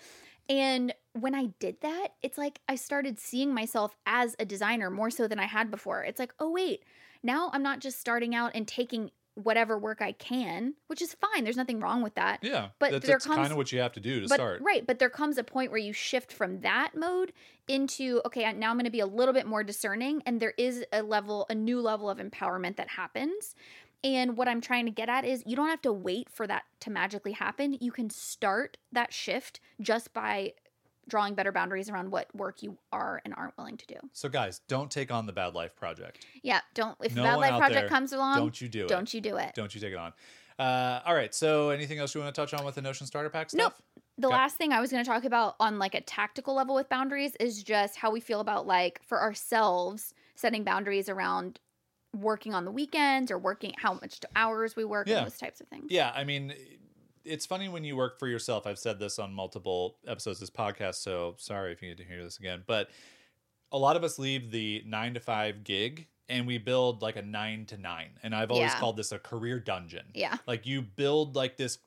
And 0.49 0.95
when 1.13 1.35
I 1.35 1.47
did 1.61 1.81
that, 1.83 2.09
it's 2.23 2.37
like 2.37 2.61
I 2.69 2.75
started 2.75 3.19
seeing 3.19 3.55
myself 3.55 3.97
as 4.07 4.37
a 4.39 4.45
designer 4.45 4.91
more 4.91 5.11
so 5.11 5.29
than 5.29 5.39
I 5.39 5.47
had 5.47 5.71
before. 5.71 6.03
It's 6.03 6.19
like, 6.19 6.35
oh, 6.39 6.51
wait, 6.51 6.83
now 7.23 7.51
I'm 7.53 7.63
not 7.63 7.81
just 7.81 8.01
starting 8.01 8.35
out 8.35 8.53
and 8.55 8.67
taking 8.67 9.11
whatever 9.35 9.79
work 9.79 10.03
I 10.03 10.13
can, 10.13 10.75
which 10.89 11.01
is 11.01 11.15
fine. 11.15 11.45
There's 11.45 11.57
nothing 11.57 11.81
wrong 11.81 12.03
with 12.03 12.15
that. 12.17 12.41
Yeah. 12.43 12.69
But 12.79 12.93
that's, 12.93 13.07
there 13.07 13.15
that's 13.15 13.27
comes- 13.27 13.39
kind 13.39 13.51
of 13.51 13.57
what 13.57 13.73
you 13.73 13.81
have 13.81 13.93
to 13.93 14.01
do 14.01 14.21
to 14.21 14.29
but 14.29 14.35
start. 14.35 14.61
right, 14.63 14.87
but 14.87 14.99
there 14.99 15.11
comes 15.11 15.39
a 15.39 15.45
point 15.45 15.71
where 15.71 15.81
you 15.81 15.93
shift 15.93 16.33
from 16.33 16.61
that 16.61 16.91
mode 16.95 17.33
into 17.69 18.21
okay, 18.27 18.51
now 18.53 18.71
I'm 18.71 18.77
going 18.77 18.85
to 18.85 18.91
be 18.91 19.01
a 19.01 19.07
little 19.07 19.35
bit 19.35 19.47
more 19.47 19.65
discerning 19.65 20.23
and 20.27 20.41
there 20.41 20.55
is 20.59 20.85
a 20.93 21.03
level 21.03 21.47
a 21.49 21.55
new 21.55 21.81
level 21.81 22.11
of 22.11 22.19
empowerment 22.19 22.77
that 22.77 22.89
happens. 22.89 23.55
And 24.05 24.37
what 24.37 24.49
I'm 24.49 24.61
trying 24.61 24.87
to 24.87 24.91
get 24.91 25.09
at 25.09 25.25
is 25.25 25.45
you 25.47 25.55
don't 25.55 25.69
have 25.69 25.83
to 25.83 25.93
wait 25.93 26.29
for 26.29 26.47
that 26.49 26.65
to 26.81 26.91
magically 26.91 27.33
happen. 27.33 27.79
You 27.81 27.93
can 27.93 28.11
start 28.11 28.77
that 28.91 29.13
shift 29.13 29.61
just 29.81 30.13
by 30.13 30.55
drawing 31.09 31.35
better 31.35 31.53
boundaries 31.53 31.91
around 31.91 32.11
what 32.11 32.35
work 32.35 32.63
you 32.63 32.79
are 32.93 33.21
and 33.25 33.35
aren't 33.37 33.57
willing 33.59 33.77
to 33.77 33.87
do. 33.87 33.97
So 34.13 34.29
guys, 34.29 34.61
don't 34.69 34.91
take 34.91 35.11
on 35.11 35.27
the 35.27 35.33
bad 35.33 35.55
life 35.55 35.75
project. 35.77 36.25
Yeah, 36.43 36.61
don't 36.75 36.97
if 37.03 37.15
No 37.15 37.23
the 37.23 37.29
bad 37.29 37.37
life 37.37 37.59
project 37.59 37.81
there, 37.81 37.89
comes 37.89 38.13
along, 38.13 38.39
Don't 38.39 38.61
you 38.61 38.69
do 38.69 38.83
it. 38.85 38.89
don't 38.89 39.13
you 39.13 39.21
do 39.21 39.37
it. 39.37 39.53
Don't 39.55 39.75
you 39.75 39.81
take 39.81 39.93
it 39.93 39.99
on. 39.99 40.13
Uh, 40.59 41.01
all 41.05 41.15
right. 41.15 41.35
So 41.35 41.71
anything 41.71 41.99
else 41.99 42.15
you 42.15 42.21
want 42.21 42.35
to 42.35 42.41
touch 42.41 42.55
on 42.55 42.65
with 42.65 42.75
the 42.77 42.83
Notion 42.83 43.07
starter 43.07 43.31
pack 43.31 43.53
Nope. 43.55 43.75
The 44.19 44.29
Okay. 44.29 44.37
last 44.37 44.57
thing 44.57 44.73
I 44.73 44.81
was 44.81 44.91
going 44.91 45.03
to 45.03 45.11
talk 45.11 45.25
about 45.25 45.57
on 45.59 45.79
like 45.79 45.95
a 45.95 46.01
tactical 46.03 46.55
level 46.55 46.75
with 46.75 46.89
boundaries 46.89 47.35
is 47.41 47.63
just 47.63 47.97
how 47.97 48.11
we 48.11 48.21
feel 48.21 48.41
about 48.41 48.67
like 48.67 49.01
for 49.05 49.21
ourselves 49.21 50.15
setting 50.35 50.63
boundaries 50.65 51.09
around 51.09 51.59
working 52.15 52.53
on 52.55 52.65
the 52.67 52.71
weekends 52.71 53.31
or 53.31 53.39
working 53.39 53.73
how 53.79 53.95
much 53.95 54.21
hours 54.37 54.77
we 54.77 54.85
work 54.85 55.09
Yeah. 55.09 55.19
and 55.19 55.27
those 55.27 55.39
types 55.39 55.61
of 55.63 55.69
things. 55.69 55.87
Yeah, 55.89 56.13
I 56.15 56.25
mean, 56.25 56.53
it's 57.25 57.47
funny 57.47 57.69
when 57.69 57.85
you 57.85 57.97
work 57.97 58.19
for 58.19 58.29
yourself. 58.29 58.67
I've 58.67 58.79
said 58.79 58.99
this 58.99 59.19
on 59.19 59.33
multiple 59.33 59.97
episodes 60.07 60.41
of 60.41 60.49
this 60.49 60.51
podcast, 60.51 60.97
so 60.97 61.35
sorry 61.39 61.73
if 61.73 61.83
you 61.83 61.89
need 61.89 61.99
to 61.99 62.05
hear 62.05 62.23
this 62.23 62.39
again. 62.39 62.63
But 62.67 62.91
a 63.71 63.79
lot 63.79 63.97
of 63.97 64.05
us 64.05 64.19
leave 64.19 64.51
the 64.51 64.83
nine 64.87 65.15
to 65.15 65.21
five 65.21 65.65
gig 65.65 66.07
and 66.29 66.47
we 66.47 66.59
build 66.59 67.03
like 67.03 67.17
a 67.17 67.23
nine 67.23 67.67
to 67.67 67.77
nine. 67.77 68.11
And 68.23 68.35
I've 68.35 68.51
always 68.51 68.73
Yeah. 68.73 68.79
called 68.79 68.97
this 68.97 69.13
a 69.13 69.19
career 69.19 69.59
dungeon. 69.59 70.07
Yeah. 70.15 70.37
Like 70.47 70.67
you 70.67 70.83
build 70.83 71.37
like 71.37 71.57
this 71.57 71.79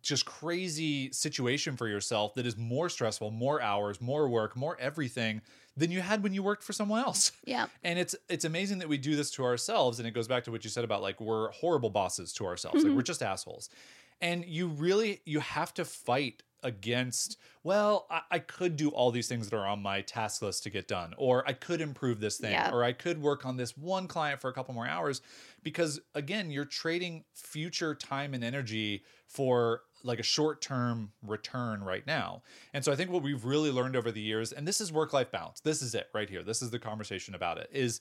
just 0.00 0.24
crazy 0.24 1.10
situation 1.12 1.76
for 1.76 1.88
yourself 1.88 2.34
that 2.34 2.46
is 2.46 2.56
more 2.56 2.88
stressful, 2.88 3.32
more 3.32 3.60
hours, 3.60 4.00
more 4.00 4.28
work, 4.28 4.56
more 4.56 4.78
everything 4.78 5.42
than 5.76 5.90
you 5.90 6.00
had 6.00 6.22
when 6.22 6.32
you 6.32 6.42
worked 6.42 6.62
for 6.62 6.72
someone 6.72 7.00
else. 7.00 7.32
Yeah. 7.44 7.66
And 7.82 7.98
it's 7.98 8.14
it's 8.28 8.44
amazing 8.44 8.78
that 8.78 8.88
we 8.88 8.98
do 8.98 9.16
this 9.16 9.30
to 9.32 9.44
ourselves 9.44 9.98
and 9.98 10.06
it 10.06 10.12
goes 10.12 10.28
back 10.28 10.44
to 10.44 10.50
what 10.50 10.64
you 10.64 10.70
said 10.70 10.84
about 10.84 11.02
like 11.02 11.20
we're 11.20 11.50
horrible 11.50 11.90
bosses 11.90 12.32
to 12.34 12.46
ourselves. 12.46 12.76
Like 12.76 12.86
mm-hmm. 12.86 12.96
we're 12.96 13.02
just 13.02 13.22
assholes. 13.22 13.68
And 14.22 14.44
you 14.46 14.68
really 14.68 15.20
you 15.26 15.40
have 15.40 15.74
to 15.74 15.84
fight 15.84 16.42
against 16.64 17.38
well 17.64 18.06
I, 18.08 18.20
I 18.30 18.38
could 18.38 18.76
do 18.76 18.90
all 18.90 19.10
these 19.10 19.26
things 19.26 19.50
that 19.50 19.56
are 19.56 19.66
on 19.66 19.82
my 19.82 20.00
task 20.02 20.42
list 20.42 20.62
to 20.62 20.70
get 20.70 20.86
done 20.86 21.12
or 21.18 21.42
i 21.44 21.52
could 21.52 21.80
improve 21.80 22.20
this 22.20 22.38
thing 22.38 22.52
Yeah. 22.52 22.70
or 22.72 22.84
i 22.84 22.92
could 22.92 23.20
work 23.20 23.44
on 23.44 23.56
this 23.56 23.76
one 23.76 24.06
client 24.06 24.40
for 24.40 24.48
a 24.48 24.52
couple 24.52 24.72
more 24.72 24.86
hours. 24.86 25.22
Because 25.64 26.00
again 26.14 26.52
you're 26.52 26.64
trading 26.64 27.24
future 27.34 27.96
time 27.96 28.32
and 28.32 28.44
energy 28.44 29.02
for 29.26 29.82
like 30.04 30.18
a 30.20 30.24
short-term 30.24 31.12
return 31.22 31.82
right 31.82 32.06
now. 32.06 32.42
And 32.72 32.84
so 32.84 32.92
i 32.92 32.96
think 32.96 33.10
what 33.10 33.24
we've 33.24 33.44
really 33.44 33.72
learned 33.72 33.96
over 33.96 34.12
the 34.12 34.20
years 34.20 34.52
and 34.52 34.66
this 34.66 34.80
is 34.80 34.92
work-life 34.92 35.32
balance. 35.32 35.58
This 35.60 35.82
is 35.82 35.96
it 35.96 36.10
right 36.14 36.30
here. 36.30 36.44
This 36.44 36.62
is 36.62 36.70
the 36.70 36.78
conversation 36.78 37.34
about 37.34 37.58
it 37.58 37.70
is 37.72 38.00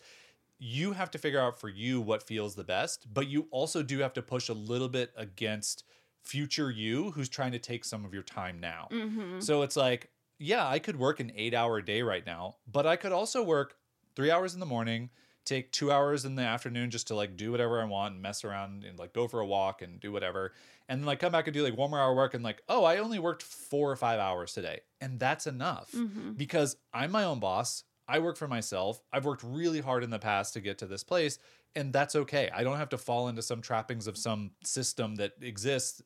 you 0.59 0.91
have 0.93 1.09
to 1.09 1.17
figure 1.17 1.39
out 1.41 1.59
for 1.59 1.69
you 1.69 1.99
what 1.99 2.21
feels 2.21 2.53
the 2.53 2.63
best 2.63 3.11
but 3.11 3.27
you 3.27 3.47
also 3.49 3.81
do 3.81 3.97
have 3.97 4.13
to 4.13 4.21
push 4.21 4.49
a 4.49 4.53
little 4.53 4.89
bit 4.89 5.11
against 5.17 5.83
future 6.23 6.69
you 6.71 7.11
who's 7.11 7.29
trying 7.29 7.51
to 7.51 7.59
take 7.59 7.83
some 7.83 8.05
of 8.05 8.13
your 8.13 8.23
time 8.23 8.59
now 8.59 8.87
Mm-hmm. 8.91 9.39
so 9.39 9.61
it's 9.63 9.75
like, 9.75 10.09
yeah, 10.39 10.67
I 10.67 10.79
could 10.79 10.97
work 10.97 11.19
an 11.19 11.31
eight 11.35 11.53
hour 11.53 11.81
day 11.81 12.01
right 12.01 12.25
now, 12.25 12.55
but 12.71 12.85
I 12.87 12.95
could 12.95 13.11
also 13.11 13.43
work 13.43 13.75
three 14.15 14.31
hours 14.31 14.53
in 14.53 14.59
the 14.59 14.65
morning, 14.65 15.09
take 15.45 15.71
two 15.71 15.91
hours 15.91 16.25
in 16.25 16.35
the 16.35 16.41
afternoon 16.43 16.89
just 16.91 17.07
to 17.07 17.15
like 17.15 17.35
do 17.37 17.51
whatever 17.51 17.81
I 17.81 17.85
want 17.85 18.13
and 18.13 18.21
mess 18.21 18.43
around 18.43 18.83
and 18.83 18.97
like 18.99 19.13
go 19.13 19.27
for 19.27 19.39
a 19.39 19.45
walk 19.45 19.81
and 19.81 19.99
do 19.99 20.11
whatever. 20.11 20.53
And 20.89 20.99
then 21.01 21.05
like 21.07 21.19
come 21.19 21.31
back 21.31 21.47
and 21.47 21.53
do 21.53 21.63
like 21.63 21.77
one 21.77 21.89
more 21.91 21.99
hour 21.99 22.13
work 22.15 22.33
and 22.33 22.43
like, 22.43 22.61
oh, 22.67 22.83
I 22.83 22.97
only 22.97 23.19
worked 23.19 23.43
four 23.43 23.89
or 23.91 23.95
five 23.95 24.19
hours 24.19 24.53
today. 24.53 24.81
And 24.99 25.19
that's 25.19 25.47
enough 25.47 25.91
Mm-hmm. 25.91 26.31
because 26.33 26.75
I'm 26.93 27.11
my 27.11 27.23
own 27.23 27.39
boss. 27.39 27.83
I 28.07 28.19
work 28.19 28.35
for 28.35 28.47
myself. 28.47 28.99
I've 29.13 29.25
worked 29.25 29.43
really 29.43 29.79
hard 29.79 30.03
in 30.03 30.09
the 30.09 30.19
past 30.19 30.53
to 30.53 30.59
get 30.59 30.79
to 30.79 30.85
this 30.85 31.03
place, 31.03 31.37
and 31.75 31.93
that's 31.93 32.15
okay. 32.15 32.49
I 32.53 32.63
don't 32.63 32.77
have 32.77 32.89
to 32.89 32.97
fall 32.97 33.27
into 33.27 33.41
some 33.41 33.61
trappings 33.61 34.07
of 34.07 34.17
some 34.17 34.51
system 34.63 35.15
that 35.15 35.33
exists. 35.41 36.01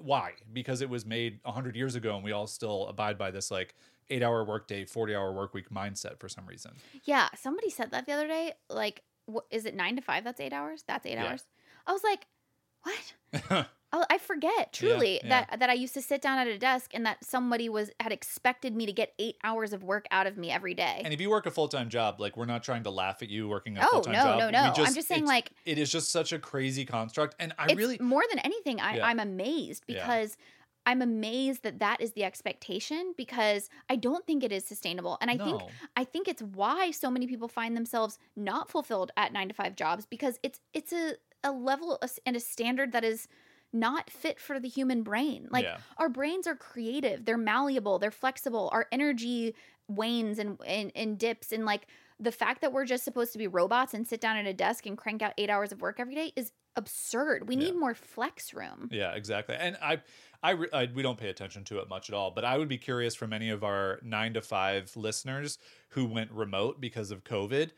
Why? 0.00 0.32
Because 0.52 0.80
it 0.80 0.88
was 0.88 1.04
made 1.06 1.40
100 1.42 1.76
years 1.76 1.94
ago, 1.94 2.14
and 2.16 2.24
we 2.24 2.32
all 2.32 2.46
still 2.46 2.86
abide 2.88 3.18
by 3.18 3.30
this 3.30 3.50
like 3.50 3.74
eight 4.10 4.22
hour 4.22 4.44
workday, 4.44 4.84
40 4.84 5.14
hour 5.14 5.32
work 5.32 5.54
week 5.54 5.70
mindset 5.70 6.18
for 6.20 6.28
some 6.28 6.46
reason. 6.46 6.72
Yeah, 7.04 7.28
somebody 7.36 7.70
said 7.70 7.90
that 7.90 8.06
the 8.06 8.12
other 8.12 8.26
day. 8.26 8.52
Like, 8.70 9.02
what 9.26 9.44
is 9.50 9.64
it? 9.66 9.74
Nine 9.74 9.96
to 9.96 10.02
five? 10.02 10.24
That's 10.24 10.40
eight 10.40 10.52
hours. 10.52 10.84
That's 10.86 11.04
eight 11.06 11.12
Yeah. 11.14 11.26
hours. 11.26 11.44
I 11.86 11.92
was 11.92 12.02
like, 12.02 12.26
what? 12.82 13.66
I, 13.92 14.04
I 14.10 14.18
forget 14.18 14.72
truly 14.72 15.20
yeah. 15.22 15.44
that 15.48 15.60
that 15.60 15.70
I 15.70 15.72
used 15.74 15.94
to 15.94 16.02
sit 16.02 16.20
down 16.20 16.38
at 16.38 16.46
a 16.46 16.58
desk 16.58 16.90
and 16.94 17.06
that 17.06 17.24
somebody 17.24 17.68
was 17.68 17.90
had 18.00 18.12
expected 18.12 18.74
me 18.74 18.86
to 18.86 18.92
get 18.92 19.14
eight 19.18 19.36
hours 19.44 19.72
of 19.72 19.82
work 19.82 20.06
out 20.10 20.26
of 20.26 20.36
me 20.36 20.50
every 20.50 20.74
day. 20.74 21.00
and 21.04 21.14
if 21.14 21.20
you 21.20 21.30
work 21.30 21.46
a 21.46 21.50
full 21.50 21.68
time 21.68 21.88
job, 21.88 22.20
like 22.20 22.36
we're 22.36 22.44
not 22.46 22.62
trying 22.62 22.82
to 22.84 22.90
laugh 22.90 23.22
at 23.22 23.28
you 23.28 23.48
working 23.48 23.76
a 23.78 23.82
Oh, 23.82 23.86
full 23.90 24.00
time 24.02 24.12
no, 24.14 24.22
job. 24.22 24.38
no, 24.38 24.46
We 24.46 24.52
no. 24.52 24.84
I'm 24.84 24.94
just 24.94 25.08
saying, 25.08 25.26
like- 25.26 25.50
it 25.64 25.78
is 25.78 25.90
just 25.90 26.10
such 26.10 26.32
a 26.32 26.38
crazy 26.38 26.84
construct, 26.84 27.34
and 27.38 27.52
I 27.58 27.72
really 27.72 27.98
more 28.00 28.24
than 28.28 28.38
anything. 28.40 28.80
I, 28.80 28.96
Yeah. 28.96 29.06
I'm 29.06 29.20
amazed 29.20 29.84
Yeah. 29.86 30.02
because. 30.06 30.36
I'm 30.86 31.02
amazed 31.02 31.64
that 31.64 31.80
that 31.80 32.00
is 32.00 32.12
the 32.12 32.24
expectation 32.24 33.12
because 33.14 33.68
I 33.90 33.96
don't 33.96 34.26
think 34.26 34.42
it 34.42 34.50
is 34.52 34.64
sustainable, 34.64 35.18
and 35.20 35.30
I 35.30 35.36
think 35.36 35.60
I 35.96 36.04
think 36.04 36.28
it's 36.28 36.40
why 36.40 36.92
so 36.92 37.10
many 37.10 37.26
people 37.26 37.46
find 37.46 37.76
themselves 37.76 38.18
not 38.36 38.70
fulfilled 38.70 39.10
at 39.18 39.30
nine 39.30 39.48
to 39.48 39.54
five 39.54 39.76
jobs 39.76 40.06
because 40.06 40.38
it's 40.42 40.60
it's 40.72 40.94
a 40.94 41.16
a 41.44 41.52
level 41.52 42.00
and 42.24 42.36
a 42.36 42.40
standard 42.40 42.92
that 42.92 43.04
is 43.04 43.28
not 43.72 44.08
fit 44.10 44.40
for 44.40 44.58
the 44.58 44.68
human 44.68 45.02
brain. 45.02 45.48
Like 45.50 45.64
Yeah. 45.64 45.78
our 45.98 46.08
brains 46.08 46.46
are 46.46 46.56
creative, 46.56 47.24
they're 47.24 47.36
malleable, 47.36 47.98
they're 47.98 48.10
flexible. 48.10 48.70
Our 48.72 48.86
energy 48.92 49.54
wanes 49.88 50.38
and 50.38 50.58
and, 50.66 50.92
and 50.94 51.18
dips, 51.18 51.52
and 51.52 51.64
like 51.64 51.86
the 52.20 52.32
fact 52.32 52.60
that 52.62 52.72
we're 52.72 52.84
just 52.84 53.04
supposed 53.04 53.32
to 53.32 53.38
be 53.38 53.46
robots 53.46 53.94
and 53.94 54.06
sit 54.06 54.20
down 54.20 54.36
at 54.36 54.46
a 54.46 54.52
desk 54.52 54.86
and 54.86 54.98
crank 54.98 55.22
out 55.22 55.32
eight 55.38 55.50
hours 55.50 55.70
of 55.70 55.80
work 55.80 56.00
every 56.00 56.14
day 56.16 56.32
is 56.34 56.50
absurd. 56.76 57.48
We 57.48 57.54
need 57.56 57.74
Yeah. 57.74 57.80
more 57.80 57.94
flex 57.94 58.52
room. 58.52 58.88
Yeah, 58.90 59.12
exactly. 59.12 59.54
And 59.58 59.76
I, 59.80 60.00
I, 60.42 60.56
I, 60.72 60.88
we 60.94 61.02
don't 61.02 61.18
pay 61.18 61.28
attention 61.28 61.64
to 61.64 61.78
it 61.78 61.88
much 61.88 62.08
at 62.08 62.14
all. 62.14 62.30
But 62.32 62.44
I 62.44 62.56
would 62.58 62.68
be 62.68 62.78
curious 62.78 63.14
from 63.14 63.32
any 63.32 63.50
of 63.50 63.62
our 63.64 64.00
nine 64.02 64.34
to 64.34 64.40
five 64.42 64.90
listeners 64.96 65.58
who 65.90 66.06
went 66.06 66.30
remote 66.32 66.80
because 66.80 67.10
of 67.10 67.22
COVID. 67.24 67.70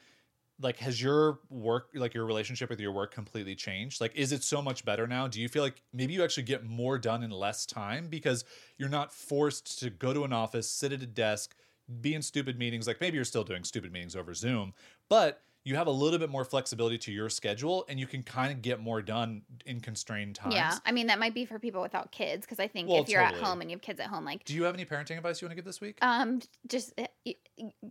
Like, 0.61 0.77
has 0.79 1.01
your 1.01 1.41
work, 1.49 1.89
like 1.95 2.13
your 2.15 2.27
relationship 2.27 2.69
with 2.71 2.81
your 2.81 2.93
work, 2.93 3.13
completely 3.15 3.55
changed? 3.55 4.01
Like, 4.01 4.15
is 4.15 4.33
it 4.33 4.45
so 4.45 4.61
much 4.61 4.85
better 4.85 5.07
now? 5.07 5.27
Do 5.27 5.41
you 5.41 5.49
feel 5.49 5.63
like 5.63 5.83
maybe 5.93 6.13
you 6.13 6.23
actually 6.23 6.43
get 6.43 6.65
more 6.65 6.99
done 6.99 7.23
in 7.23 7.31
less 7.31 7.65
time 7.67 8.09
because 8.09 8.45
you're 8.77 8.89
not 8.91 9.13
forced 9.13 9.79
to 9.81 9.91
go 9.91 10.13
to 10.13 10.25
an 10.25 10.33
office, 10.33 10.69
sit 10.69 10.93
at 10.93 11.03
a 11.03 11.07
desk, 11.07 11.57
be 12.01 12.15
in 12.15 12.23
stupid 12.23 12.59
meetings? 12.59 12.87
Like, 12.87 13.01
maybe 13.01 13.17
you're 13.17 13.25
still 13.25 13.45
doing 13.45 13.65
stupid 13.65 13.93
meetings 13.93 14.15
over 14.17 14.35
Zoom, 14.35 14.75
but 15.09 15.43
you 15.65 15.77
have 15.77 15.87
a 15.87 15.91
little 15.91 16.19
bit 16.19 16.31
more 16.31 16.45
flexibility 16.45 16.97
to 16.99 17.13
your 17.13 17.29
schedule 17.29 17.85
and 17.89 18.01
you 18.01 18.07
can 18.07 18.23
kind 18.23 18.51
of 18.51 18.63
get 18.63 18.81
more 18.81 19.03
done 19.03 19.43
in 19.67 19.81
constrained 19.81 20.35
times. 20.35 20.55
Yeah, 20.55 20.79
I 20.87 20.93
mean 20.93 21.07
that 21.09 21.19
might 21.19 21.35
be 21.35 21.45
for 21.45 21.59
people 21.59 21.83
without 21.83 22.13
kids 22.13 22.47
because 22.47 22.59
I 22.59 22.67
think 22.67 22.89
Well, 22.89 23.03
if 23.03 23.09
you're 23.09 23.21
at 23.21 23.35
home 23.35 23.61
and 23.61 23.71
you 23.71 23.77
have 23.77 23.83
kids 23.83 24.01
at 24.01 24.07
home, 24.07 24.25
like 24.25 24.45
Do 24.45 24.55
you 24.55 24.65
have 24.65 24.75
any 24.75 24.87
parenting 24.87 25.17
advice 25.19 25.41
you 25.41 25.47
want 25.47 25.53
to 25.53 25.57
give 25.57 25.65
this 25.67 25.81
week? 25.81 25.99
um, 26.01 26.41
just 26.67 26.95
eh, 26.99 27.35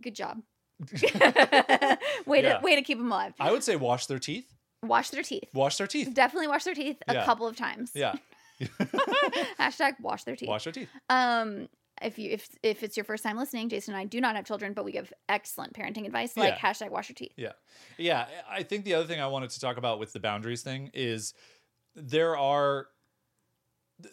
good 0.00 0.14
job. 0.14 0.42
way 2.26 2.42
Yeah. 2.42 2.58
to 2.58 2.60
way 2.62 2.74
to 2.76 2.82
keep 2.82 2.98
them 2.98 3.10
alive. 3.12 3.34
I 3.40 3.52
would 3.52 3.62
say 3.64 3.76
wash 3.76 4.06
their 4.06 4.18
teeth. 4.18 4.52
Wash 4.82 5.10
their 5.10 5.22
teeth. 5.22 5.48
Wash 5.52 5.76
their 5.76 5.86
teeth. 5.86 6.12
Definitely 6.14 6.48
wash 6.48 6.64
their 6.64 6.74
teeth 6.74 7.02
a 7.06 7.14
Yeah. 7.14 7.24
couple 7.24 7.46
of 7.46 7.56
times. 7.56 7.90
Yeah. 7.94 8.14
Hashtag 9.58 9.94
wash 10.00 10.24
their 10.24 10.36
teeth. 10.36 10.48
wash 10.48 10.64
their 10.64 10.72
teeth. 10.72 10.88
Um, 11.08 11.68
if 12.02 12.18
you 12.18 12.30
if 12.30 12.48
if 12.62 12.82
it's 12.82 12.96
your 12.96 13.04
first 13.04 13.22
time 13.22 13.36
listening, 13.36 13.68
Jason 13.68 13.94
and 13.94 14.00
I 14.00 14.04
do 14.04 14.20
not 14.20 14.36
have 14.36 14.46
children, 14.46 14.72
but 14.72 14.84
we 14.84 14.92
give 14.92 15.12
excellent 15.28 15.74
parenting 15.74 16.06
advice 16.06 16.36
like 16.36 16.54
Yeah. 16.54 16.58
hashtag 16.70 16.90
wash 16.90 17.08
your 17.10 17.14
teeth. 17.14 17.32
Yeah. 17.36 17.52
Yeah. 17.98 18.26
I 18.48 18.62
think 18.62 18.84
the 18.84 18.94
other 18.94 19.06
thing 19.06 19.20
I 19.20 19.26
wanted 19.26 19.50
to 19.50 19.60
talk 19.60 19.76
about 19.76 19.98
with 19.98 20.12
the 20.12 20.20
boundaries 20.20 20.62
thing 20.62 20.90
is 20.94 21.34
there 21.94 22.36
are 22.38 22.86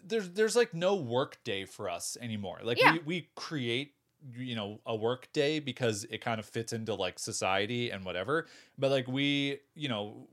there's 0.04 0.30
there's 0.32 0.56
like 0.58 0.74
no 0.74 0.96
work 0.96 1.38
day 1.46 1.64
for 1.64 1.90
us 1.90 2.18
anymore. 2.20 2.60
Like 2.62 2.78
Yeah. 2.82 2.94
we, 2.94 3.00
we 3.00 3.30
create 3.38 3.94
you 4.36 4.56
know 4.56 4.80
a 4.86 4.96
work 4.96 5.32
day 5.34 5.60
because 5.60 6.06
it 6.10 6.22
kind 6.22 6.40
of 6.40 6.46
fits 6.46 6.74
into 6.74 6.94
like 6.94 7.20
society 7.20 7.90
and 7.92 8.04
whatever. 8.06 8.48
But 8.78 8.92
like 8.92 9.08
we, 9.08 9.60
you 9.76 9.90
know, 9.90 10.28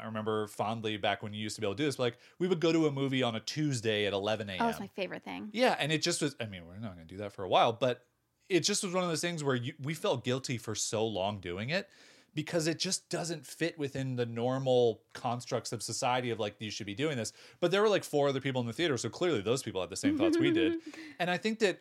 I 0.00 0.06
remember 0.06 0.46
fondly 0.46 0.96
back 0.96 1.22
when 1.22 1.32
you 1.32 1.42
used 1.42 1.56
to 1.56 1.60
be 1.60 1.66
able 1.66 1.74
to 1.74 1.82
do 1.82 1.86
this, 1.86 1.96
but 1.96 2.04
like 2.04 2.18
we 2.38 2.48
would 2.48 2.60
go 2.60 2.72
to 2.72 2.86
a 2.86 2.90
movie 2.90 3.22
on 3.22 3.34
a 3.34 3.40
Tuesday 3.40 4.06
at 4.06 4.12
11 4.12 4.48
a.m. 4.48 4.58
Oh, 4.60 4.68
it's 4.68 4.80
my 4.80 4.88
favorite 4.88 5.24
thing. 5.24 5.48
Yeah, 5.52 5.76
and 5.78 5.92
it 5.92 6.02
just 6.02 6.22
was. 6.22 6.36
I 6.40 6.46
mean, 6.46 6.62
we're 6.66 6.78
not 6.78 6.94
going 6.94 7.06
to 7.06 7.14
do 7.14 7.18
that 7.18 7.32
for 7.32 7.44
a 7.44 7.48
while, 7.48 7.72
but 7.72 8.04
it 8.48 8.60
just 8.60 8.84
was 8.84 8.92
one 8.92 9.02
of 9.02 9.08
those 9.08 9.20
things 9.20 9.42
where 9.42 9.56
you, 9.56 9.72
we 9.82 9.94
felt 9.94 10.24
guilty 10.24 10.58
for 10.58 10.74
so 10.74 11.06
long 11.06 11.40
doing 11.40 11.70
it 11.70 11.88
because 12.34 12.66
it 12.66 12.78
just 12.78 13.08
doesn't 13.08 13.46
fit 13.46 13.78
within 13.78 14.16
the 14.16 14.26
normal 14.26 15.02
constructs 15.12 15.72
of 15.72 15.82
society 15.82 16.30
of 16.30 16.40
like 16.40 16.56
you 16.58 16.70
should 16.70 16.86
be 16.86 16.94
doing 16.94 17.16
this. 17.16 17.32
But 17.60 17.70
there 17.70 17.80
were 17.80 17.88
like 17.88 18.04
four 18.04 18.28
other 18.28 18.40
people 18.40 18.60
in 18.60 18.66
the 18.66 18.72
theater, 18.72 18.96
so 18.96 19.08
clearly 19.08 19.40
those 19.40 19.62
people 19.62 19.80
had 19.80 19.90
the 19.90 19.96
same 19.96 20.18
thoughts 20.18 20.38
we 20.38 20.50
did. 20.50 20.78
And 21.20 21.30
I 21.30 21.36
think 21.36 21.60
that 21.60 21.80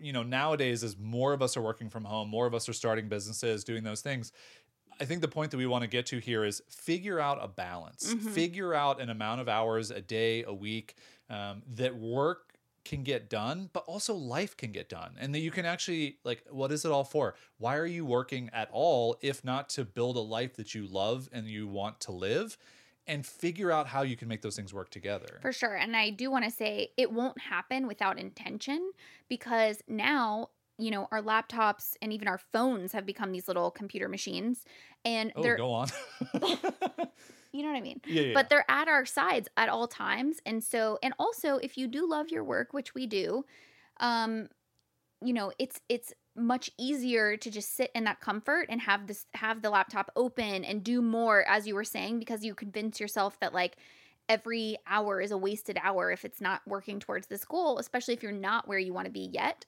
you 0.00 0.12
know 0.12 0.22
nowadays, 0.22 0.84
as 0.84 0.96
more 0.98 1.32
of 1.32 1.42
us 1.42 1.56
are 1.56 1.62
working 1.62 1.88
from 1.88 2.04
home, 2.04 2.28
more 2.28 2.46
of 2.46 2.54
us 2.54 2.68
are 2.68 2.72
starting 2.72 3.08
businesses, 3.08 3.64
doing 3.64 3.82
those 3.82 4.00
things. 4.00 4.32
I 5.00 5.06
think 5.06 5.22
the 5.22 5.28
point 5.28 5.50
that 5.52 5.56
we 5.56 5.66
want 5.66 5.82
to 5.82 5.88
get 5.88 6.06
to 6.06 6.18
here 6.18 6.44
is 6.44 6.62
figure 6.68 7.18
out 7.18 7.38
a 7.40 7.48
balance. 7.48 8.12
Figure 8.34 8.74
out 8.74 9.00
an 9.00 9.08
amount 9.08 9.40
of 9.40 9.48
hours 9.48 9.90
a 9.90 10.02
day, 10.02 10.44
a 10.44 10.52
week 10.52 10.96
um, 11.30 11.62
that 11.74 11.96
work 11.96 12.54
can 12.84 13.02
get 13.02 13.30
done, 13.30 13.70
but 13.72 13.84
also 13.86 14.14
life 14.14 14.56
can 14.56 14.72
get 14.72 14.88
done. 14.88 15.14
And 15.18 15.34
that 15.34 15.40
you 15.40 15.50
can 15.50 15.64
actually, 15.64 16.18
like, 16.24 16.44
what 16.50 16.72
is 16.72 16.84
it 16.84 16.90
all 16.90 17.04
for? 17.04 17.34
Why 17.58 17.76
are 17.76 17.86
you 17.86 18.04
working 18.04 18.50
at 18.52 18.68
all 18.72 19.16
if 19.22 19.44
not 19.44 19.68
to 19.70 19.84
build 19.84 20.16
a 20.16 20.20
life 20.20 20.54
that 20.56 20.74
you 20.74 20.86
love 20.86 21.28
and 21.32 21.46
you 21.46 21.66
want 21.66 22.00
to 22.00 22.12
live? 22.12 22.58
And 23.10 23.26
figure 23.26 23.72
out 23.72 23.88
how 23.88 24.02
you 24.02 24.16
can 24.16 24.28
make 24.28 24.40
those 24.40 24.54
things 24.54 24.72
work 24.72 24.88
together. 24.90 25.40
For 25.42 25.52
sure. 25.52 25.74
And 25.74 25.96
I 25.96 26.10
do 26.10 26.30
want 26.30 26.44
to 26.44 26.50
say 26.50 26.90
it 26.96 27.10
won't 27.10 27.40
happen 27.40 27.88
without 27.88 28.18
intention 28.20 28.92
because 29.28 29.82
now 29.88 30.50
you 30.80 30.90
know, 30.90 31.06
our 31.12 31.22
laptops 31.22 31.96
and 32.00 32.12
even 32.12 32.26
our 32.26 32.38
phones 32.38 32.92
have 32.92 33.04
become 33.04 33.32
these 33.32 33.46
little 33.46 33.70
computer 33.70 34.08
machines. 34.08 34.64
And 35.04 35.30
Oh, 35.36 35.42
they're, 35.42 35.56
go 35.56 35.72
on. 35.72 35.88
you 37.52 37.62
know 37.62 37.68
what 37.68 37.76
I 37.76 37.82
mean? 37.82 38.00
yeah, 38.06 38.22
yeah. 38.22 38.34
But 38.34 38.48
they're 38.48 38.64
at 38.68 38.88
our 38.88 39.04
sides 39.04 39.48
at 39.56 39.68
all 39.68 39.86
times. 39.86 40.40
And 40.46 40.64
so, 40.64 40.98
and 41.02 41.12
also, 41.18 41.56
if 41.56 41.76
you 41.76 41.86
do 41.86 42.08
love 42.08 42.30
your 42.30 42.44
work, 42.44 42.72
which 42.72 42.94
we 42.94 43.06
do, 43.06 43.44
um, 44.00 44.48
you 45.22 45.34
know, 45.34 45.52
it's, 45.58 45.80
it's, 45.88 46.14
much 46.36 46.70
easier 46.78 47.36
to 47.36 47.50
just 47.50 47.76
sit 47.76 47.90
in 47.94 48.04
that 48.04 48.20
comfort 48.20 48.66
and 48.68 48.80
have 48.80 49.06
this 49.06 49.26
have 49.34 49.62
the 49.62 49.70
laptop 49.70 50.10
open 50.16 50.64
and 50.64 50.84
do 50.84 51.02
more 51.02 51.46
as 51.48 51.66
you 51.66 51.74
were 51.74 51.84
saying 51.84 52.18
because 52.18 52.44
you 52.44 52.54
convince 52.54 53.00
yourself 53.00 53.38
that 53.40 53.52
like 53.52 53.76
every 54.28 54.78
hour 54.86 55.20
is 55.20 55.32
a 55.32 55.36
wasted 55.36 55.76
hour 55.82 56.12
if 56.12 56.24
it's 56.24 56.40
not 56.40 56.62
working 56.64 57.00
towards 57.00 57.26
this 57.26 57.44
goal, 57.44 57.78
especially 57.78 58.14
if 58.14 58.22
you're 58.22 58.30
not 58.30 58.68
where 58.68 58.78
you 58.78 58.94
want 58.94 59.06
to 59.06 59.12
be 59.12 59.28
yet. 59.32 59.66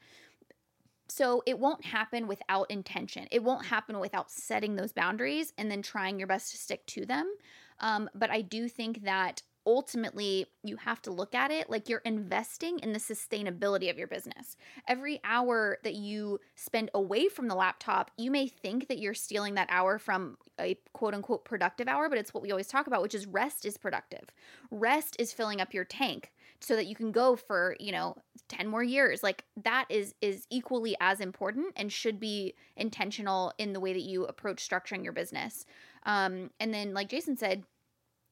So 1.09 1.43
it 1.47 1.59
won't 1.59 1.85
happen 1.85 2.29
without 2.29 2.71
intention. 2.71 3.27
It 3.33 3.43
won't 3.43 3.67
happen 3.67 3.99
without 3.99 4.31
setting 4.31 4.77
those 4.77 4.93
boundaries 4.93 5.53
and 5.59 5.69
then 5.69 5.83
trying 5.83 6.19
your 6.19 6.29
best 6.29 6.53
to 6.53 6.57
stick 6.57 6.87
to 6.87 7.05
them. 7.05 7.31
Um, 7.81 8.09
but 8.15 8.31
I 8.31 8.41
do 8.41 8.69
think 8.69 9.03
that 9.03 9.43
ultimately 9.67 10.47
you 10.65 10.77
have 10.77 11.01
to 11.03 11.11
look 11.11 11.35
at 11.35 11.51
it 11.51 11.71
like 11.71 11.89
you're 11.89 12.03
investing 12.05 12.79
in 12.81 12.93
the 12.93 12.99
sustainability 12.99 13.91
of 13.91 13.99
your 13.99 14.09
business. 14.09 14.57
Every 14.89 15.21
hour 15.25 15.79
that 15.85 15.95
you 15.95 16.41
spend 16.55 16.91
away 16.95 17.29
from 17.29 17.49
the 17.49 17.55
laptop, 17.55 18.11
you 18.17 18.31
may 18.31 18.49
think 18.49 18.89
that 18.89 18.99
you're 18.99 19.15
stealing 19.15 19.55
that 19.55 19.69
hour 19.71 19.99
from 19.99 20.37
a 20.61 20.77
quote 20.93 21.15
unquote 21.15 21.45
productive 21.45 21.89
hour, 21.89 22.09
but 22.09 22.19
it's 22.19 22.35
what 22.35 22.43
we 22.43 22.51
always 22.51 22.69
talk 22.69 22.87
about, 22.87 23.03
which 23.03 23.15
is 23.15 23.27
rest 23.27 23.65
is 23.65 23.77
productive. 23.77 24.31
Rest 24.71 25.17
is 25.19 25.33
filling 25.33 25.61
up 25.61 25.75
your 25.75 25.85
tank 25.85 26.33
so 26.61 26.77
that 26.77 26.87
you 26.87 26.95
can 26.95 27.11
go 27.11 27.35
for, 27.35 27.77
you 27.81 27.93
know, 27.93 28.17
10 28.49 28.69
more 28.69 28.83
years. 28.85 29.23
Like 29.23 29.45
that 29.65 29.87
is 29.89 30.15
is 30.21 30.47
equally 30.51 30.97
as 31.01 31.21
important 31.21 31.73
and 31.77 31.93
should 31.93 32.21
be 32.21 32.55
intentional 32.77 33.53
in 33.59 33.73
the 33.73 33.81
way 33.81 33.93
that 33.93 34.03
you 34.03 34.25
approach 34.25 34.67
structuring 34.69 35.03
your 35.03 35.13
business. 35.13 35.67
Um 36.05 36.51
and 36.61 36.73
then 36.73 36.95
like 36.95 37.09
Jason 37.09 37.37
said, 37.37 37.65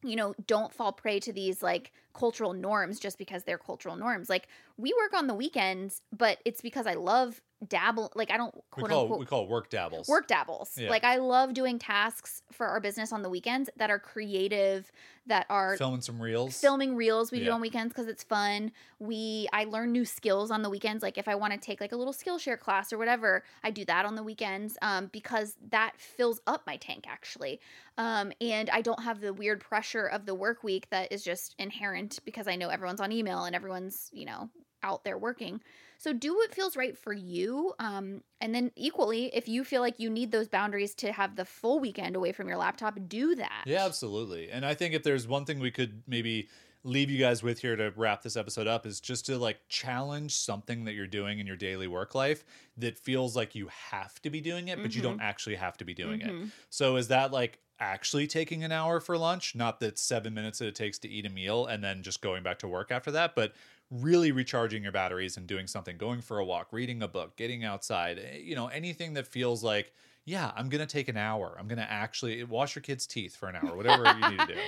you 0.02 0.16
know, 0.16 0.34
don't 0.46 0.72
fall 0.72 0.92
prey 0.92 1.20
to 1.20 1.32
these 1.32 1.62
like 1.62 1.92
cultural 2.14 2.52
norms 2.52 2.98
just 2.98 3.18
because 3.18 3.44
they're 3.44 3.58
cultural 3.58 3.96
norms. 3.96 4.28
Like 4.28 4.48
we 4.76 4.94
work 4.98 5.14
on 5.14 5.26
the 5.26 5.34
weekends, 5.34 6.02
but 6.16 6.38
it's 6.44 6.60
because 6.60 6.86
I 6.86 6.94
love 6.94 7.40
dabble. 7.66 8.12
Like 8.14 8.30
I 8.30 8.36
don't 8.36 8.54
we 8.54 8.62
quote 8.70 8.90
call 8.90 9.02
unquote 9.02 9.20
we 9.20 9.26
call 9.26 9.46
work 9.46 9.70
dabbles. 9.70 10.08
work 10.08 10.26
dabbles. 10.26 10.72
Yeah. 10.76 10.90
Like 10.90 11.04
I 11.04 11.16
love 11.16 11.54
doing 11.54 11.78
tasks 11.78 12.42
for 12.50 12.66
our 12.66 12.80
business 12.80 13.12
on 13.12 13.22
the 13.22 13.30
weekends 13.30 13.70
that 13.76 13.90
are 13.90 13.98
creative, 13.98 14.90
that 15.30 15.46
are 15.48 15.76
filming 15.76 16.00
some 16.00 16.20
reels. 16.20 16.60
filming 16.60 16.96
reels 16.96 17.30
we 17.30 17.42
do 17.44 17.50
on 17.50 17.60
weekends 17.60 17.92
because 17.92 18.08
it's 18.08 18.24
fun 18.24 18.72
we 18.98 19.48
i 19.52 19.64
learn 19.64 19.92
new 19.92 20.04
skills 20.04 20.50
on 20.50 20.62
the 20.62 20.68
weekends 20.68 21.02
like 21.02 21.16
if 21.18 21.28
i 21.28 21.34
want 21.34 21.52
to 21.52 21.58
take 21.58 21.80
like 21.80 21.92
a 21.92 21.96
little 21.96 22.12
skillshare 22.12 22.58
class 22.58 22.92
or 22.92 22.98
whatever 22.98 23.44
i 23.62 23.70
do 23.70 23.84
that 23.84 24.04
on 24.04 24.16
the 24.16 24.22
weekends 24.22 24.76
um, 24.82 25.06
because 25.12 25.56
that 25.70 25.92
fills 25.96 26.40
up 26.46 26.62
my 26.66 26.76
tank 26.76 27.04
actually 27.08 27.60
um, 27.96 28.32
and 28.40 28.68
i 28.70 28.80
don't 28.80 29.02
have 29.02 29.20
the 29.20 29.32
weird 29.32 29.60
pressure 29.60 30.06
of 30.06 30.26
the 30.26 30.34
work 30.34 30.64
week 30.64 30.88
that 30.90 31.10
is 31.12 31.22
just 31.22 31.54
inherent 31.58 32.18
because 32.24 32.48
i 32.48 32.56
know 32.56 32.68
everyone's 32.68 33.00
on 33.00 33.12
email 33.12 33.44
and 33.44 33.54
everyone's 33.54 34.10
you 34.12 34.24
know 34.24 34.48
out 34.82 35.04
there 35.04 35.18
working 35.18 35.60
so 35.98 36.12
do 36.12 36.34
what 36.34 36.54
feels 36.54 36.76
right 36.76 36.96
for 36.96 37.12
you 37.12 37.74
um, 37.78 38.22
and 38.40 38.54
then 38.54 38.70
equally 38.76 39.26
if 39.34 39.48
you 39.48 39.64
feel 39.64 39.80
like 39.80 39.98
you 39.98 40.08
need 40.10 40.32
those 40.32 40.48
boundaries 40.48 40.94
to 40.94 41.12
have 41.12 41.36
the 41.36 41.44
full 41.44 41.78
weekend 41.80 42.16
away 42.16 42.32
from 42.32 42.48
your 42.48 42.56
laptop 42.56 42.98
do 43.08 43.34
that 43.34 43.64
Yeah, 43.66 43.84
absolutely. 43.84 44.50
And 44.50 44.64
I 44.64 44.74
think 44.74 44.94
if 44.94 45.02
there's 45.02 45.28
one 45.28 45.44
thing 45.44 45.58
we 45.60 45.70
could 45.70 46.02
maybe 46.06 46.48
leave 46.82 47.10
you 47.10 47.18
guys 47.18 47.42
with 47.42 47.58
here 47.60 47.76
to 47.76 47.92
wrap 47.96 48.22
this 48.22 48.36
episode 48.36 48.66
up 48.66 48.86
is 48.86 49.00
just 49.00 49.26
to 49.26 49.36
like 49.36 49.58
challenge 49.68 50.34
something 50.34 50.84
that 50.84 50.94
you're 50.94 51.06
doing 51.06 51.38
in 51.38 51.46
your 51.46 51.56
daily 51.56 51.86
work 51.86 52.14
life 52.14 52.44
that 52.78 52.98
feels 52.98 53.36
like 53.36 53.54
you 53.54 53.68
have 53.68 54.20
to 54.22 54.30
be 54.30 54.40
doing 54.40 54.68
it, 54.68 54.80
but 54.80 54.94
you 54.94 55.02
don't 55.02 55.20
actually 55.20 55.56
have 55.56 55.76
to 55.76 55.84
be 55.84 55.92
doing 55.92 56.22
it. 56.22 56.34
Mhm. 56.34 56.50
So 56.70 56.96
is 56.96 57.08
that 57.08 57.32
like 57.32 57.60
actually 57.78 58.26
taking 58.26 58.64
an 58.64 58.72
hour 58.72 58.98
for 59.00 59.18
lunch? 59.18 59.54
Not 59.54 59.80
that 59.80 59.98
seven 59.98 60.32
minutes 60.32 60.58
that 60.58 60.68
it 60.68 60.74
takes 60.74 60.98
to 61.00 61.08
eat 61.08 61.26
a 61.26 61.30
meal 61.30 61.66
and 61.66 61.84
then 61.84 62.02
just 62.02 62.22
going 62.22 62.42
back 62.42 62.58
to 62.60 62.68
work 62.68 62.90
after 62.90 63.10
that, 63.12 63.34
but 63.34 63.52
really 63.90 64.32
recharging 64.32 64.82
your 64.82 64.92
batteries 64.92 65.36
and 65.36 65.46
doing 65.46 65.66
something, 65.66 65.96
going 65.96 66.20
for 66.20 66.38
a 66.38 66.44
walk, 66.44 66.68
reading 66.72 67.02
a 67.02 67.08
book, 67.08 67.36
getting 67.36 67.64
outside, 67.64 68.18
eh, 68.18 68.38
you 68.38 68.54
know, 68.54 68.68
anything 68.68 69.14
that 69.14 69.26
feels 69.26 69.64
like, 69.64 69.92
yeah, 70.24 70.52
I'm 70.54 70.68
going 70.68 70.86
to 70.86 70.92
take 70.92 71.08
an 71.08 71.16
hour. 71.16 71.56
I'm 71.58 71.66
going 71.66 71.78
to 71.78 71.90
actually 71.90 72.44
wash 72.44 72.74
your 72.74 72.82
kids' 72.82 73.06
teeth 73.06 73.34
for 73.34 73.48
an 73.48 73.56
hour, 73.56 73.76
whatever 73.76 74.04
you 74.06 74.30
need 74.30 74.38
to 74.40 74.46
do. 74.46 74.54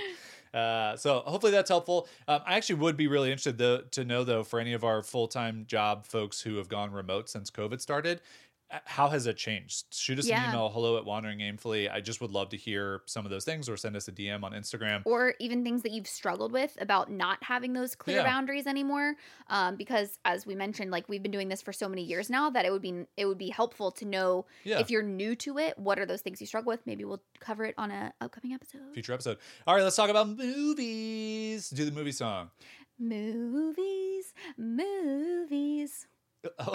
Uh, 0.52 0.94
so 0.98 1.20
hopefully 1.20 1.50
that's 1.50 1.70
helpful. 1.70 2.06
Um, 2.28 2.42
I 2.44 2.56
actually 2.56 2.74
would 2.74 2.94
be 2.94 3.06
really 3.06 3.30
interested 3.30 3.56
though, 3.56 3.78
to 3.92 4.04
know 4.04 4.22
though 4.22 4.44
for 4.44 4.60
any 4.60 4.74
of 4.74 4.84
our 4.84 5.02
full 5.02 5.26
time 5.26 5.64
job 5.66 6.04
folks 6.04 6.42
who 6.42 6.56
have 6.56 6.68
gone 6.68 6.92
remote 6.92 7.30
since 7.30 7.50
COVID 7.50 7.80
started, 7.80 8.20
how 8.84 9.08
has 9.08 9.26
it 9.26 9.36
changed? 9.36 9.84
Shoot 9.94 10.18
us 10.18 10.26
Yeah. 10.26 10.44
an 10.44 10.50
email, 10.50 10.68
hello 10.70 10.96
at 10.96 11.04
wandering 11.04 11.40
aimfully. 11.40 11.90
I 11.92 12.00
just 12.00 12.20
would 12.20 12.30
love 12.30 12.48
to 12.50 12.56
hear 12.56 13.02
some 13.06 13.24
of 13.26 13.30
those 13.30 13.44
things 13.44 13.68
or 13.68 13.76
send 13.76 13.96
us 13.96 14.08
a 14.08 14.12
DM 14.12 14.42
on 14.44 14.52
Instagram. 14.52 15.02
or 15.04 15.34
even 15.40 15.62
things 15.64 15.82
that 15.82 15.92
you've 15.92 16.06
struggled 16.06 16.52
with 16.52 16.76
about 16.80 17.10
not 17.10 17.42
having 17.42 17.72
those 17.72 17.94
clear 17.94 18.18
Yeah. 18.18 18.24
boundaries 18.24 18.66
anymore 18.66 19.14
um, 19.48 19.76
because 19.76 20.18
as 20.24 20.46
we 20.46 20.54
mentioned 20.54 20.90
like 20.90 21.08
we've 21.08 21.22
been 21.22 21.30
doing 21.32 21.48
this 21.48 21.60
for 21.62 21.72
so 21.72 21.88
many 21.88 22.02
years 22.02 22.30
now 22.30 22.48
that 22.50 22.64
it 22.64 22.70
would 22.72 22.82
be 22.82 23.04
it 23.16 23.26
would 23.26 23.38
be 23.38 23.50
helpful 23.50 23.90
to 23.92 24.04
know 24.04 24.46
Yeah. 24.64 24.78
if 24.80 24.90
you're 24.90 25.02
new 25.02 25.34
to 25.36 25.58
it 25.58 25.78
what 25.78 25.98
are 25.98 26.06
those 26.06 26.22
things 26.22 26.40
you 26.40 26.46
struggle 26.46 26.70
with 26.70 26.86
maybe 26.86 27.04
we'll 27.04 27.22
cover 27.40 27.64
it 27.64 27.74
on 27.76 27.90
a 27.90 28.12
upcoming 28.20 28.52
episode 28.54 28.80
Future 28.94 29.12
episode. 29.12 29.38
All 29.66 29.74
right, 29.74 29.82
let's 29.82 29.96
talk 29.96 30.08
about 30.10 30.28
movies. 30.28 31.68
Do 31.70 31.84
the 31.84 31.90
movie 31.92 32.12
song. 32.12 32.50
movies 32.98 34.32
movies 34.56 36.06
Oh, 36.58 36.74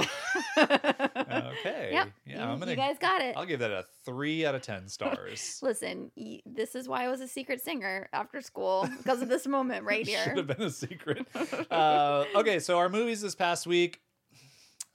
okay. 0.57 1.89
yep 1.91 2.09
Yeah, 2.26 2.45
you, 2.45 2.51
I'm 2.51 2.59
gonna. 2.59 2.72
you 2.72 2.78
guys 2.78 2.97
got 2.99 3.22
it 3.22 3.36
I'll 3.36 3.45
give 3.45 3.59
that 3.59 3.72
a 3.72 3.86
three 4.05 4.45
out 4.45 4.55
of 4.55 4.61
ten 4.61 4.88
stars. 4.88 5.59
listen 5.63 6.11
this 6.45 6.76
is 6.76 6.88
why 6.88 7.05
i 7.05 7.09
was 7.09 7.22
a 7.22 7.28
secret 7.28 7.61
singer 7.61 8.07
after 8.13 8.41
school 8.41 8.88
because 8.97 9.22
of 9.22 9.30
this 9.30 9.45
moment 9.47 9.86
right 9.86 10.07
here. 10.07 10.24
Should 10.24 10.38
have 10.38 10.47
been 10.47 10.61
a 10.61 10.70
secret. 10.72 11.26
Uh, 11.72 12.26
okay, 12.36 12.59
so 12.59 12.78
our 12.78 12.89
movies 12.89 13.22
this 13.22 13.36
past 13.36 13.68
week. 13.68 13.99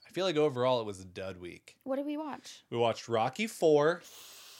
I 0.07 0.11
feel 0.11 0.25
like 0.25 0.37
overall 0.37 0.79
it 0.81 0.85
was 0.85 0.99
a 0.99 1.05
dud 1.05 1.37
week. 1.37 1.75
what 1.83 1.95
did 1.97 2.05
we 2.05 2.17
watch 2.17 2.63
We 2.69 2.77
watched 2.77 3.07
Rocky 3.07 3.47
Four, 3.47 4.01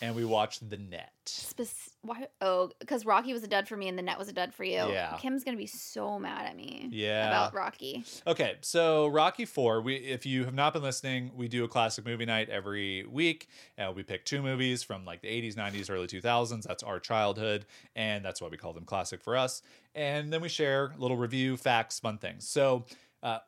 and 0.03 0.15
we 0.17 0.25
watched 0.25 0.69
The 0.69 0.75
Net. 0.75 1.13
Spec- 1.25 1.67
why? 2.01 2.27
Oh, 2.41 2.71
because 2.79 3.05
Rocky 3.05 3.31
was 3.31 3.41
a 3.43 3.47
dud 3.47 3.69
for 3.69 3.77
me 3.77 3.87
and 3.87 3.97
the 3.97 4.01
net 4.01 4.19
was 4.19 4.27
a 4.27 4.33
dud 4.33 4.53
for 4.53 4.65
you. 4.65 4.73
Yeah. 4.73 5.15
Kim's 5.17 5.45
gonna 5.45 5.55
be 5.55 5.65
so 5.65 6.19
mad 6.19 6.45
at 6.45 6.57
me. 6.57 6.89
Yeah. 6.91 7.27
About 7.27 7.53
Rocky. 7.53 8.03
Okay, 8.27 8.55
so 8.59 9.07
Rocky 9.07 9.45
Four. 9.45 9.81
We, 9.81 9.95
if 9.95 10.25
you 10.25 10.43
have 10.43 10.53
not 10.53 10.73
been 10.73 10.83
listening, 10.83 11.31
we 11.33 11.47
do 11.47 11.63
a 11.63 11.69
classic 11.69 12.05
movie 12.05 12.25
night 12.25 12.49
every 12.49 13.05
week. 13.05 13.47
Uh, 13.77 13.93
we 13.95 14.03
pick 14.03 14.25
two 14.25 14.41
movies 14.41 14.83
from 14.83 15.05
like 15.05 15.21
the 15.21 15.29
'80s, 15.29 15.55
'90s, 15.55 15.89
early 15.89 16.07
2000s. 16.07 16.63
That's 16.63 16.83
our 16.83 16.99
childhood, 16.99 17.65
and 17.95 18.25
that's 18.25 18.41
why 18.41 18.49
we 18.49 18.57
call 18.57 18.73
them 18.73 18.83
classic 18.83 19.21
for 19.21 19.37
us. 19.37 19.61
And 19.95 20.33
then 20.33 20.41
we 20.41 20.49
share 20.49 20.93
a 20.97 20.99
little 20.99 21.17
review, 21.17 21.55
facts, 21.55 21.99
fun 21.99 22.17
things. 22.17 22.45
So 22.45 22.83
uh, 23.21 23.39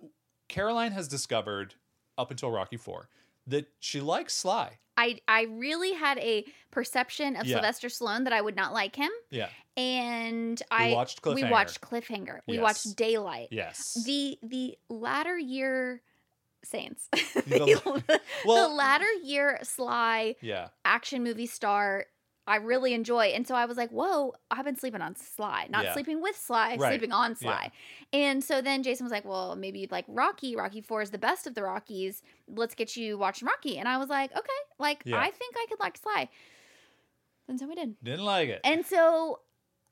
Caroline 0.47 0.93
has 0.93 1.09
discovered 1.09 1.75
up 2.17 2.31
until 2.31 2.49
Rocky 2.51 2.77
Four 2.77 3.09
that 3.47 3.67
she 3.79 4.01
likes 4.01 4.33
Sly. 4.35 4.79
I 4.97 5.19
I 5.27 5.43
really 5.43 5.93
had 5.93 6.17
a 6.19 6.45
perception 6.71 7.35
of 7.35 7.45
Yeah. 7.45 7.55
Sylvester 7.55 7.87
Stallone 7.89 8.23
that 8.23 8.33
I 8.33 8.41
would 8.41 8.55
not 8.55 8.71
like 8.73 8.95
him, 8.95 9.11
Yeah. 9.29 9.49
and 9.75 10.61
We 10.71 10.77
I 10.77 10.93
watched 10.93 11.25
we 11.25 11.33
Cliffhanger. 11.43 11.51
watched 11.51 11.81
Cliffhanger. 11.81 12.39
We 12.47 12.55
Yes. 12.55 12.63
watched 12.63 12.95
Daylight. 12.95 13.49
Yes. 13.51 13.93
The 14.05 14.39
the 14.41 14.77
latter 14.89 15.37
year 15.37 16.01
Saints. 16.63 17.07
The- 17.11 18.19
the, 18.45 18.67
latter 18.67 19.11
year 19.21 19.59
Sly 19.63 20.35
yeah. 20.41 20.69
action 20.83 21.23
movie 21.23 21.45
star. 21.45 22.05
I 22.47 22.57
really 22.57 22.93
enjoy, 22.93 23.25
and 23.27 23.47
so 23.47 23.55
I 23.55 23.65
was 23.65 23.75
like, 23.75 23.89
"Whoa! 23.89 24.33
I've 24.51 24.65
been 24.65 24.75
sleeping 24.75 25.01
on 25.01 25.15
Sly, 25.15 25.67
not 25.69 25.83
Yeah. 25.85 25.93
sleeping 25.93 26.21
with 26.21 26.35
Sly, 26.35 26.75
Right. 26.75 26.91
sleeping 26.91 27.11
on 27.11 27.31
Yeah. 27.31 27.35
Sly." 27.37 27.71
And 28.13 28.43
so 28.43 28.61
then 28.61 28.83
Jason 28.83 29.03
was 29.03 29.11
like, 29.11 29.25
"Well, 29.25 29.55
maybe 29.55 29.79
you'd 29.79 29.91
like 29.91 30.05
Rocky. 30.07 30.55
Rocky 30.55 30.81
Four 30.81 31.01
is 31.01 31.09
the 31.11 31.17
best 31.17 31.47
of 31.47 31.55
the 31.55 31.63
Rockies. 31.63 32.21
Let's 32.47 32.75
get 32.75 32.95
you 32.95 33.17
watching 33.17 33.47
Rocky." 33.47 33.77
And 33.79 33.87
I 33.87 33.97
was 33.97 34.09
like, 34.09 34.31
"Okay, 34.35 34.49
like 34.77 35.01
Yeah. 35.05 35.17
I 35.19 35.31
think 35.31 35.55
I 35.57 35.65
could 35.69 35.79
like 35.79 35.97
Sly." 35.97 36.29
And 37.47 37.59
so 37.59 37.67
we 37.67 37.75
did. 37.75 37.95
Didn't 38.03 38.25
like 38.25 38.49
it. 38.49 38.61
And 38.63 38.85
so 38.85 39.39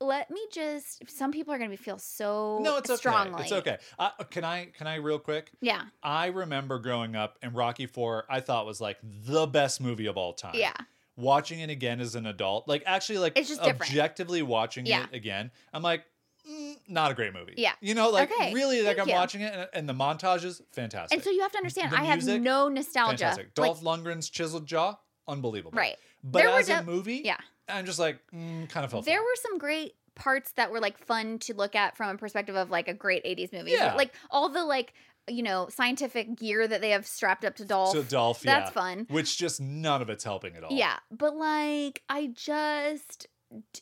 let 0.00 0.30
me 0.30 0.40
just. 0.52 1.08
Some 1.08 1.30
people 1.32 1.54
are 1.54 1.58
going 1.58 1.70
to 1.70 1.76
feel 1.76 1.98
so 1.98 2.58
no, 2.62 2.76
it's 2.76 2.90
okay. 2.90 2.96
strongly. 2.96 3.42
It's 3.42 3.52
okay. 3.52 3.78
Uh, 3.98 4.10
can 4.30 4.44
I? 4.44 4.66
Can 4.66 4.86
I 4.86 4.96
real 4.96 5.18
quick? 5.18 5.50
Yeah, 5.60 5.82
I 6.02 6.26
remember 6.26 6.78
growing 6.78 7.14
up 7.16 7.38
and 7.42 7.54
Rocky 7.54 7.86
Four. 7.86 8.26
I 8.28 8.40
thought 8.40 8.66
was 8.66 8.80
like 8.80 8.98
the 9.02 9.46
best 9.46 9.80
movie 9.80 10.06
of 10.06 10.16
all 10.16 10.32
time. 10.34 10.54
yeah. 10.54 10.74
Watching 11.16 11.60
it 11.60 11.70
again 11.70 12.00
as 12.00 12.14
an 12.16 12.26
adult, 12.26 12.66
like 12.66 12.82
actually, 12.86 13.18
like 13.18 13.38
It's 13.38 13.48
just 13.48 13.62
different. 13.62 13.82
objectively 13.90 14.42
watching 14.42 14.84
Yeah. 14.86 15.04
it 15.04 15.14
again, 15.14 15.50
I'm 15.72 15.82
like, 15.82 16.04
mm, 16.50 16.76
not 16.88 17.12
a 17.12 17.14
great 17.14 17.32
movie. 17.32 17.54
Yeah. 17.56 17.72
you 17.80 17.94
know, 17.94 18.10
like 18.10 18.32
Okay, 18.32 18.52
really, 18.52 18.82
like 18.82 18.96
thank 18.96 19.08
I'm 19.08 19.12
you. 19.12 19.14
watching 19.20 19.40
it, 19.42 19.54
and, 19.54 19.68
and 19.74 19.88
the 19.88 19.92
montages, 19.92 20.60
fantastic. 20.72 21.16
And 21.16 21.22
so 21.24 21.30
you 21.30 21.40
have 21.42 21.52
to 21.52 21.58
understand, 21.58 21.92
The 21.92 21.98
I 22.00 22.04
have 22.04 22.24
no 22.26 22.68
nostalgia. 22.68 23.10
fantastic. 23.18 23.46
Like, 23.46 23.54
Dolph 23.54 23.82
Lundgren's 23.82 24.28
chiseled 24.28 24.66
jaw, 24.66 24.96
unbelievable. 25.28 25.76
right. 25.78 25.96
but 26.24 26.40
There 26.40 26.50
were 26.50 26.58
as 26.58 26.68
a 26.68 26.82
movie, 26.82 27.22
Yeah. 27.24 27.36
I'm 27.68 27.86
just 27.86 27.98
like, 28.00 28.18
mm, 28.34 28.68
kind 28.68 28.84
of 28.84 28.90
felt. 28.90 29.04
There 29.06 29.22
were 29.22 29.36
some 29.40 29.56
great 29.58 29.94
parts 30.16 30.52
that 30.52 30.70
were 30.70 30.80
like 30.80 30.98
fun 30.98 31.38
to 31.40 31.54
look 31.54 31.74
at 31.74 31.96
from 31.96 32.14
a 32.14 32.18
perspective 32.18 32.54
of 32.56 32.70
like 32.70 32.88
a 32.88 32.94
great 32.94 33.24
80s 33.24 33.52
movie. 33.52 33.70
Yeah. 33.72 33.94
Like 33.94 34.12
all 34.30 34.48
the 34.48 34.64
like 34.64 34.92
you 35.28 35.42
know, 35.42 35.68
scientific 35.70 36.36
gear 36.36 36.66
that 36.68 36.80
they 36.80 36.90
have 36.90 37.06
strapped 37.06 37.44
up 37.44 37.56
to 37.56 37.64
Dolph. 37.64 37.92
So 37.92 38.02
Dolph, 38.02 38.40
That's 38.42 38.68
yeah, 38.68 38.72
fun. 38.72 39.06
Which 39.08 39.38
just 39.38 39.60
none 39.60 40.02
of 40.02 40.10
it's 40.10 40.24
helping 40.24 40.56
at 40.56 40.64
all. 40.64 40.72
Yeah, 40.72 40.96
but 41.10 41.36
like 41.36 42.02
I 42.08 42.28
just 42.34 43.26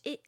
it 0.05 0.21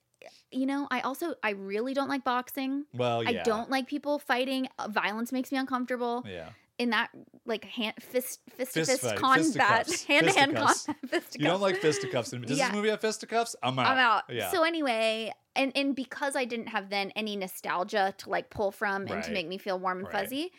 you 0.51 0.67
know, 0.67 0.87
I 0.91 1.01
also 1.01 1.35
I 1.43 1.51
really 1.51 1.95
don't 1.95 2.09
like 2.09 2.25
boxing. 2.25 2.85
Well, 2.95 3.23
yeah. 3.23 3.41
I 3.41 3.43
don't 3.43 3.71
like 3.71 3.87
people 3.87 4.19
fighting. 4.19 4.69
Uh, 4.79 4.89
Violence 4.89 5.33
makes 5.33 5.53
me 5.53 5.59
uncomfortable. 5.59 6.25
Yeah. 6.27 6.49
In 6.79 6.91
that 6.91 7.11
like 7.47 7.65
hand 7.65 7.95
fist 8.01 8.41
fist 8.57 8.75
to 8.75 8.81
Fist 8.81 8.91
fist 8.91 9.03
fight, 9.05 9.19
combat, 9.19 10.05
hand 10.09 10.27
to 10.27 10.33
hand 10.33 10.57
combat, 10.57 10.77
fisticuffs. 11.07 11.37
You 11.39 11.45
don't 11.47 11.61
like 11.61 11.77
fisticuffs. 11.77 12.33
in- 12.33 12.43
Does 12.43 12.59
Yeah. 12.59 12.69
this 12.69 12.75
movie 12.77 12.89
have 12.89 13.01
fisticuffs? 13.01 13.55
I'm 13.63 13.79
out. 13.79 13.87
I'm 13.87 13.99
out. 13.99 14.23
Yeah. 14.29 14.51
So 14.51 14.65
anyway, 14.65 15.33
and 15.55 15.71
and 15.77 15.95
because 15.95 16.35
I 16.35 16.45
didn't 16.47 16.69
have 16.69 16.91
then 16.91 17.13
any 17.15 17.37
nostalgia 17.37 18.15
to 18.19 18.29
like 18.31 18.51
pull 18.51 18.73
from 18.73 19.07
and 19.07 19.23
to 19.23 19.31
make 19.31 19.47
me 19.47 19.59
feel 19.59 19.79
warm 19.79 19.99
and 19.99 20.09
Right. 20.09 20.23
fuzzy, 20.25 20.53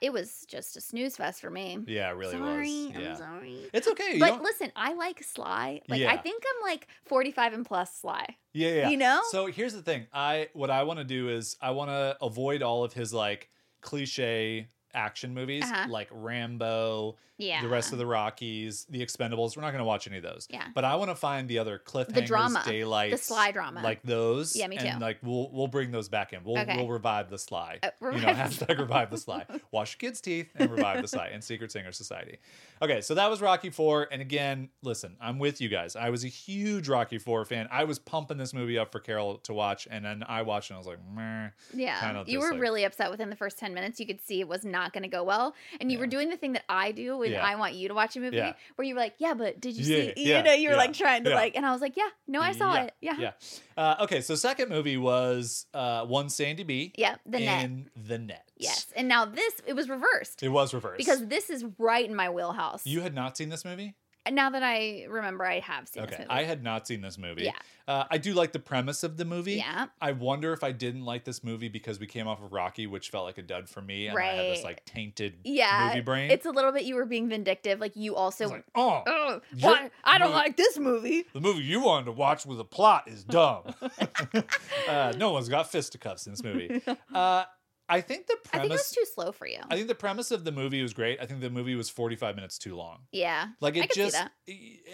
it 0.00 0.12
was 0.12 0.44
just 0.48 0.76
a 0.76 0.80
snooze 0.80 1.16
fest 1.16 1.40
for 1.40 1.50
me. 1.50 1.78
yeah, 1.86 2.10
it 2.10 2.16
really 2.16 2.32
sorry, 2.32 2.86
was. 2.86 3.02
Yeah. 3.02 3.10
I'm 3.10 3.16
sorry. 3.16 3.56
It's 3.72 3.88
okay. 3.88 4.14
You 4.14 4.20
But 4.20 4.42
listen, 4.42 4.70
I 4.76 4.94
like 4.94 5.22
Sly. 5.22 5.80
Like 5.88 6.02
I 6.02 6.16
think 6.16 6.42
I'm 6.46 6.62
like 6.68 6.88
45 7.06 7.52
and 7.54 7.66
plus 7.66 7.94
Sly. 7.94 8.26
Yeah, 8.52 8.70
yeah. 8.70 8.88
You 8.90 8.96
know? 8.96 9.20
So 9.30 9.46
here's 9.46 9.74
the 9.74 9.82
thing. 9.82 10.06
I 10.12 10.48
what 10.52 10.70
I 10.70 10.82
want 10.84 10.98
to 10.98 11.04
do 11.04 11.28
is 11.28 11.56
I 11.60 11.70
want 11.72 11.90
to 11.90 12.16
avoid 12.22 12.62
all 12.62 12.84
of 12.84 12.92
his 12.92 13.12
like 13.12 13.48
cliche 13.80 14.66
action 14.94 15.34
movies 15.34 15.64
Uh-huh. 15.64 15.86
like 15.88 16.08
Rambo, 16.10 17.16
Yeah. 17.38 17.62
the 17.62 17.68
rest 17.68 17.92
of 17.92 17.98
the 17.98 18.06
Rockies, 18.06 18.84
the 18.90 19.00
Expendables. 19.04 19.56
We're 19.56 19.62
not 19.62 19.70
going 19.70 19.78
to 19.78 19.84
watch 19.84 20.06
any 20.06 20.18
of 20.18 20.22
those. 20.22 20.46
Yeah. 20.50 20.64
But 20.74 20.84
I 20.84 20.96
want 20.96 21.10
to 21.10 21.14
find 21.14 21.48
the 21.48 21.58
other 21.58 21.80
cliffhangers, 21.84 22.14
the 22.14 22.22
drama, 22.22 22.62
daylight, 22.66 23.12
the 23.12 23.18
Sly 23.18 23.52
drama. 23.52 23.80
like 23.82 24.02
those. 24.02 24.54
Yeah, 24.56 24.66
me 24.66 24.76
And 24.76 24.98
too. 24.98 25.04
like 25.04 25.18
we'll 25.22 25.48
we'll 25.52 25.68
bring 25.68 25.90
those 25.90 26.08
back 26.08 26.32
in. 26.32 26.40
We'll 26.44 26.58
Okay. 26.58 26.76
we'll 26.76 26.88
revive 26.88 27.30
the 27.30 27.38
Sly. 27.38 27.78
Uh, 27.82 27.90
you 28.02 28.20
know, 28.20 28.28
hashtag 28.28 28.78
revive 28.78 29.10
the 29.10 29.18
Sly. 29.18 29.44
Wash 29.70 29.96
your 30.00 30.08
kids' 30.10 30.20
teeth 30.20 30.48
and 30.56 30.70
revive 30.70 31.00
the 31.02 31.08
Sly 31.08 31.28
and 31.28 31.42
Secret 31.42 31.72
Singer 31.72 31.92
Society. 31.92 32.38
Okay, 32.82 33.00
so 33.00 33.14
that 33.14 33.28
was 33.30 33.40
Rocky 33.40 33.70
Four. 33.70 34.08
And 34.12 34.20
again, 34.22 34.68
listen, 34.82 35.16
I'm 35.20 35.38
with 35.38 35.60
you 35.60 35.68
guys. 35.68 35.96
I 35.96 36.10
was 36.10 36.24
a 36.24 36.28
huge 36.28 36.88
Rocky 36.88 37.18
Four 37.18 37.44
fan. 37.44 37.68
I 37.70 37.84
was 37.84 37.98
pumping 37.98 38.36
this 38.38 38.52
movie 38.54 38.78
up 38.78 38.92
for 38.92 39.00
Carol 39.00 39.38
to 39.38 39.52
watch, 39.54 39.86
and 39.90 40.04
then 40.04 40.24
I 40.28 40.42
watched 40.42 40.70
and 40.70 40.76
I 40.76 40.78
was 40.78 40.86
like, 40.86 40.98
meh. 41.14 41.48
Yeah. 41.74 41.98
kind 42.00 42.16
of 42.16 42.28
you 42.28 42.40
were 42.40 42.52
like- 42.52 42.60
really 42.60 42.84
upset 42.84 43.10
within 43.10 43.30
the 43.30 43.36
first 43.36 43.58
10 43.58 43.74
minutes. 43.74 43.98
You 44.00 44.06
could 44.06 44.20
see 44.24 44.40
it 44.40 44.48
was 44.48 44.64
not 44.64 44.92
going 44.92 45.02
to 45.02 45.08
go 45.08 45.22
well. 45.24 45.54
And 45.80 45.90
you 45.92 45.98
were 45.98 46.06
doing 46.06 46.30
the 46.30 46.36
thing 46.36 46.52
that 46.52 46.64
I 46.68 46.92
do 46.92 47.16
when 47.28 47.40
Yeah. 47.40 47.46
I 47.46 47.56
want 47.56 47.74
you 47.74 47.88
to 47.88 47.94
watch 47.94 48.16
a 48.16 48.20
movie 48.20 48.36
Yeah. 48.36 48.52
where 48.76 48.86
you 48.86 48.94
were 48.94 49.00
like, 49.00 49.14
yeah, 49.18 49.34
but 49.34 49.60
did 49.60 49.76
you 49.76 49.84
see? 49.84 50.12
yeah, 50.16 50.38
you 50.38 50.42
know, 50.44 50.52
you 50.52 50.70
were 50.70 50.76
like 50.76 50.92
trying 50.92 51.24
to 51.24 51.30
like, 51.30 51.56
and 51.56 51.64
I 51.66 51.72
was 51.72 51.80
like, 51.80 51.96
yeah, 51.96 52.08
no, 52.26 52.40
I 52.40 52.52
saw 52.52 52.74
it. 52.82 52.94
Yeah. 53.00 53.16
Yeah. 53.18 53.32
Uh, 53.76 53.96
okay, 54.00 54.20
so 54.20 54.34
second 54.34 54.68
movie 54.68 54.96
was 54.96 55.66
uh, 55.74 56.04
One 56.06 56.28
Sandy 56.28 56.64
B. 56.64 56.92
Yeah, 56.96 57.16
The 57.26 57.38
Net. 57.40 57.70
The 57.96 58.18
Net. 58.18 58.50
Yes. 58.56 58.86
And 58.96 59.06
now 59.08 59.24
this, 59.24 59.54
it 59.66 59.74
was 59.74 59.88
reversed 59.88 60.42
It 60.42 60.48
was 60.48 60.74
reversed. 60.74 60.98
because 60.98 61.26
this 61.26 61.48
is 61.50 61.64
right 61.78 62.04
in 62.08 62.14
my 62.16 62.28
wheelhouse. 62.30 62.84
you 62.86 63.00
had 63.02 63.14
not 63.14 63.36
seen 63.36 63.48
this 63.50 63.64
movie? 63.64 63.94
Now 64.30 64.50
that 64.50 64.62
I 64.62 65.06
remember, 65.08 65.44
I 65.46 65.60
have 65.60 65.88
seen 65.88 66.02
this 66.04 66.12
Okay, 66.14 66.22
movie. 66.24 66.30
I 66.30 66.44
had 66.44 66.62
not 66.62 66.86
seen 66.86 67.00
this 67.00 67.18
movie. 67.18 67.44
Yeah. 67.44 67.52
Uh, 67.86 68.04
I 68.10 68.18
do 68.18 68.34
like 68.34 68.52
the 68.52 68.58
premise 68.58 69.02
of 69.02 69.16
the 69.16 69.24
movie. 69.24 69.54
Yeah. 69.54 69.86
I 70.00 70.12
wonder 70.12 70.52
if 70.52 70.62
I 70.62 70.72
didn't 70.72 71.04
like 71.06 71.24
this 71.24 71.42
movie 71.42 71.68
because 71.68 71.98
we 71.98 72.06
came 72.06 72.28
off 72.28 72.42
of 72.42 72.52
Rocky, 72.52 72.86
which 72.86 73.08
felt 73.08 73.24
like 73.24 73.38
a 73.38 73.42
dud 73.42 73.66
for 73.68 73.80
me, 73.80 74.08
and 74.08 74.18
I 74.18 74.22
had 74.26 74.44
this 74.56 74.62
like 74.64 74.84
tainted 74.84 75.36
Yeah. 75.44 75.88
movie 75.88 76.00
brain. 76.02 76.30
It's 76.30 76.44
a 76.44 76.50
little 76.50 76.70
bit 76.72 76.82
you 76.84 76.96
were 76.96 77.06
being 77.06 77.28
vindictive. 77.30 77.80
Like 77.80 77.96
you 77.96 78.14
also. 78.14 78.48
like, 78.48 78.64
oh, 78.74 79.02
oh, 79.06 79.40
why? 79.60 79.90
I 80.04 80.18
don't 80.18 80.28
you- 80.30 80.34
like 80.34 80.56
this 80.56 80.78
movie. 80.78 81.24
the 81.32 81.40
movie 81.40 81.62
you 81.62 81.80
wanted 81.82 82.06
to 82.06 82.12
watch 82.12 82.44
with 82.44 82.60
a 82.60 82.64
plot 82.64 83.08
is 83.08 83.24
dumb. 83.24 83.62
uh, 84.88 85.12
no 85.16 85.32
one's 85.32 85.48
got 85.48 85.70
fisticuffs 85.70 86.26
in 86.26 86.32
this 86.32 86.42
movie. 86.42 86.82
Uh, 87.14 87.44
I 87.88 88.00
think 88.02 88.26
the 88.26 88.36
premise. 88.44 88.52
I 88.52 88.58
think 88.68 88.70
it 88.70 88.74
was 88.74 88.90
too 88.90 89.04
slow 89.14 89.32
for 89.32 89.46
you. 89.46 89.60
I 89.70 89.74
think 89.76 89.88
the 89.88 89.94
premise 89.94 90.30
of 90.30 90.44
the 90.44 90.52
movie 90.52 90.82
was 90.82 90.92
great. 90.92 91.18
I 91.20 91.26
think 91.26 91.40
the 91.40 91.48
movie 91.50 91.74
was 91.74 91.88
45 91.88 92.34
minutes 92.34 92.58
too 92.58 92.76
long. 92.76 92.98
yeah. 93.12 93.46
Like 93.60 93.76
it 93.76 93.90
just 93.94 94.16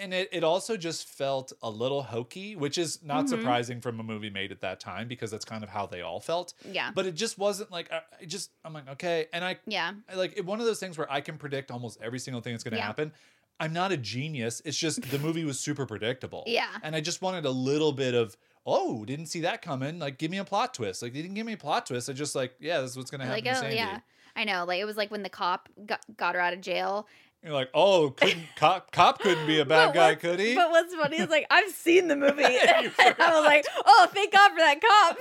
and 0.00 0.14
it, 0.14 0.28
it 0.32 0.44
also 0.44 0.76
just 0.76 1.08
felt 1.08 1.52
a 1.62 1.70
little 1.70 2.02
hokey, 2.02 2.56
which 2.56 2.78
is 2.78 3.02
not 3.02 3.24
Mhm. 3.24 3.28
surprising 3.30 3.80
from 3.80 3.98
a 4.00 4.02
movie 4.02 4.30
made 4.30 4.52
at 4.52 4.60
that 4.60 4.80
time 4.80 5.08
because 5.08 5.30
that's 5.30 5.44
kind 5.44 5.62
of 5.64 5.70
how 5.70 5.86
they 5.86 6.02
all 6.02 6.20
felt. 6.20 6.54
Yeah. 6.64 6.90
But 6.94 7.06
it 7.06 7.14
just 7.14 7.38
wasn't 7.38 7.70
like 7.70 7.90
I 7.92 8.02
I 8.20 8.24
just 8.26 8.50
I'm 8.64 8.72
like 8.72 8.88
okay, 8.90 9.26
and 9.32 9.44
I, 9.44 9.58
Yeah. 9.66 9.92
Like 10.14 10.34
it, 10.36 10.44
one 10.44 10.60
of 10.60 10.66
those 10.66 10.78
things 10.80 10.96
where 10.96 11.10
I 11.10 11.20
can 11.20 11.36
predict 11.38 11.70
almost 11.70 11.98
every 12.02 12.18
single 12.18 12.40
thing 12.42 12.52
that's 12.52 12.64
going 12.64 12.72
to 12.72 12.78
Yeah. 12.78 12.86
happen. 12.86 13.12
I'm 13.60 13.72
not 13.72 13.92
a 13.92 13.96
genius. 13.96 14.60
It's 14.64 14.76
just 14.76 15.00
the 15.10 15.18
movie 15.18 15.44
was 15.44 15.60
super 15.60 15.86
predictable. 15.86 16.42
Yeah. 16.48 16.66
And 16.82 16.94
I 16.96 17.00
just 17.00 17.22
wanted 17.22 17.44
a 17.44 17.50
little 17.50 17.92
bit 17.92 18.14
of 18.14 18.36
oh, 18.66 19.04
didn't 19.04 19.26
see 19.26 19.40
that 19.40 19.62
coming. 19.62 19.98
Like 19.98 20.18
give 20.18 20.30
me 20.30 20.38
a 20.38 20.44
plot 20.44 20.74
twist. 20.74 21.02
Like 21.02 21.12
they 21.12 21.22
didn't 21.22 21.34
give 21.34 21.46
me 21.46 21.54
a 21.54 21.58
plot 21.58 21.86
twist. 21.86 22.08
I 22.08 22.12
just 22.12 22.34
like 22.34 22.54
yeah, 22.60 22.80
this 22.80 22.92
is 22.92 22.96
what's 22.96 23.10
to 23.10 23.18
happen 23.18 23.44
Like, 23.44 23.62
oh, 23.62 23.68
yeah. 23.68 24.00
I 24.36 24.44
know. 24.44 24.64
Like, 24.64 24.80
it 24.80 24.84
was 24.84 24.96
like 24.96 25.10
when 25.10 25.22
the 25.22 25.28
cop 25.28 25.68
got, 25.86 26.00
got 26.16 26.34
her 26.34 26.40
out 26.40 26.52
of 26.52 26.60
jail. 26.60 27.06
You're 27.42 27.52
like 27.52 27.68
oh, 27.74 28.10
couldn't 28.10 28.46
cop 28.56 28.90
cop 28.90 29.20
couldn't 29.20 29.46
be 29.46 29.60
a 29.60 29.66
bad 29.66 29.94
guy, 29.94 30.14
could 30.14 30.40
he? 30.40 30.54
But 30.54 30.70
what's 30.70 30.94
funny 30.94 31.18
is, 31.18 31.28
like, 31.28 31.46
I've 31.50 31.70
seen 31.70 32.08
the 32.08 32.16
movie. 32.16 32.42
And 32.42 32.92
I 33.18 33.34
was 33.34 33.44
like, 33.44 33.66
oh, 33.84 34.08
thank 34.12 34.32
God 34.32 34.50
for 34.50 34.58
that 34.58 34.80
cop. 34.80 35.18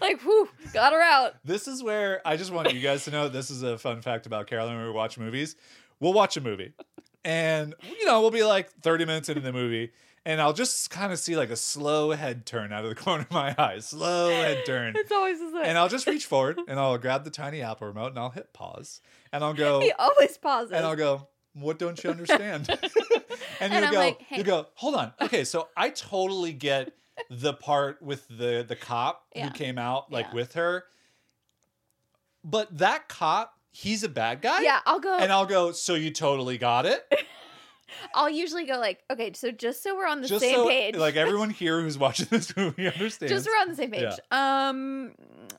like, 0.00 0.22
whew, 0.22 0.48
got 0.72 0.92
her 0.92 1.00
out. 1.00 1.34
This 1.44 1.68
is 1.68 1.82
where 1.82 2.22
I 2.26 2.36
just 2.36 2.50
want 2.50 2.72
you 2.72 2.80
guys 2.80 3.04
to 3.04 3.10
know 3.10 3.28
this 3.28 3.50
is 3.50 3.62
a 3.62 3.76
fun 3.76 4.00
fact 4.00 4.26
about 4.26 4.46
Caroline 4.46 4.76
when 4.76 4.86
we 4.86 4.92
watch 4.92 5.18
movies. 5.18 5.54
We'll 6.00 6.14
watch 6.14 6.38
a 6.38 6.40
movie 6.40 6.72
and, 7.24 7.74
you 7.98 8.06
know, 8.06 8.22
we'll 8.22 8.30
be 8.30 8.42
like 8.42 8.70
30 8.82 9.04
minutes 9.04 9.28
into 9.28 9.42
the 9.42 9.52
movie 9.52 9.92
and 10.26 10.40
I'll 10.40 10.52
just 10.52 10.90
kind 10.90 11.12
of 11.12 11.18
see 11.18 11.36
like 11.36 11.50
a 11.50 11.56
slow 11.56 12.10
head 12.10 12.44
turn 12.46 12.72
out 12.72 12.84
of 12.84 12.90
the 12.90 12.94
corner 13.02 13.22
of 13.22 13.30
my 13.30 13.54
eye. 13.58 13.78
Slow 13.78 14.30
head 14.30 14.64
turn. 14.66 14.94
It's 14.96 15.10
always 15.12 15.38
the 15.38 15.50
same. 15.50 15.62
And 15.64 15.78
I'll 15.78 15.88
just 15.88 16.06
reach 16.06 16.26
forward 16.26 16.58
and 16.68 16.78
I'll 16.78 16.98
grab 16.98 17.24
the 17.24 17.30
tiny 17.30 17.62
Apple 17.62 17.86
remote 17.88 18.08
and 18.08 18.18
I'll 18.18 18.30
hit 18.30 18.52
pause 18.52 19.00
and 19.32 19.42
I'll 19.44 19.54
go, 19.54 19.80
he 19.80 19.92
always 19.92 20.36
pauses. 20.36 20.72
and 20.72 20.84
I'll 20.84 20.96
go, 20.96 21.28
what 21.54 21.78
don't 21.78 22.02
you 22.04 22.10
understand? 22.10 22.68
and 22.80 22.80
And 23.60 23.72
you'll 23.72 23.84
I'm 23.84 23.92
go, 23.92 23.98
like, 23.98 24.22
hey. 24.22 24.36
you 24.38 24.44
go, 24.44 24.66
hold 24.74 24.94
on. 24.94 25.12
Okay, 25.20 25.44
so 25.44 25.68
I 25.76 25.88
totally 25.90 26.52
get 26.52 26.92
the 27.28 27.52
part 27.52 28.00
with 28.00 28.26
the 28.28 28.64
the 28.66 28.76
cop 28.76 29.26
Yeah. 29.34 29.46
who 29.46 29.50
came 29.52 29.76
out 29.78 30.10
like 30.12 30.26
Yeah. 30.28 30.34
with 30.34 30.52
her. 30.54 30.84
But 32.44 32.78
that 32.78 33.08
cop, 33.08 33.52
he's 33.72 34.02
a 34.04 34.08
bad 34.08 34.40
guy. 34.42 34.62
yeah, 34.62 34.80
I'll 34.86 35.00
go. 35.00 35.18
And 35.18 35.30
I'll 35.32 35.44
go, 35.46 35.72
so 35.72 35.94
you 35.94 36.10
totally 36.10 36.56
got 36.58 36.86
it? 36.86 37.04
I'll 38.14 38.30
usually 38.30 38.64
go, 38.66 38.78
like, 38.78 39.02
okay, 39.10 39.32
so 39.34 39.50
just 39.50 39.82
so 39.82 39.96
we're 39.96 40.06
on 40.06 40.20
the 40.22 40.28
Just 40.28 40.40
same 40.42 40.54
so 40.56 40.68
page. 40.68 40.96
like 40.96 41.16
everyone 41.16 41.50
here 41.60 41.80
who's 41.80 41.98
watching 41.98 42.26
this 42.30 42.56
movie 42.56 42.86
understands. 42.92 43.32
just 43.32 43.46
we're 43.46 43.60
on 43.62 43.68
the 43.68 43.74
same 43.76 43.90
page. 43.90 44.02
Yeah. 44.30 44.68
Um, 44.68 45.12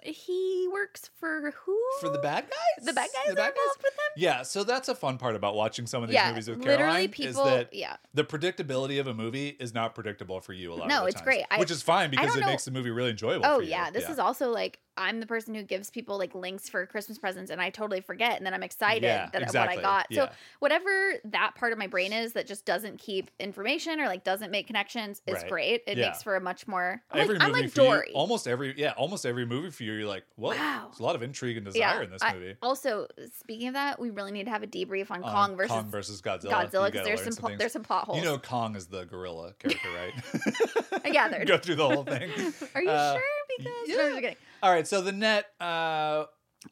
he 0.03 0.67
works 0.71 1.09
for 1.19 1.51
who? 1.65 1.77
for 1.99 2.09
the 2.09 2.19
bad 2.19 2.45
guys? 2.49 2.85
The 2.85 2.93
bad 2.93 3.09
guys 3.13 3.25
The 3.27 3.31
are 3.33 3.35
bad 3.35 3.53
guys? 3.53 3.57
involved 3.63 3.83
with 3.83 3.93
him? 3.93 4.11
Yeah, 4.17 4.41
so 4.43 4.63
that's 4.63 4.89
a 4.89 4.95
fun 4.95 5.17
part 5.17 5.35
about 5.35 5.55
watching 5.55 5.87
some 5.87 6.03
of 6.03 6.09
these 6.09 6.15
Yeah, 6.15 6.29
movies 6.29 6.49
with 6.49 6.61
Caroline 6.63 7.09
people. 7.09 7.29
is 7.45 7.49
that 7.49 7.73
yeah, 7.73 7.97
the 8.13 8.23
predictability 8.23 8.99
of 8.99 9.07
a 9.07 9.13
movie 9.13 9.49
is 9.59 9.73
not 9.73 9.95
predictable 9.95 10.39
for 10.41 10.53
you 10.53 10.73
a 10.73 10.75
lot. 10.75 10.87
No, 10.87 11.05
it's 11.05 11.15
times, 11.15 11.25
great. 11.25 11.45
I- 11.51 11.59
which 11.59 11.71
is 11.71 11.81
fine 11.81 12.09
because 12.11 12.35
it 12.35 12.41
know- 12.41 12.47
makes 12.47 12.65
the 12.65 12.71
movie 12.71 12.89
really 12.91 13.11
enjoyable. 13.11 13.45
Oh 13.45 13.57
for 13.57 13.63
you. 13.63 13.69
yeah, 13.69 13.89
this 13.91 14.09
is 14.09 14.19
also 14.19 14.49
like 14.51 14.79
I'm 14.97 15.21
the 15.21 15.25
person 15.25 15.55
who 15.55 15.63
gives 15.63 15.89
people 15.89 16.17
like 16.17 16.35
links 16.35 16.67
for 16.67 16.85
Christmas 16.85 17.17
presents, 17.17 17.49
and 17.49 17.61
I 17.61 17.69
totally 17.69 18.01
forget, 18.01 18.35
and 18.37 18.45
then 18.45 18.53
I'm 18.53 18.61
excited 18.61 19.03
Yeah, 19.03 19.29
that 19.31 19.41
exactly. 19.41 19.77
what 19.77 19.85
I 19.85 19.89
got. 20.09 20.13
So 20.13 20.29
whatever 20.59 21.13
that 21.25 21.55
part 21.55 21.71
of 21.71 21.79
my 21.79 21.87
brain 21.87 22.11
is 22.11 22.33
that 22.33 22.45
just 22.45 22.65
doesn't 22.65 22.99
keep 22.99 23.31
information 23.39 24.01
or 24.01 24.07
like 24.07 24.23
doesn't 24.25 24.51
make 24.51 24.67
connections 24.67 25.21
is 25.25 25.35
Right. 25.35 25.49
great. 25.49 25.83
It 25.87 25.97
Yeah. 25.97 26.07
makes 26.07 26.21
for 26.21 26.35
a 26.35 26.41
much 26.41 26.67
more. 26.67 27.01
I'm 27.09 27.21
every 27.21 27.35
like, 27.39 27.47
I'm 27.47 27.51
like 27.53 27.71
for 27.71 27.81
you, 27.81 27.87
Dory. 27.87 28.11
almost 28.13 28.47
every 28.47 28.77
yeah, 28.77 28.91
almost 28.91 29.25
every 29.25 29.45
movie 29.45 29.70
for 29.71 29.83
you, 29.83 29.93
you're 29.93 30.07
like, 30.07 30.23
whoa, 30.35 30.49
Wow. 30.49 30.87
there's 30.89 30.99
a 30.99 31.03
lot 31.03 31.15
of 31.15 31.23
intrigue 31.23 31.57
and 31.57 31.65
desire 31.65 31.79
Yeah, 31.79 32.01
in 32.01 32.09
this 32.11 32.21
I- 32.21 32.33
movie. 32.33 32.55
Also, 32.61 33.07
speaking 33.39 33.67
of 33.69 33.73
that, 33.75 33.99
we 33.99 34.09
really 34.09 34.31
need 34.31 34.45
to 34.45 34.51
have 34.51 34.63
a 34.63 34.67
debrief 34.67 35.09
on 35.11 35.23
On 35.23 35.31
Kong 35.31 35.55
versus 35.57 35.71
Kong 35.71 35.89
versus 35.91 36.21
Godzilla. 36.21 36.51
Godzilla 36.69 36.91
because 36.91 37.05
there's 37.05 37.23
some 37.23 37.33
pl- 37.35 37.57
there's 37.57 37.73
some 37.73 37.83
plot 37.83 38.05
holes. 38.05 38.19
You 38.19 38.25
know, 38.25 38.37
Kong 38.37 38.75
is 38.75 38.87
the 38.87 39.05
gorilla 39.05 39.53
character, 39.59 39.87
right? 39.95 41.01
I 41.05 41.09
gathered. 41.11 41.47
Go 41.47 41.57
through 41.57 41.75
the 41.75 41.87
whole 41.89 42.03
thing. 42.03 42.29
Are 42.75 42.81
you 42.81 42.89
Uh, 42.89 43.13
sure? 43.13 43.21
Because 43.57 43.73
yeah. 43.87 43.95
No, 43.95 44.01
I'm 44.03 44.09
just 44.09 44.21
kidding. 44.21 44.35
All 44.63 44.71
right, 44.71 44.87
so 44.87 45.01
the 45.01 45.11
net. 45.11 45.47
Uh, 45.59 46.25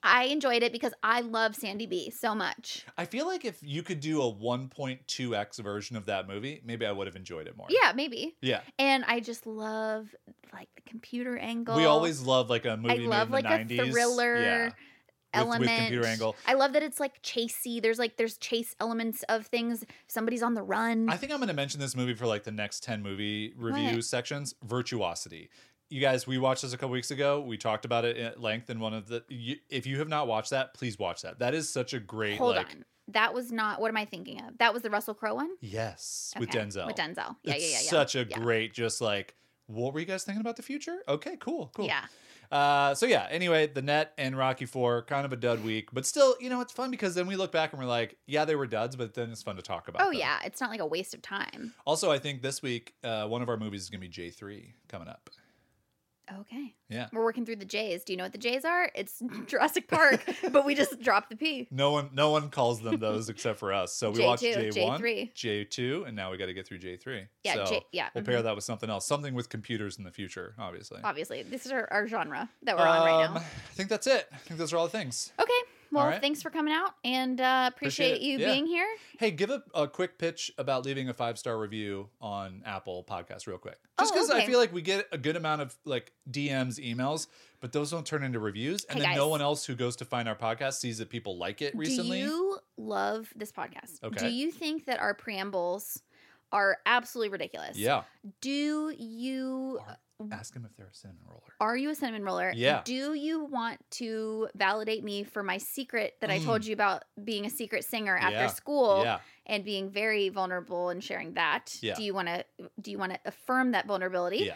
I 0.04 0.26
enjoyed 0.26 0.64
it 0.64 0.72
because 0.72 0.94
I 1.02 1.22
love 1.22 1.56
Sandy 1.56 1.86
B 1.86 2.10
so 2.10 2.36
much. 2.36 2.86
I 2.98 3.06
feel 3.06 3.26
like 3.26 3.44
if 3.44 3.58
you 3.62 3.84
could 3.84 4.00
do 4.00 4.22
a 4.22 4.32
1.2x 4.32 5.60
version 5.60 5.96
of 5.96 6.06
that 6.06 6.28
movie, 6.28 6.62
maybe 6.64 6.86
I 6.86 6.92
would 6.92 7.08
have 7.08 7.16
enjoyed 7.16 7.48
it 7.48 7.58
more. 7.58 7.68
Yeah, 7.70 7.94
maybe. 7.96 8.36
Yeah. 8.42 8.62
And 8.78 9.04
I 9.06 9.20
just 9.20 9.48
love 9.48 10.14
like 10.54 10.70
the 10.76 10.82
computer 10.84 11.38
angle. 11.38 11.76
We 11.76 11.86
always 11.86 12.22
love 12.22 12.50
like 12.50 12.66
a 12.66 12.78
movie 12.78 13.08
love, 13.08 13.30
made 13.30 13.40
in 13.40 13.46
like, 13.46 13.68
the 13.68 13.80
a 13.80 13.84
90s. 13.86 13.92
thriller 13.92 14.42
yeah. 14.42 14.66
with- 14.66 14.74
element. 15.34 15.62
with 15.62 15.70
computer 15.70 16.06
angle. 16.06 16.36
I 16.46 16.54
love 16.54 16.74
that 16.74 16.84
it's 16.84 17.00
like 17.00 17.22
chasey. 17.22 17.82
There's 17.82 18.00
like 18.00 18.18
there's 18.18 18.38
chase 18.38 18.76
elements 18.80 19.24
of 19.30 19.48
things. 19.48 19.86
Somebody's 20.08 20.44
on 20.44 20.54
the 20.54 20.64
run. 20.64 21.10
I 21.10 21.18
think 21.18 21.32
I'm 21.32 21.40
going 21.40 21.50
to 21.50 21.54
mention 21.54 21.80
this 21.80 21.96
movie 21.96 22.14
for 22.14 22.26
like 22.26 22.44
the 22.44 22.52
next 22.52 22.84
10 22.84 23.02
movie 23.02 23.54
review 23.56 23.96
What? 23.96 24.06
sections 24.06 24.56
Virtuosity. 24.64 25.50
You 25.90 26.00
guys, 26.00 26.28
we 26.28 26.38
watched 26.38 26.62
this 26.62 26.74
a 26.74 26.78
couple 26.78 26.92
weeks 26.92 27.10
ago. 27.12 27.42
We 27.42 27.58
talked 27.58 27.84
about 27.84 28.06
it 28.06 28.18
at 28.18 28.40
length 28.40 28.70
in 28.70 28.80
one 28.80 28.94
of 28.94 29.08
the. 29.08 29.24
You, 29.28 29.56
if 29.70 29.88
you 29.88 29.98
have 30.00 30.08
not 30.08 30.28
watched 30.28 30.52
that, 30.52 30.74
please 30.76 31.00
watch 31.00 31.24
that. 31.24 31.40
That 31.40 31.56
is 31.56 31.68
such 31.70 31.94
a 31.94 32.00
great. 32.00 32.38
Hold 32.38 32.56
like, 32.58 32.68
on. 32.68 32.86
That 33.08 33.34
was 33.34 33.52
not 33.52 33.82
what 33.82 33.90
am 33.90 33.98
I 33.98 34.06
thinking 34.06 34.40
of? 34.42 34.60
That 34.60 34.72
was 34.72 34.84
the 34.84 34.92
Russell 34.92 35.16
Crowe 35.16 35.34
one? 35.34 35.50
Yes, 35.62 36.32
with 36.40 36.50
Okay, 36.50 36.60
With 36.60 36.76
Denzel. 36.76 36.86
With 36.86 36.96
Denzel. 36.96 37.36
Yeah, 37.44 37.54
it's 37.56 37.64
yeah, 37.64 37.72
yeah, 37.72 37.84
yeah. 37.84 37.90
such 37.90 38.16
a 38.16 38.20
Yeah. 38.20 38.38
great, 38.38 38.72
just 38.74 39.02
like 39.02 39.36
What 39.66 39.94
were 39.94 40.00
you 40.00 40.06
guys 40.06 40.24
thinking 40.24 40.42
about 40.42 40.58
the 40.58 40.62
future? 40.64 41.00
Okay, 41.08 41.36
cool, 41.40 41.72
cool. 41.74 41.86
Yeah. 41.86 42.06
Uh, 42.52 42.96
so 42.96 43.06
yeah. 43.06 43.28
Anyway, 43.30 43.68
the 43.68 43.82
net 43.82 44.14
and 44.18 44.38
Rocky 44.38 44.66
Four 44.66 45.04
kind 45.04 45.26
of 45.26 45.34
a 45.34 45.36
dud 45.36 45.64
week, 45.64 45.90
but 45.92 46.06
still, 46.06 46.36
you 46.40 46.50
know, 46.50 46.62
it's 46.62 46.74
fun 46.74 46.90
because 46.92 47.14
then 47.16 47.28
we 47.28 47.36
look 47.36 47.52
back 47.52 47.74
and 47.74 47.80
we're 47.82 47.88
like, 47.88 48.18
yeah, 48.28 48.46
they 48.46 48.56
were 48.56 48.66
duds, 48.68 48.96
but 48.96 49.14
then 49.16 49.32
it's 49.32 49.44
fun 49.44 49.56
to 49.56 49.62
talk 49.64 49.88
about. 49.88 50.02
Oh 50.04 50.12
them. 50.12 50.20
yeah, 50.20 50.40
it's 50.44 50.60
not 50.62 50.70
like 50.70 50.80
a 50.80 50.86
waste 50.86 51.14
of 51.16 51.22
time. 51.22 51.74
Also, 51.86 52.12
I 52.12 52.20
think 52.20 52.42
this 52.44 52.62
week 52.62 52.94
uh, 53.04 53.28
one 53.28 53.42
of 53.42 53.50
our 53.50 53.58
movies 53.58 53.82
is 53.82 53.90
gonna 53.90 54.02
be 54.02 54.08
J 54.08 54.30
three 54.30 54.74
coming 54.88 55.08
up. 55.08 55.30
Okay. 56.42 56.76
Yeah. 56.90 57.08
We're 57.14 57.24
working 57.24 57.46
through 57.46 57.58
the 57.58 57.66
J's. 57.66 58.04
Do 58.04 58.14
you 58.14 58.18
know 58.18 58.24
what 58.24 58.32
the 58.32 58.38
J's 58.38 58.66
are? 58.66 58.92
It's 58.96 59.22
Jurassic 59.48 59.88
Park, 59.88 60.24
but 60.52 60.66
we 60.66 60.76
just 60.76 61.00
dropped 61.02 61.30
the 61.30 61.36
P. 61.36 61.68
No 61.72 61.92
one, 61.92 62.10
no 62.14 62.32
one 62.32 62.50
calls 62.50 62.82
them 62.82 63.00
those 63.00 63.30
except 63.30 63.60
for 63.60 63.74
us. 63.74 63.94
So 63.96 64.12
we 64.12 64.24
watched 64.26 64.44
J2, 64.44 64.74
J 64.74 64.86
one, 64.86 65.02
J3. 65.02 65.34
J 65.34 65.64
two, 65.66 66.04
and 66.08 66.16
now 66.16 66.32
we 66.32 66.38
got 66.38 66.48
to 66.48 66.54
get 66.54 66.68
through 66.68 66.80
J 66.80 66.98
three. 66.98 67.26
Yeah, 67.44 67.54
so 67.56 67.66
J- 67.66 67.86
yeah, 67.92 68.10
We'll 68.14 68.24
mhm. 68.24 68.28
pair 68.28 68.42
that 68.42 68.56
with 68.56 68.64
something 68.64 68.90
else, 68.90 69.06
something 69.08 69.34
with 69.34 69.50
computers 69.50 69.98
in 69.98 70.04
the 70.04 70.12
future, 70.12 70.56
obviously. 70.60 71.00
Obviously, 71.04 71.44
this 71.44 71.66
is 71.66 71.72
our, 71.72 71.88
our 71.92 72.08
genre 72.08 72.50
that 72.64 72.78
we're 72.78 72.84
on 72.88 73.06
right 73.06 73.26
Um, 73.26 73.34
now. 73.36 73.40
I 73.40 73.44
think 73.74 73.90
that's 73.90 74.08
it. 74.08 74.28
I 74.34 74.38
think 74.38 74.60
those 74.60 74.74
are 74.74 74.78
all 74.78 74.86
the 74.86 74.92
things. 74.92 75.32
Okay. 75.40 75.52
Well, 75.92 76.06
right. 76.08 76.22
thanks 76.22 76.42
for 76.42 76.50
coming 76.50 76.74
out 76.74 76.92
and 77.04 77.40
uh, 77.42 77.70
appreciate, 77.74 78.14
Appreciate 78.14 78.22
you 78.32 78.38
Yeah. 78.40 78.54
being 78.54 78.66
here. 78.68 78.88
Hey, 79.18 79.32
give 79.32 79.50
a, 79.50 79.64
a 79.74 79.88
quick 79.88 80.18
pitch 80.18 80.52
about 80.58 80.86
leaving 80.86 81.10
a 81.10 81.14
five 81.14 81.38
star 81.40 81.58
review 81.60 82.10
on 82.22 82.62
Apple 82.66 83.04
Podcasts, 83.10 83.48
real 83.48 83.58
quick. 83.58 83.78
Just 84.00 84.12
Oh, 84.12 84.16
because 84.16 84.30
I 84.30 84.46
feel 84.46 84.60
like 84.60 84.72
we 84.74 84.82
get 84.82 85.08
a 85.12 85.18
good 85.18 85.36
amount 85.36 85.62
of 85.62 85.76
like 85.86 86.12
DMs, 86.30 86.80
emails, 86.80 87.28
but 87.60 87.72
those 87.74 87.92
don't 87.92 88.06
turn 88.06 88.24
into 88.24 88.40
reviews, 88.40 88.86
and 88.86 89.00
Hey, 89.00 89.06
then 89.06 89.16
no 89.16 89.28
one 89.28 89.42
else 89.42 89.66
who 89.66 89.76
goes 89.76 89.96
to 89.98 90.06
find 90.06 90.30
our 90.30 90.36
podcast 90.36 90.76
sees 90.76 91.00
that 91.00 91.10
people 91.10 91.38
like 91.38 91.62
it 91.62 91.76
recently. 91.76 92.20
Do 92.22 92.26
you 92.28 92.60
love 92.78 93.28
this 93.36 93.52
podcast? 93.52 94.04
Okay. 94.04 94.28
Do 94.30 94.34
you 94.34 94.52
think 94.52 94.86
that 94.86 95.00
our 95.00 95.14
preambles 95.14 96.02
are 96.52 96.78
absolutely 96.86 97.30
ridiculous? 97.30 97.78
Yeah. 97.78 98.04
Do 98.42 98.94
you 98.98 99.80
Or 99.86 99.98
ask 100.40 100.54
them 100.54 100.66
if 100.66 100.76
they're 100.78 100.88
a 100.88 100.94
cinnamon 100.96 101.22
roller. 101.28 101.42
are 101.60 101.76
you 101.76 101.90
a 101.90 101.96
cinnamon 101.96 102.24
roller? 102.24 102.52
Yeah. 102.56 102.82
Do 102.86 103.14
you 103.14 103.44
want 103.46 103.80
to 103.92 104.48
validate 104.56 105.04
me 105.04 105.24
for 105.24 105.44
my 105.44 105.58
secret 105.58 106.16
that 106.22 106.30
I 106.30 106.40
Mm. 106.40 106.46
told 106.46 106.66
you 106.66 106.74
about 106.74 107.04
being 107.24 107.46
a 107.46 107.50
secret 107.50 107.84
singer 107.84 108.16
after 108.18 108.36
Yeah. 108.36 108.48
school 108.48 109.04
Yeah. 109.04 109.20
and 109.46 109.66
being 109.66 109.90
very 109.90 110.30
vulnerable 110.30 110.90
and 110.90 111.04
sharing 111.04 111.34
that? 111.34 111.78
Yeah. 111.82 111.96
Do 111.96 112.04
you 112.04 112.14
want 112.14 112.30
to 112.30 112.46
do 112.82 112.92
you 112.92 112.98
want 112.98 113.14
to 113.14 113.20
affirm 113.26 113.72
that 113.72 113.86
vulnerability? 113.86 114.38
Yeah. 114.46 114.56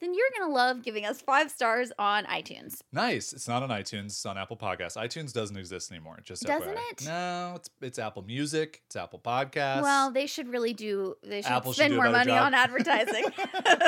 Then 0.00 0.14
you're 0.14 0.28
going 0.38 0.50
to 0.50 0.54
love 0.54 0.82
giving 0.82 1.04
us 1.04 1.20
5 1.20 1.50
stars 1.50 1.92
on 1.98 2.24
iTunes. 2.24 2.78
Nice. 2.92 3.32
It's 3.32 3.46
not 3.46 3.62
on 3.62 3.68
iTunes. 3.68 4.06
It's 4.06 4.24
on 4.26 4.38
Apple 4.38 4.56
Podcasts. 4.56 4.96
iTunes 4.96 5.32
doesn't 5.32 5.56
exist 5.56 5.90
anymore. 5.92 6.18
Just 6.24 6.42
Doesn't 6.44 6.74
FYI. 6.74 6.92
it? 6.92 7.04
No, 7.04 7.52
it's 7.56 7.70
it's 7.82 7.98
Apple 7.98 8.22
Music. 8.22 8.82
It's 8.86 8.96
Apple 8.96 9.18
Podcasts. 9.18 9.82
Well, 9.82 10.10
they 10.10 10.26
should 10.26 10.48
really 10.48 10.72
do 10.72 11.16
they 11.22 11.42
should 11.42 11.50
Apple 11.52 11.72
should 11.72 11.80
spend 11.80 11.92
do 11.92 11.96
more 11.98 12.10
money 12.10 12.30
job. 12.32 12.46
on 12.46 12.54
advertising. 12.54 13.24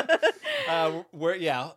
uh, 0.69 1.03
where 1.13 1.35
yeah, 1.35 1.71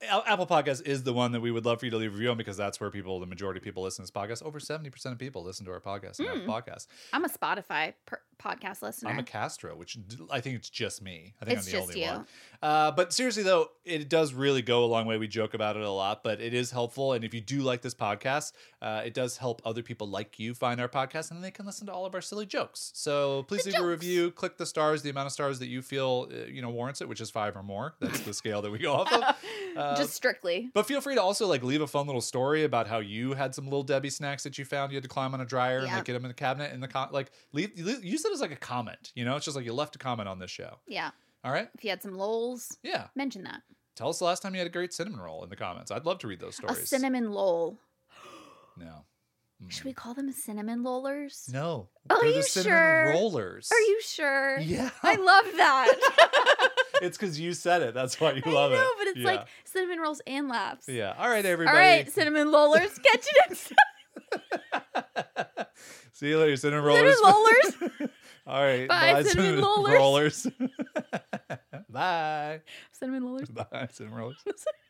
Apple 0.00 0.46
Podcast 0.46 0.86
is 0.86 1.02
the 1.02 1.12
one 1.12 1.32
that 1.32 1.40
we 1.40 1.50
would 1.50 1.64
love 1.66 1.80
for 1.80 1.86
you 1.86 1.90
to 1.90 1.96
leave 1.96 2.10
a 2.10 2.12
review 2.12 2.30
on 2.30 2.36
because 2.36 2.56
that's 2.56 2.78
where 2.80 2.88
people, 2.90 3.18
the 3.18 3.26
majority 3.26 3.58
of 3.58 3.64
people 3.64 3.82
listen 3.82 4.04
to 4.04 4.12
this 4.12 4.22
podcast. 4.22 4.44
Over 4.46 4.60
seventy 4.60 4.90
percent 4.90 5.12
of 5.12 5.18
people 5.18 5.42
listen 5.42 5.66
to 5.66 5.72
our 5.72 5.80
podcast 5.80 6.20
and. 6.20 6.28
Apple 6.28 6.42
Podcasts. 6.42 6.86
I'm 7.12 7.24
a 7.24 7.28
Spotify 7.28 7.94
per- 8.06 8.20
podcast 8.40 8.80
listener. 8.82 9.10
I'm 9.10 9.18
a 9.18 9.24
Castro, 9.24 9.74
which 9.74 9.98
I 10.30 10.40
think 10.40 10.54
it's 10.56 10.70
just 10.70 11.02
me. 11.02 11.34
I 11.42 11.44
think 11.44 11.58
It's 11.58 11.66
I'm 11.66 11.72
the 11.72 11.80
only 11.82 12.00
you. 12.04 12.06
one. 12.06 12.26
Uh, 12.62 12.90
but 12.92 13.12
seriously 13.12 13.42
though, 13.42 13.70
it 13.84 14.08
does 14.08 14.32
really 14.34 14.62
go 14.62 14.84
a 14.84 14.86
long 14.86 15.06
way. 15.06 15.18
We 15.18 15.26
joke 15.26 15.54
about 15.54 15.76
it 15.76 15.82
a 15.82 15.90
lot, 15.90 16.22
but 16.22 16.40
it 16.40 16.54
is 16.54 16.70
helpful. 16.70 17.12
And 17.14 17.24
if 17.24 17.34
you 17.34 17.40
do 17.40 17.60
like 17.62 17.82
this 17.82 17.94
podcast, 17.94 18.52
uh, 18.80 19.02
it 19.04 19.14
does 19.14 19.36
help 19.38 19.60
other 19.64 19.82
people 19.82 20.08
like 20.08 20.38
you 20.38 20.54
find 20.54 20.80
our 20.80 20.88
podcast, 20.88 21.32
and 21.32 21.42
they 21.42 21.50
can 21.50 21.66
listen 21.66 21.88
to 21.88 21.92
all 21.92 22.06
of 22.06 22.14
our 22.14 22.20
silly 22.20 22.46
jokes. 22.46 22.92
So 22.94 23.42
please 23.48 23.64
The 23.64 23.72
leave 23.72 23.80
a 23.80 23.86
review. 23.86 24.30
Click 24.30 24.56
the 24.58 24.66
stars, 24.66 25.02
the 25.02 25.10
amount 25.10 25.26
of 25.26 25.32
stars 25.32 25.58
that 25.58 25.66
you 25.66 25.82
feel 25.82 26.28
uh, 26.32 26.44
you 26.46 26.62
know 26.62 26.70
warrants 26.70 27.00
it, 27.00 27.08
which 27.08 27.20
is 27.20 27.30
five 27.30 27.56
or 27.56 27.64
more. 27.64 27.94
That's 27.98 28.20
the 28.20 28.32
scale 28.34 28.62
that 28.62 28.70
we 28.70 28.78
go 28.78 28.92
off 28.94 29.12
of. 29.12 29.24
Uh, 29.76 29.87
Just 29.96 30.14
strictly. 30.14 30.70
But 30.74 30.86
feel 30.86 31.00
free 31.00 31.14
to 31.14 31.22
also 31.22 31.46
like 31.46 31.62
leave 31.62 31.80
a 31.80 31.86
fun 31.86 32.06
little 32.06 32.20
story 32.20 32.64
about 32.64 32.86
how 32.86 32.98
you 32.98 33.32
had 33.34 33.54
some 33.54 33.64
little 33.64 33.82
Debbie 33.82 34.10
snacks 34.10 34.42
that 34.44 34.58
you 34.58 34.64
found. 34.64 34.92
You 34.92 34.96
had 34.96 35.02
to 35.04 35.08
climb 35.08 35.34
on 35.34 35.40
a 35.40 35.44
dryer 35.46 35.78
and 35.78 35.86
like 35.88 36.04
get 36.04 36.12
them 36.14 36.24
in 36.24 36.28
the 36.28 36.34
cabinet. 36.34 36.72
And 36.72 36.82
the 36.82 36.88
con- 36.88 37.08
like 37.12 37.30
leave, 37.52 37.78
use 37.78 38.24
it 38.24 38.32
as 38.32 38.40
like 38.40 38.52
a 38.52 38.56
comment. 38.56 39.12
You 39.14 39.24
know, 39.24 39.36
it's 39.36 39.44
just 39.44 39.56
like 39.56 39.64
you 39.66 39.72
left 39.72 39.96
a 39.96 39.98
comment 39.98 40.28
on 40.28 40.38
this 40.38 40.50
show. 40.50 40.78
Yeah. 40.86 41.10
All 41.44 41.52
right, 41.52 41.68
If 41.74 41.84
you 41.84 41.90
had 41.90 42.02
some 42.02 42.14
lols, 42.14 42.76
yeah. 42.82 43.06
mention 43.14 43.44
that. 43.44 43.62
Tell 43.94 44.08
us 44.08 44.18
the 44.18 44.24
last 44.24 44.42
time 44.42 44.54
you 44.54 44.58
had 44.58 44.66
a 44.66 44.70
great 44.70 44.92
cinnamon 44.92 45.20
roll 45.20 45.44
in 45.44 45.50
the 45.50 45.56
comments. 45.56 45.90
I'd 45.92 46.04
love 46.04 46.18
to 46.20 46.26
read 46.28 46.40
those 46.40 46.56
stories. 46.56 46.78
A 46.78 46.86
cinnamon 46.86 47.30
lol. 47.32 47.78
No. 48.76 49.04
Mm. 49.64 49.70
Should 49.72 49.84
we 49.84 49.92
call 49.92 50.14
them 50.14 50.30
cinnamon 50.32 50.84
rollers? 50.84 51.48
No. 51.52 51.88
Are 52.10 52.20
They're 52.20 52.30
you 52.30 52.42
sure? 52.44 53.10
rollers. 53.12 53.68
Are 53.72 53.80
you 53.80 54.00
sure? 54.02 54.58
Yeah. 54.60 54.90
I 55.02 55.16
love 55.16 55.44
that. 55.56 56.68
it's 57.02 57.16
because 57.18 57.38
you 57.40 57.52
said 57.52 57.82
it. 57.82 57.94
That's 57.94 58.20
why 58.20 58.32
you 58.32 58.42
I 58.44 58.50
love 58.50 58.72
know, 58.72 58.80
it. 58.82 58.88
but 58.98 59.06
it's 59.08 59.18
Yeah. 59.18 59.26
like 59.26 59.46
cinnamon 59.64 60.00
rolls 60.00 60.20
and 60.26 60.48
laughs. 60.48 60.88
Yeah. 60.88 61.14
All 61.18 61.28
right, 61.28 61.44
everybody. 61.44 61.76
All 61.76 61.82
right, 61.82 62.10
cinnamon 62.10 62.50
rollers. 62.52 62.98
Catch 62.98 63.26
you 63.26 63.40
next 63.48 63.68
time. 63.68 63.76
See 66.12 66.28
you 66.28 66.38
later, 66.38 66.56
cinnamon 66.56 66.84
rollers. 66.84 67.16
Cinnamon 67.16 67.34
rollers. 67.34 68.10
All 68.46 68.62
right. 68.62 68.88
Bye, 68.88 69.22
cinnamon 69.22 69.60
rollers. 69.62 69.94
rollers. 69.94 70.46
Bye. 71.90 72.60
Cinnamon 72.92 73.24
rollers. 73.24 73.48
Bye, 73.50 73.88
cinnamon 73.92 74.18
rollers. 74.18 74.38
Cinnamon 74.42 74.87